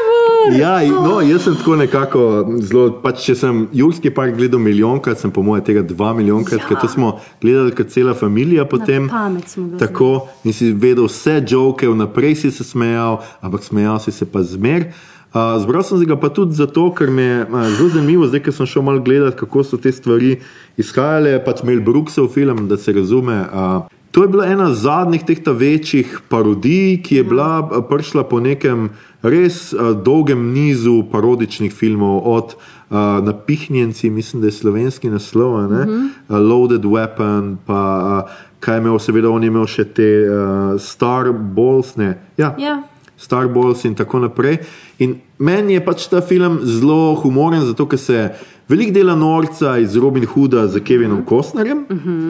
Ja, 0.52 0.82
no, 0.84 1.20
jaz 1.24 1.44
sem 1.46 1.54
tako 1.56 1.76
nekako 1.80 2.24
zelo. 2.60 2.84
Pač, 3.02 3.22
če 3.24 3.36
sem 3.38 3.62
Jurski 3.72 4.12
park 4.14 4.36
gledal 4.36 4.60
milijonkrat, 4.60 5.20
sem 5.20 5.32
po 5.32 5.42
mojem 5.46 5.64
tega 5.64 5.84
dva 5.86 6.12
milijonkrat, 6.16 6.60
ja. 6.60 6.68
ker 6.68 6.80
to 6.82 6.90
smo 6.92 7.14
gledali 7.42 7.72
kot 7.76 7.92
cela 7.94 8.14
familija 8.18 8.66
potem. 8.68 9.08
Na 9.08 9.24
pamet 9.24 9.48
smo 9.48 9.70
ga 9.72 9.80
Tako 9.86 10.10
in 10.44 10.56
si 10.56 10.72
vedel 10.72 11.08
vse 11.08 11.40
joke, 11.48 11.88
vnaprej 11.88 12.36
si 12.44 12.52
se 12.52 12.66
smejal, 12.66 13.22
ampak 13.40 13.64
smejal 13.64 14.00
si 14.04 14.12
se 14.12 14.28
pa 14.28 14.44
zmer. 14.44 14.90
Uh, 15.34 15.56
zbral 15.58 15.82
sem 15.82 15.98
si 15.98 16.06
ga 16.06 16.14
pa 16.20 16.30
tudi 16.30 16.54
zato, 16.54 16.86
ker 16.94 17.10
me 17.10 17.24
je 17.24 17.38
uh, 17.48 17.64
zelo 17.74 17.88
zanimivo, 17.96 18.28
zdaj, 18.30 18.44
ko 18.44 18.52
sem 18.54 18.68
šel 18.70 18.84
malo 18.86 19.02
gledati, 19.02 19.40
kako 19.40 19.64
so 19.66 19.80
te 19.80 19.90
stvari 19.90 20.36
izhajale, 20.78 21.40
pač 21.42 21.64
Mel 21.66 21.80
Brooksov 21.82 22.28
film, 22.36 22.68
da 22.70 22.78
se 22.78 22.94
razume. 22.94 23.40
Uh, 23.50 23.88
to 24.14 24.22
je 24.22 24.30
bila 24.30 24.46
ena 24.46 24.68
zadnjih 24.70 25.24
teh 25.26 25.42
večjih 25.42 26.20
parodij, 26.30 27.02
ki 27.02 27.18
je 27.18 27.24
bila 27.26 27.64
uh, 27.64 27.82
prišla 27.82 28.22
po 28.30 28.38
nekem 28.38 28.92
res 29.24 29.72
uh, 29.72 29.92
dolgem 29.96 30.52
nizu 30.52 31.02
parodičnih 31.12 31.72
filmov, 31.72 32.22
od 32.24 32.54
uh, 32.54 32.96
Napihnjenci, 33.24 34.10
mislim, 34.10 34.42
da 34.42 34.48
je 34.48 34.58
slovenski 34.60 35.10
naslov, 35.10 35.60
ne? 35.72 35.84
Mhm. 35.84 36.06
uh, 36.28 36.36
Loaded 36.38 36.84
Weapon, 36.84 37.56
pa 37.66 37.80
uh, 38.24 38.34
kaj 38.60 38.76
je 38.76 38.80
imel, 38.80 38.98
seveda, 38.98 39.30
on 39.30 39.42
je 39.42 39.52
imel 39.52 39.66
še 39.66 39.84
te 39.84 40.10
uh, 40.24 40.80
Star 40.80 41.32
Balls, 41.32 41.96
ne. 41.96 42.18
Ja, 42.36 42.54
Ja. 42.58 42.82
Star 43.16 43.46
Wars 43.46 43.84
in 43.84 43.94
tako 43.94 44.18
naprej. 44.18 44.58
In 44.98 45.16
meni 45.38 45.74
je 45.74 45.84
pač 45.84 46.08
ta 46.08 46.20
film 46.20 46.60
zelo 46.62 47.14
humoren, 47.14 47.62
zato 47.62 47.86
ker 47.86 47.98
se 47.98 48.28
veliko 48.68 48.92
dela 48.92 49.14
norca 49.14 49.78
iz 49.78 49.96
Robin 49.96 50.24
Hooda 50.26 50.66
z 50.68 50.80
Kevinom 50.80 51.24
Costnerjem, 51.28 51.84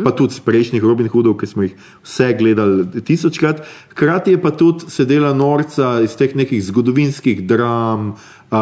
pa 0.05 0.11
tudi 0.11 0.35
z 0.35 0.41
prejšnjih 0.41 0.83
Robin 0.83 1.09
Hoodov, 1.09 1.37
ki 1.39 1.47
smo 1.47 1.63
jih 1.63 1.75
vse 2.03 2.33
gledali 2.35 2.87
tisočkrat. 3.05 3.63
Hkrati 3.91 4.31
je 4.31 4.43
pa 4.43 4.51
tudi 4.51 4.91
se 4.91 5.05
dela 5.05 5.33
norca 5.33 6.01
iz 6.03 6.17
teh 6.17 6.35
nekih 6.37 6.65
zgodovinskih 6.65 7.47
dram. 7.47 8.15
Uh, 8.51 8.59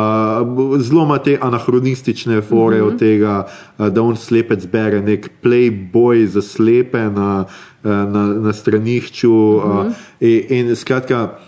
zelo 0.81 1.03
ima 1.05 1.19
te 1.19 1.39
anahronistične 1.41 2.41
fore 2.41 2.77
Mhm. 2.79 2.87
od 2.87 2.99
tega, 2.99 3.47
uh, 3.79 3.89
da 3.89 4.03
on 4.03 4.17
slepec 4.17 4.67
bere 4.67 5.03
nek 5.03 5.31
playboy 5.43 6.25
za 6.27 6.43
slepe 6.43 6.99
na, 7.11 7.45
uh, 7.85 7.91
na, 7.91 8.27
na 8.41 8.53
stranišču. 8.53 9.31
Uh, 9.31 9.65
Mhm. 9.85 9.93
in, 10.21 10.69
in 10.69 10.77
skratka, 10.77 11.39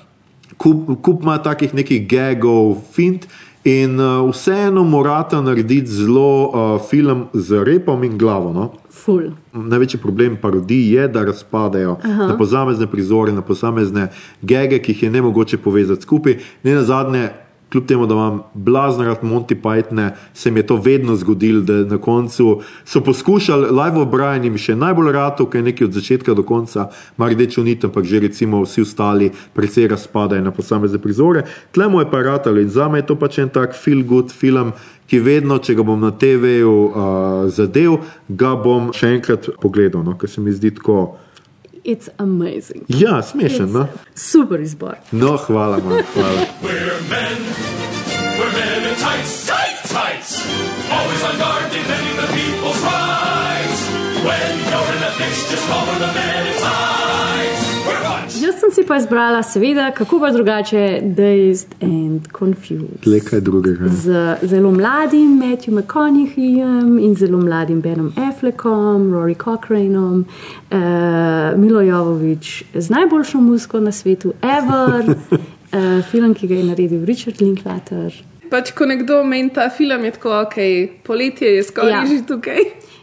kup, 0.57 1.03
kup 1.03 1.23
ima 1.23 1.39
takih 1.43 1.75
nekih 1.75 2.07
gagov, 2.09 2.79
fint. 2.93 3.29
In 3.65 3.97
uh, 3.97 4.29
vseeno 4.29 4.83
morata 4.85 5.41
narediti 5.41 5.89
zelo 5.89 6.51
uh, 6.53 6.81
film 6.91 7.27
z 7.33 7.63
repom 7.65 8.05
in 8.05 8.19
glavo. 8.19 8.53
No? 8.53 8.73
Ful. 8.93 9.31
Največji 9.53 10.01
problem 10.01 10.37
parodij 10.37 10.93
je, 10.93 11.07
da 11.09 11.23
razpadajo 11.25 11.97
Aha. 12.05 12.27
na 12.27 12.37
posamezne 12.37 12.87
prizore, 12.87 13.33
na 13.33 13.41
posamezne 13.43 14.11
gege, 14.43 14.79
ki 14.79 14.93
jih 14.93 15.03
je 15.03 15.11
ne 15.11 15.23
mogoče 15.23 15.59
povezati 15.59 16.03
skupaj. 16.03 16.37
Ne 16.63 16.75
na 16.75 16.83
zadnje, 16.85 17.31
kljub 17.75 17.87
temu, 17.87 18.07
da 18.07 18.14
imam 18.14 18.43
blazno 18.55 19.05
rad 19.05 19.22
Monty 19.22 19.57
Pythone, 19.62 20.11
se 20.35 20.51
mi 20.51 20.61
je 20.61 20.66
to 20.66 20.77
vedno 20.77 21.16
zgodilo, 21.16 21.61
da 21.61 21.72
na 21.72 21.99
koncu 21.99 22.61
so 22.85 23.01
poskušali, 23.01 23.66
Live 23.66 23.99
O'Brien 23.99 24.45
jim 24.45 24.59
še 24.59 24.77
najbolj 24.79 25.11
rado, 25.12 25.49
ker 25.51 25.59
je 25.59 25.70
nekaj 25.72 25.89
od 25.89 25.99
začetka 25.99 26.37
do 26.39 26.45
konca, 26.47 26.87
ima 27.18 27.29
rdečo 27.33 27.64
nit, 27.66 27.85
ampak 27.85 28.07
že 28.07 28.20
recimo 28.22 28.62
vsi 28.62 28.87
ostali 28.87 29.33
precej 29.55 29.89
razpadajo 29.91 30.45
na 30.45 30.55
posamezne 30.55 31.03
prizore. 31.03 31.43
Tle 31.75 31.89
mu 31.91 32.01
je 32.01 32.11
pa 32.11 32.22
ratalo 32.22 32.62
in 32.62 32.70
za 32.70 32.89
me 32.89 33.03
je 33.03 33.09
to 33.11 33.18
pač 33.18 33.39
en 33.43 33.51
tak 33.51 33.75
feel 33.75 34.07
good 34.07 34.31
film, 34.31 34.72
ki 35.11 35.18
vedno, 35.18 35.59
če 35.59 35.75
ga 35.75 35.83
bom 35.83 36.01
na 36.01 36.14
TV-ju 36.14 36.70
uh, 36.70 37.51
zadev, 37.51 37.99
ga 38.29 38.55
bom 38.55 38.93
še 38.95 39.16
enkrat 39.18 39.51
pogledal, 39.61 40.07
no, 40.07 40.14
ker 40.14 40.31
se 40.31 40.41
mi 40.41 40.55
zdi 40.55 40.70
tako. 40.79 41.16
It's 41.85 42.09
amazing. 42.16 42.82
Ja, 42.89 43.22
smešen, 43.22 43.72
no. 43.72 43.89
Super 44.14 44.61
izbor. 44.61 44.95
No, 45.12 45.37
hvala, 45.49 45.76
man, 45.85 46.03
hvala. 46.14 46.47
We're 46.62 47.01
men. 47.12 47.37
We're 48.39 48.53
men 48.59 48.82
in 48.91 48.97
tights. 49.05 49.47
Tight 49.47 49.76
tights. 49.95 50.30
Always 50.97 51.22
on 51.28 51.37
guard, 51.43 51.64
defending 51.72 52.16
the 52.22 52.28
people's 52.39 52.80
rights. 52.89 53.80
When 54.26 54.53
you're 54.70 54.93
in 54.97 55.03
a 55.11 55.12
fix, 55.18 55.35
just 55.51 55.64
call 55.68 55.85
for 55.89 55.99
the 56.05 56.12
men 56.18 56.34
si 58.75 58.83
pa 58.87 58.97
izbrala, 58.97 59.43
seveda, 59.43 59.91
kako 59.91 60.20
pa 60.20 60.31
drugače, 60.31 61.01
Dazed 61.03 61.75
and 61.81 62.20
Confused. 62.39 63.07
Le 63.07 63.20
kaj 63.20 63.41
drugega. 63.41 63.89
Z 63.89 64.37
zelo 64.43 64.70
mladim 64.70 65.39
Matthew 65.39 65.75
McConaugheyjem 65.75 66.99
in 66.99 67.14
zelo 67.14 67.39
mladim 67.39 67.81
Benom 67.81 68.12
Affleckom, 68.29 69.12
Rory 69.12 69.37
Cochraneom, 69.45 70.25
uh, 70.25 70.79
Milo 71.59 71.81
Jovovič 71.81 72.64
z 72.75 72.91
najboljšo 72.91 73.41
muziko 73.41 73.81
na 73.81 73.93
svetu, 73.93 74.33
Ever, 74.43 75.05
uh, 75.11 76.05
film, 76.11 76.35
ki 76.35 76.47
ga 76.47 76.55
je 76.55 76.64
naredil 76.64 77.05
Richard 77.05 77.41
Linklater. 77.41 78.12
Pač, 78.51 78.72
ko 78.75 78.87
nekdo 78.87 79.22
meni 79.25 79.51
ta 79.55 79.70
film, 79.70 80.05
je 80.05 80.11
tako, 80.18 80.41
ok, 80.43 80.57
poletje 81.07 81.57
je 81.57 81.62
skoraj 81.62 81.93
ja. 81.93 82.07
že 82.11 82.27
tukaj. 82.27 82.59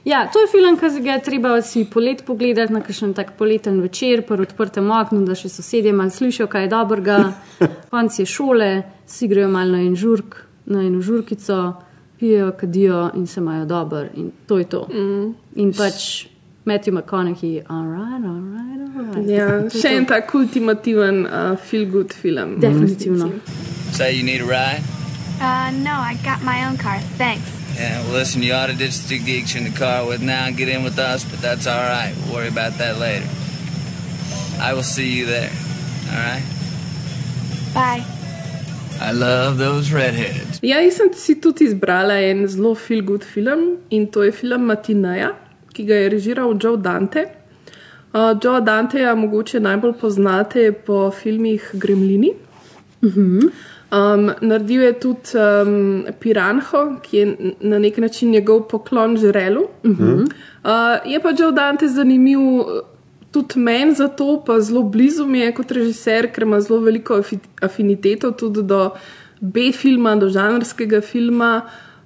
Ja, 0.06 0.30
to 0.34 0.40
je 0.42 0.48
film, 0.50 0.78
ki 0.80 1.02
ga 1.04 1.14
je 1.14 1.22
treba 1.22 1.62
si 1.62 1.86
polet 1.86 2.24
pogledati 2.26 2.74
na 2.74 2.82
kakšen 2.82 3.14
tak 3.14 3.36
poleten 3.38 3.82
večer, 3.82 4.24
pri 4.26 4.42
odprtem 4.48 4.90
oknu, 4.92 5.22
da 5.26 5.36
še 5.38 5.50
sosedje 5.50 5.94
malo 5.94 6.10
slišijo, 6.10 6.48
kaj 6.50 6.66
je 6.66 6.72
dobrega. 6.74 7.18
Konc 7.94 8.20
je 8.20 8.26
šole, 8.26 8.72
si 9.06 9.28
grejo 9.30 9.50
malo 9.54 9.78
na 9.78 9.84
en 9.86 9.96
žurk, 9.96 10.42
na 10.66 10.82
eno 10.82 11.02
žurkico, 11.02 11.60
pijejo, 12.20 12.52
kadijo 12.58 13.12
in 13.16 13.28
se 13.28 13.40
imajo 13.40 13.66
dobro. 13.66 14.08
In 14.16 14.32
to 14.48 14.58
je 14.58 14.66
to. 14.66 14.88
Mm. 14.90 15.36
In 15.56 15.74
pač 15.74 16.26
Matthew 16.66 16.94
McConaughey, 16.98 17.62
alright, 17.70 18.26
alright, 18.26 18.82
alright. 18.98 19.30
Ja, 19.30 19.48
To 19.70 19.78
še 19.78 19.90
to. 19.90 19.96
en 19.98 20.06
tak 20.10 20.34
ultimativen 20.34 21.26
uh, 21.28 21.56
feel-good 21.58 22.14
film. 22.14 22.58
Definitivno. 22.60 23.30
Say 23.94 24.18
you 24.18 24.24
need 24.26 24.42
a 24.42 24.46
ride? 24.50 24.82
Uh, 25.42 25.70
no, 25.86 25.94
I 25.94 26.18
got 26.26 26.42
my 26.42 26.66
own 26.66 26.78
car. 26.78 26.98
Thanks. 27.18 27.61
Yeah, 27.76 28.02
well, 28.04 28.14
listen, 28.14 28.44
you 28.44 28.54
ought 28.54 28.68
to 28.68 28.76
ditch 28.76 29.00
the 29.08 29.18
geeks 29.18 29.54
you're 29.54 29.66
in 29.66 29.72
the 29.72 29.78
car 29.78 30.06
with 30.06 30.22
now 30.22 30.46
and 30.46 30.58
get 30.58 30.70
in 30.70 30.84
with 30.84 31.00
us, 31.00 31.24
but 31.24 31.40
that's 31.42 31.68
all 31.68 31.82
right. 31.82 32.14
We'll 32.26 32.36
worry 32.36 32.48
about 32.48 32.78
that 32.78 33.00
later. 33.00 33.28
I 34.60 34.74
will 34.74 34.84
see 34.84 35.10
you 35.18 35.26
there. 35.26 35.52
All 36.12 36.18
right? 36.18 36.44
Bye. 37.74 38.06
I 39.02 39.12
love 39.14 39.58
those 39.58 39.92
redheads. 39.92 40.60
Ja, 40.62 40.78
jaz 40.78 41.00
sem 41.00 41.10
si 41.14 41.36
tudi 41.42 41.66
izbrala 41.66 42.20
en 42.22 42.48
zelo 42.48 42.76
feel-good 42.76 43.24
film 43.24 43.78
in 43.90 44.08
to 44.12 44.24
je 44.24 44.32
film 44.32 44.68
Matineja, 44.70 45.32
ki 45.74 45.86
ga 45.86 45.96
je 46.04 46.10
režiral 46.10 46.54
Joe 46.62 46.78
Dante. 46.78 47.26
Uh, 48.14 48.36
Joe 48.44 48.62
Danteja 48.62 49.16
mogoče 49.16 49.60
najbolj 49.60 49.94
poznate 50.02 50.72
po 50.86 51.12
filmih 51.12 51.72
Gremlini. 51.74 52.34
Um, 53.92 54.32
naredil 54.42 54.82
je 54.82 54.94
tudi 55.04 55.36
um, 55.36 56.06
Piranho, 56.20 57.02
ki 57.04 57.18
je 57.18 57.54
na 57.60 57.80
nek 57.80 57.98
način 57.98 58.32
njegov 58.32 58.62
poklon 58.72 59.18
žrelu. 59.18 59.66
Mhm. 59.84 60.14
Uh, 60.64 60.70
je 61.06 61.20
pa 61.20 61.34
Joe 61.40 61.52
Dante 61.52 61.88
zanimiv 61.88 62.40
uh, 62.40 62.66
tudi 63.32 63.60
meni 63.60 63.94
zato, 63.94 64.44
pa 64.46 64.60
zelo 64.60 64.84
blizu 64.84 65.26
mi 65.26 65.40
je 65.40 65.52
kot 65.56 65.72
režiser, 65.72 66.32
ker 66.32 66.44
ima 66.44 66.62
zelo 66.62 66.80
veliko 66.80 67.20
afi- 67.20 67.40
afiniteto 67.62 68.32
tudi 68.32 68.64
do 68.64 68.90
B-filma, 69.40 70.16
do 70.16 70.30
žanrskega 70.30 71.02
filma. 71.02 71.62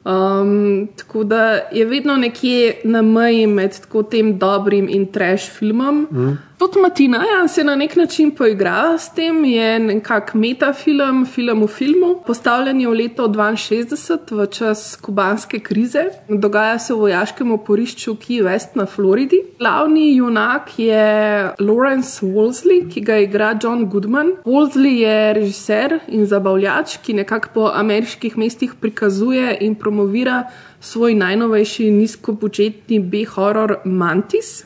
Um, 0.06 0.88
tako 0.98 1.24
da 1.24 1.54
je 1.72 1.86
vedno 1.86 2.16
nekje 2.18 2.82
na 2.84 3.02
meji 3.02 3.48
med 3.48 3.80
tako 3.82 4.04
tem 4.04 4.38
dobrim 4.40 4.90
in 4.90 5.06
trash 5.12 5.50
filmom. 5.52 6.08
Mm. 6.12 6.38
Tudi 6.66 6.82
Matina 6.82 7.18
ja, 7.18 7.48
se 7.48 7.64
na 7.64 7.76
nek 7.76 7.96
način 7.96 8.32
poigrava 8.32 8.98
s 8.98 9.12
tem, 9.14 9.44
je 9.46 9.80
nekak 9.80 10.32
metafilm, 10.34 11.26
film 11.26 11.62
v 11.64 11.68
filmu. 11.68 12.10
Postavljen 12.26 12.82
je 12.82 12.88
v 12.88 12.94
leto 12.94 13.28
62, 13.28 14.18
v 14.32 14.48
čas 14.50 14.96
kubanske 15.02 15.60
krize. 15.60 16.08
Dogaja 16.30 16.80
se 16.80 16.94
v 16.94 16.98
vojaškem 16.98 17.52
oporišču 17.52 18.16
Key 18.16 18.42
West 18.42 18.74
na 18.76 18.86
Floridi. 18.86 19.44
Glavni 19.60 20.16
junak 20.16 20.74
je 20.80 21.54
Lawrence 21.60 22.26
Wolseley, 22.26 22.90
ki 22.90 23.02
ga 23.02 23.18
igra 23.18 23.54
John 23.64 23.86
Goodman. 23.86 24.32
Wolseley 24.46 25.06
je 25.06 25.34
režiser 25.34 26.00
in 26.08 26.26
zabavljač, 26.26 26.98
ki 26.98 27.14
nekako 27.22 27.50
po 27.54 27.72
ameriških 27.74 28.38
mestih 28.38 28.74
prikazuje 28.82 29.58
in 29.62 29.76
promovira 29.76 30.48
svoj 30.86 31.16
najnovejši 31.18 31.90
nizkobudžetni 31.92 33.00
B-horror 33.00 33.80
Mantis. 33.86 34.64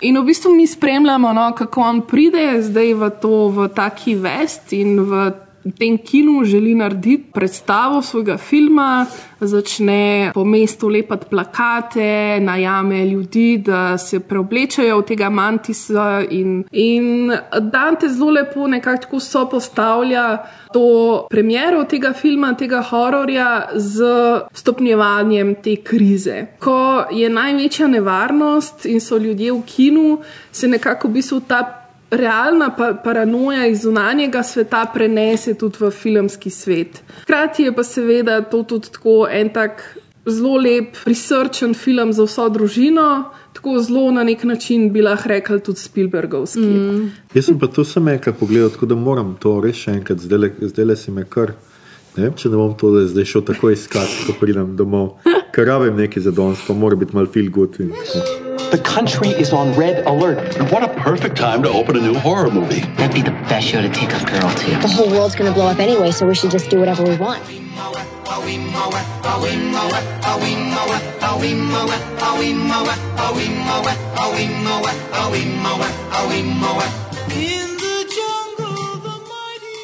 In 0.00 0.18
v 0.18 0.24
bistvu 0.30 0.54
mi 0.54 0.66
spremljamo, 0.66 1.32
no, 1.32 1.50
kako 1.58 1.80
on 1.80 2.00
pride 2.06 2.62
zdaj 2.62 2.94
v 2.94 3.10
to, 3.22 3.48
v 3.48 3.68
taki 3.74 4.14
vest 4.14 4.72
in 4.72 5.00
v 5.00 5.30
tem 5.78 5.98
kinu 5.98 6.44
želi 6.44 6.74
narediti 6.74 7.24
predstavo 7.32 8.02
svojega 8.02 8.36
filma, 8.36 9.06
začne 9.40 10.30
po 10.34 10.44
mestu 10.44 10.88
lepati 10.88 11.26
plakate, 11.30 12.40
najame 12.40 13.06
ljudi, 13.06 13.58
da 13.58 13.98
se 13.98 14.20
preoblečajo 14.20 14.98
v 14.98 15.02
tega 15.02 15.30
mantisa 15.30 16.22
in, 16.30 16.64
in 16.70 17.32
Dante 17.60 18.08
zelo 18.08 18.30
lepo 18.30 18.66
nekako 18.66 19.20
so 19.20 19.48
postavlja 19.50 20.38
to 20.72 21.26
premjero 21.30 21.84
tega 21.84 22.12
filma, 22.12 22.54
tega 22.54 22.82
hororja 22.82 23.68
z 23.74 24.04
stopnjevanjem 24.52 25.54
te 25.62 25.76
krize. 25.76 26.46
Ko 26.58 27.04
je 27.10 27.30
največja 27.30 27.86
nevarnost 27.86 28.86
in 28.86 29.00
so 29.00 29.18
ljudje 29.18 29.52
v 29.52 29.62
kinu, 29.66 30.18
se 30.52 30.68
nekako 30.68 31.08
v 31.08 31.12
bistvu 31.12 31.40
ta 31.40 31.85
realna 32.10 32.70
pa 32.76 32.94
paranoja 33.04 33.66
iz 33.66 33.82
zunanjega 33.82 34.42
sveta 34.42 34.84
prenese 34.94 35.54
tudi 35.54 35.76
v 35.80 35.90
filmski 35.90 36.50
svet. 36.50 37.02
Hkrati 37.22 37.62
je 37.62 37.74
pa 37.74 37.84
seveda 37.84 38.40
to 38.40 38.62
tudi 38.62 38.92
tako 38.92 39.26
en 39.30 39.52
tak 39.52 39.82
zelo 40.26 40.56
lep, 40.58 40.96
prisrčen 41.04 41.74
film 41.74 42.12
za 42.12 42.24
vso 42.26 42.48
družino. 42.48 43.24
Tako 43.52 43.78
zelo 43.80 44.10
na 44.12 44.24
nek 44.24 44.44
način 44.44 44.90
bi 44.92 45.02
lahko 45.02 45.28
rekli 45.28 45.60
tudi 45.60 45.80
Spielbergovski. 45.80 46.60
Mm. 46.60 47.12
Jaz 47.34 47.46
sem 47.46 47.58
pa 47.58 47.66
to 47.66 47.84
samo 47.84 48.10
enkrat 48.10 48.36
pogledal, 48.38 48.70
tako 48.70 48.86
da 48.86 48.94
moram 48.94 49.36
to 49.40 49.60
res 49.60 49.76
še 49.76 49.96
enkrat, 49.96 50.20
zdaj 50.20 50.84
le 50.84 50.96
si 50.96 51.10
me 51.10 51.24
kar. 51.24 51.54
Ne 52.16 52.24
vem, 52.24 52.34
če 52.36 52.48
ne 52.48 52.56
bom 52.56 52.72
to 52.76 52.90
zdaj 53.08 53.24
šel 53.28 53.42
tako 53.44 53.70
iskati, 53.70 54.24
ko 54.26 54.34
pridem 54.40 54.76
domov, 54.76 55.18
ker 55.56 55.64
rabim 55.64 55.96
nekaj 55.96 56.22
za 56.22 56.30
danes, 56.36 56.60
pa 56.68 56.74
mora 56.76 56.96
biti 57.00 57.16
mal 57.16 57.26
feel 57.26 57.48
good. 57.50 57.80
In, 57.80 57.92
tako. 58.12 58.68
The 58.70 58.78
country 58.78 59.28
is 59.44 59.52
on 59.52 59.72
red 59.78 60.04
alert. 60.06 60.56
And 60.58 60.70
What 60.70 60.82
a 60.82 60.88
perfect 61.00 61.36
time 61.36 61.62
to 61.62 61.70
open 61.70 61.96
a 61.96 62.00
new 62.00 62.14
horror 62.14 62.50
movie. 62.50 62.80
That'd 62.98 63.14
be 63.14 63.22
the 63.22 63.36
best 63.48 63.66
show 63.68 63.80
to 63.80 63.88
take 63.88 64.12
a 64.12 64.24
girl 64.32 64.50
to. 64.50 64.70
The 64.84 64.92
whole 64.96 65.08
world's 65.08 65.34
gonna 65.34 65.52
blow 65.52 65.66
up 65.66 65.78
anyway, 65.78 66.10
so 66.10 66.26
we 66.26 66.34
should 66.34 66.50
just 66.50 66.68
do 66.68 66.80
whatever 66.80 67.04
we 67.04 67.16
want. 67.16 67.42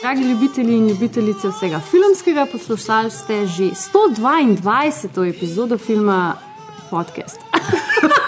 Dragi 0.03 0.23
ljubitelji 0.23 0.77
in 0.77 0.89
ljubitelice 0.89 1.49
vsega 1.49 1.81
filmskega, 1.81 2.47
poslušali 2.53 3.11
ste 3.11 3.47
že 3.47 3.65
122. 3.65 5.29
epizodo 5.37 5.79
filma 5.79 6.35
Podcast. 6.91 7.41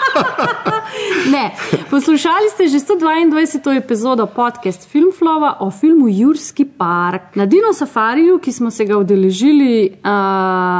ne, 1.35 1.51
poslušali 1.89 2.49
ste 2.53 2.67
že 2.67 2.79
122. 2.79 3.77
epizodo 3.77 4.25
podcast 4.25 4.89
Filmflova 4.89 5.57
o 5.59 5.71
filmu 5.71 6.07
Jurski 6.09 6.65
park. 6.65 7.35
Na 7.35 7.45
Dino 7.45 7.73
Safariju, 7.73 8.39
ki 8.39 8.51
smo 8.51 8.71
se 8.71 8.85
ga 8.85 8.97
udeležili 8.97 9.89
uh, 9.89 10.03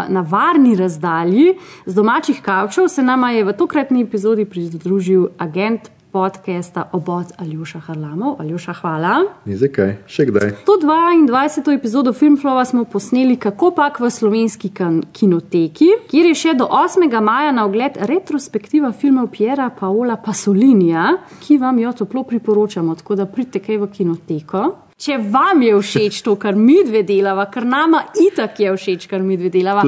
na 0.10 0.26
varni 0.30 0.76
razdalji 0.76 1.58
z 1.86 1.94
domačih 1.94 2.42
kavčev, 2.42 2.88
se 2.88 3.04
nama 3.04 3.32
je 3.32 3.44
v 3.44 3.54
tokratni 3.54 4.02
epizodi 4.02 4.46
pridružil 4.46 5.28
agent 5.38 5.95
podcasta 6.16 6.90
Obod 6.92 7.26
Aljuša 7.38 7.80
Harlamov. 7.80 8.36
Aljuša, 8.40 8.74
hvala. 8.74 9.16
Ni 9.46 9.58
zakaj, 9.60 9.98
še 10.08 10.26
kdaj. 10.30 10.54
122. 10.64 11.74
epizodo 11.76 12.14
Filmflova 12.14 12.64
smo 12.66 12.86
posneli 12.88 13.36
kako 13.36 13.74
pak 13.76 14.00
v 14.00 14.10
slovenski 14.10 14.72
kinoteki, 15.12 15.90
kjer 16.08 16.30
je 16.32 16.38
še 16.40 16.54
do 16.56 16.70
8. 16.72 17.20
maja 17.20 17.52
na 17.52 17.66
ogled 17.68 18.00
retrospektiva 18.00 18.94
filmov 18.96 19.28
Piera 19.36 19.68
Paola 19.80 20.16
Pasolinija, 20.16 21.18
ki 21.44 21.60
vam 21.60 21.84
jo 21.84 21.92
toplo 21.92 22.24
priporočamo, 22.24 22.96
tako 22.96 23.20
da 23.20 23.28
pridite 23.28 23.60
kaj 23.68 23.84
v 23.84 23.92
kinoteko. 24.00 24.66
Če 24.96 25.18
vam 25.20 25.60
je 25.60 25.74
všeč 25.76 26.22
to, 26.24 26.38
kar 26.40 26.56
mi 26.56 26.78
dve 26.88 27.02
delava, 27.04 27.44
ker 27.52 27.66
nama 27.68 28.00
itak 28.16 28.62
je 28.64 28.70
všeč, 28.72 29.10
kar 29.12 29.20
mi 29.20 29.36
dve 29.36 29.50
delava, 29.52 29.82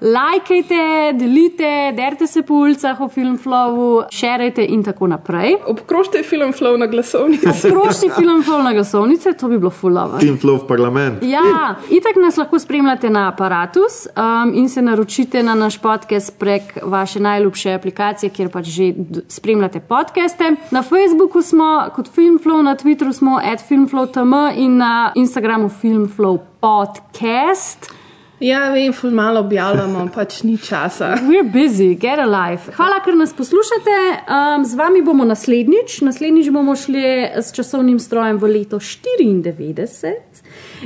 lajkajte, 0.00 0.78
delite, 1.20 1.72
derite 1.92 2.24
se 2.24 2.40
po 2.48 2.62
ulicah 2.64 3.02
o 3.04 3.10
Filmflowu, 3.12 4.06
šerajte 4.08 4.64
in 4.64 4.80
tako 4.86 5.10
naprej. 5.12 5.58
Obkrožite 5.68 6.22
Filmflow 6.24 6.78
na 6.80 6.88
glasovnice. 6.88 7.52
Obkrožite 7.52 8.08
Filmflow 8.16 8.62
na 8.64 8.72
glasovnice, 8.72 9.34
to 9.36 9.50
bi 9.52 9.58
bilo 9.60 9.68
fulano. 9.68 10.16
Filmflow 10.22 10.62
v 10.62 10.66
parlament. 10.70 11.20
Ja, 11.28 11.74
itak 11.92 12.16
nas 12.24 12.40
lahko 12.40 12.56
spremljate 12.56 13.12
na 13.12 13.26
aparatus 13.34 14.06
um, 14.16 14.56
in 14.56 14.72
se 14.72 14.80
naročite 14.80 15.44
na 15.44 15.58
naš 15.60 15.76
podcast 15.84 16.38
prek 16.40 16.78
vaše 16.82 17.20
najljubše 17.20 17.76
aplikacije, 17.76 18.32
kjer 18.32 18.48
pač 18.48 18.72
že 18.72 18.88
spremljate 19.28 19.84
podcaste. 19.84 20.54
Na 20.72 20.80
Facebooku 20.80 21.44
smo 21.44 21.84
kot 21.92 22.08
Filmflow, 22.16 22.64
na 22.64 22.78
Twitteru 22.80 23.12
smo 23.12 23.36
at 23.44 23.60
filmflow.tm 23.68 24.53
in 24.56 24.76
na 24.76 25.12
Instagramu 25.14 25.68
Filmflow 25.68 26.38
podcast. 26.60 27.94
Ja, 28.40 28.70
vem, 28.70 28.92
malo 29.14 29.40
objavljamo, 29.40 30.08
pač 30.14 30.42
ni 30.42 30.58
časa. 30.58 31.16
We're 31.22 31.52
busy, 31.52 31.94
get 31.94 32.18
alive. 32.18 32.72
Hvala, 32.76 32.98
ker 33.04 33.16
nas 33.16 33.32
poslušate. 33.32 33.94
Um, 34.26 34.64
z 34.64 34.74
vami 34.74 35.02
bomo 35.02 35.24
naslednjič. 35.24 36.00
Naslednjič 36.00 36.50
bomo 36.50 36.76
šli 36.76 37.04
s 37.40 37.54
časovnim 37.54 37.98
strojem 37.98 38.36
v 38.42 38.50
leto 38.58 38.78
94, 38.82 40.12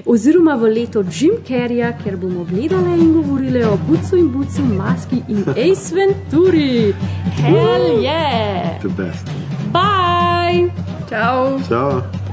oziroma 0.07 0.55
v 0.61 0.71
leto 0.77 1.03
Jim 1.03 1.41
Carreya, 1.49 1.95
ker 2.05 2.17
bomo 2.17 2.45
gledali 2.45 3.01
in 3.01 3.13
govorili 3.17 3.65
o 3.65 3.79
Bucu 3.89 4.17
in 4.17 4.29
Bucu, 4.33 4.63
Maski 4.63 5.25
in 5.29 5.45
Ace 5.57 5.95
Venturi. 5.95 6.95
Hell 7.43 7.99
yeah! 8.03 8.79
The 8.83 8.89
best. 8.89 9.27
Bye! 9.73 10.71
Ciao! 11.09 11.59
Ciao! 11.69 12.28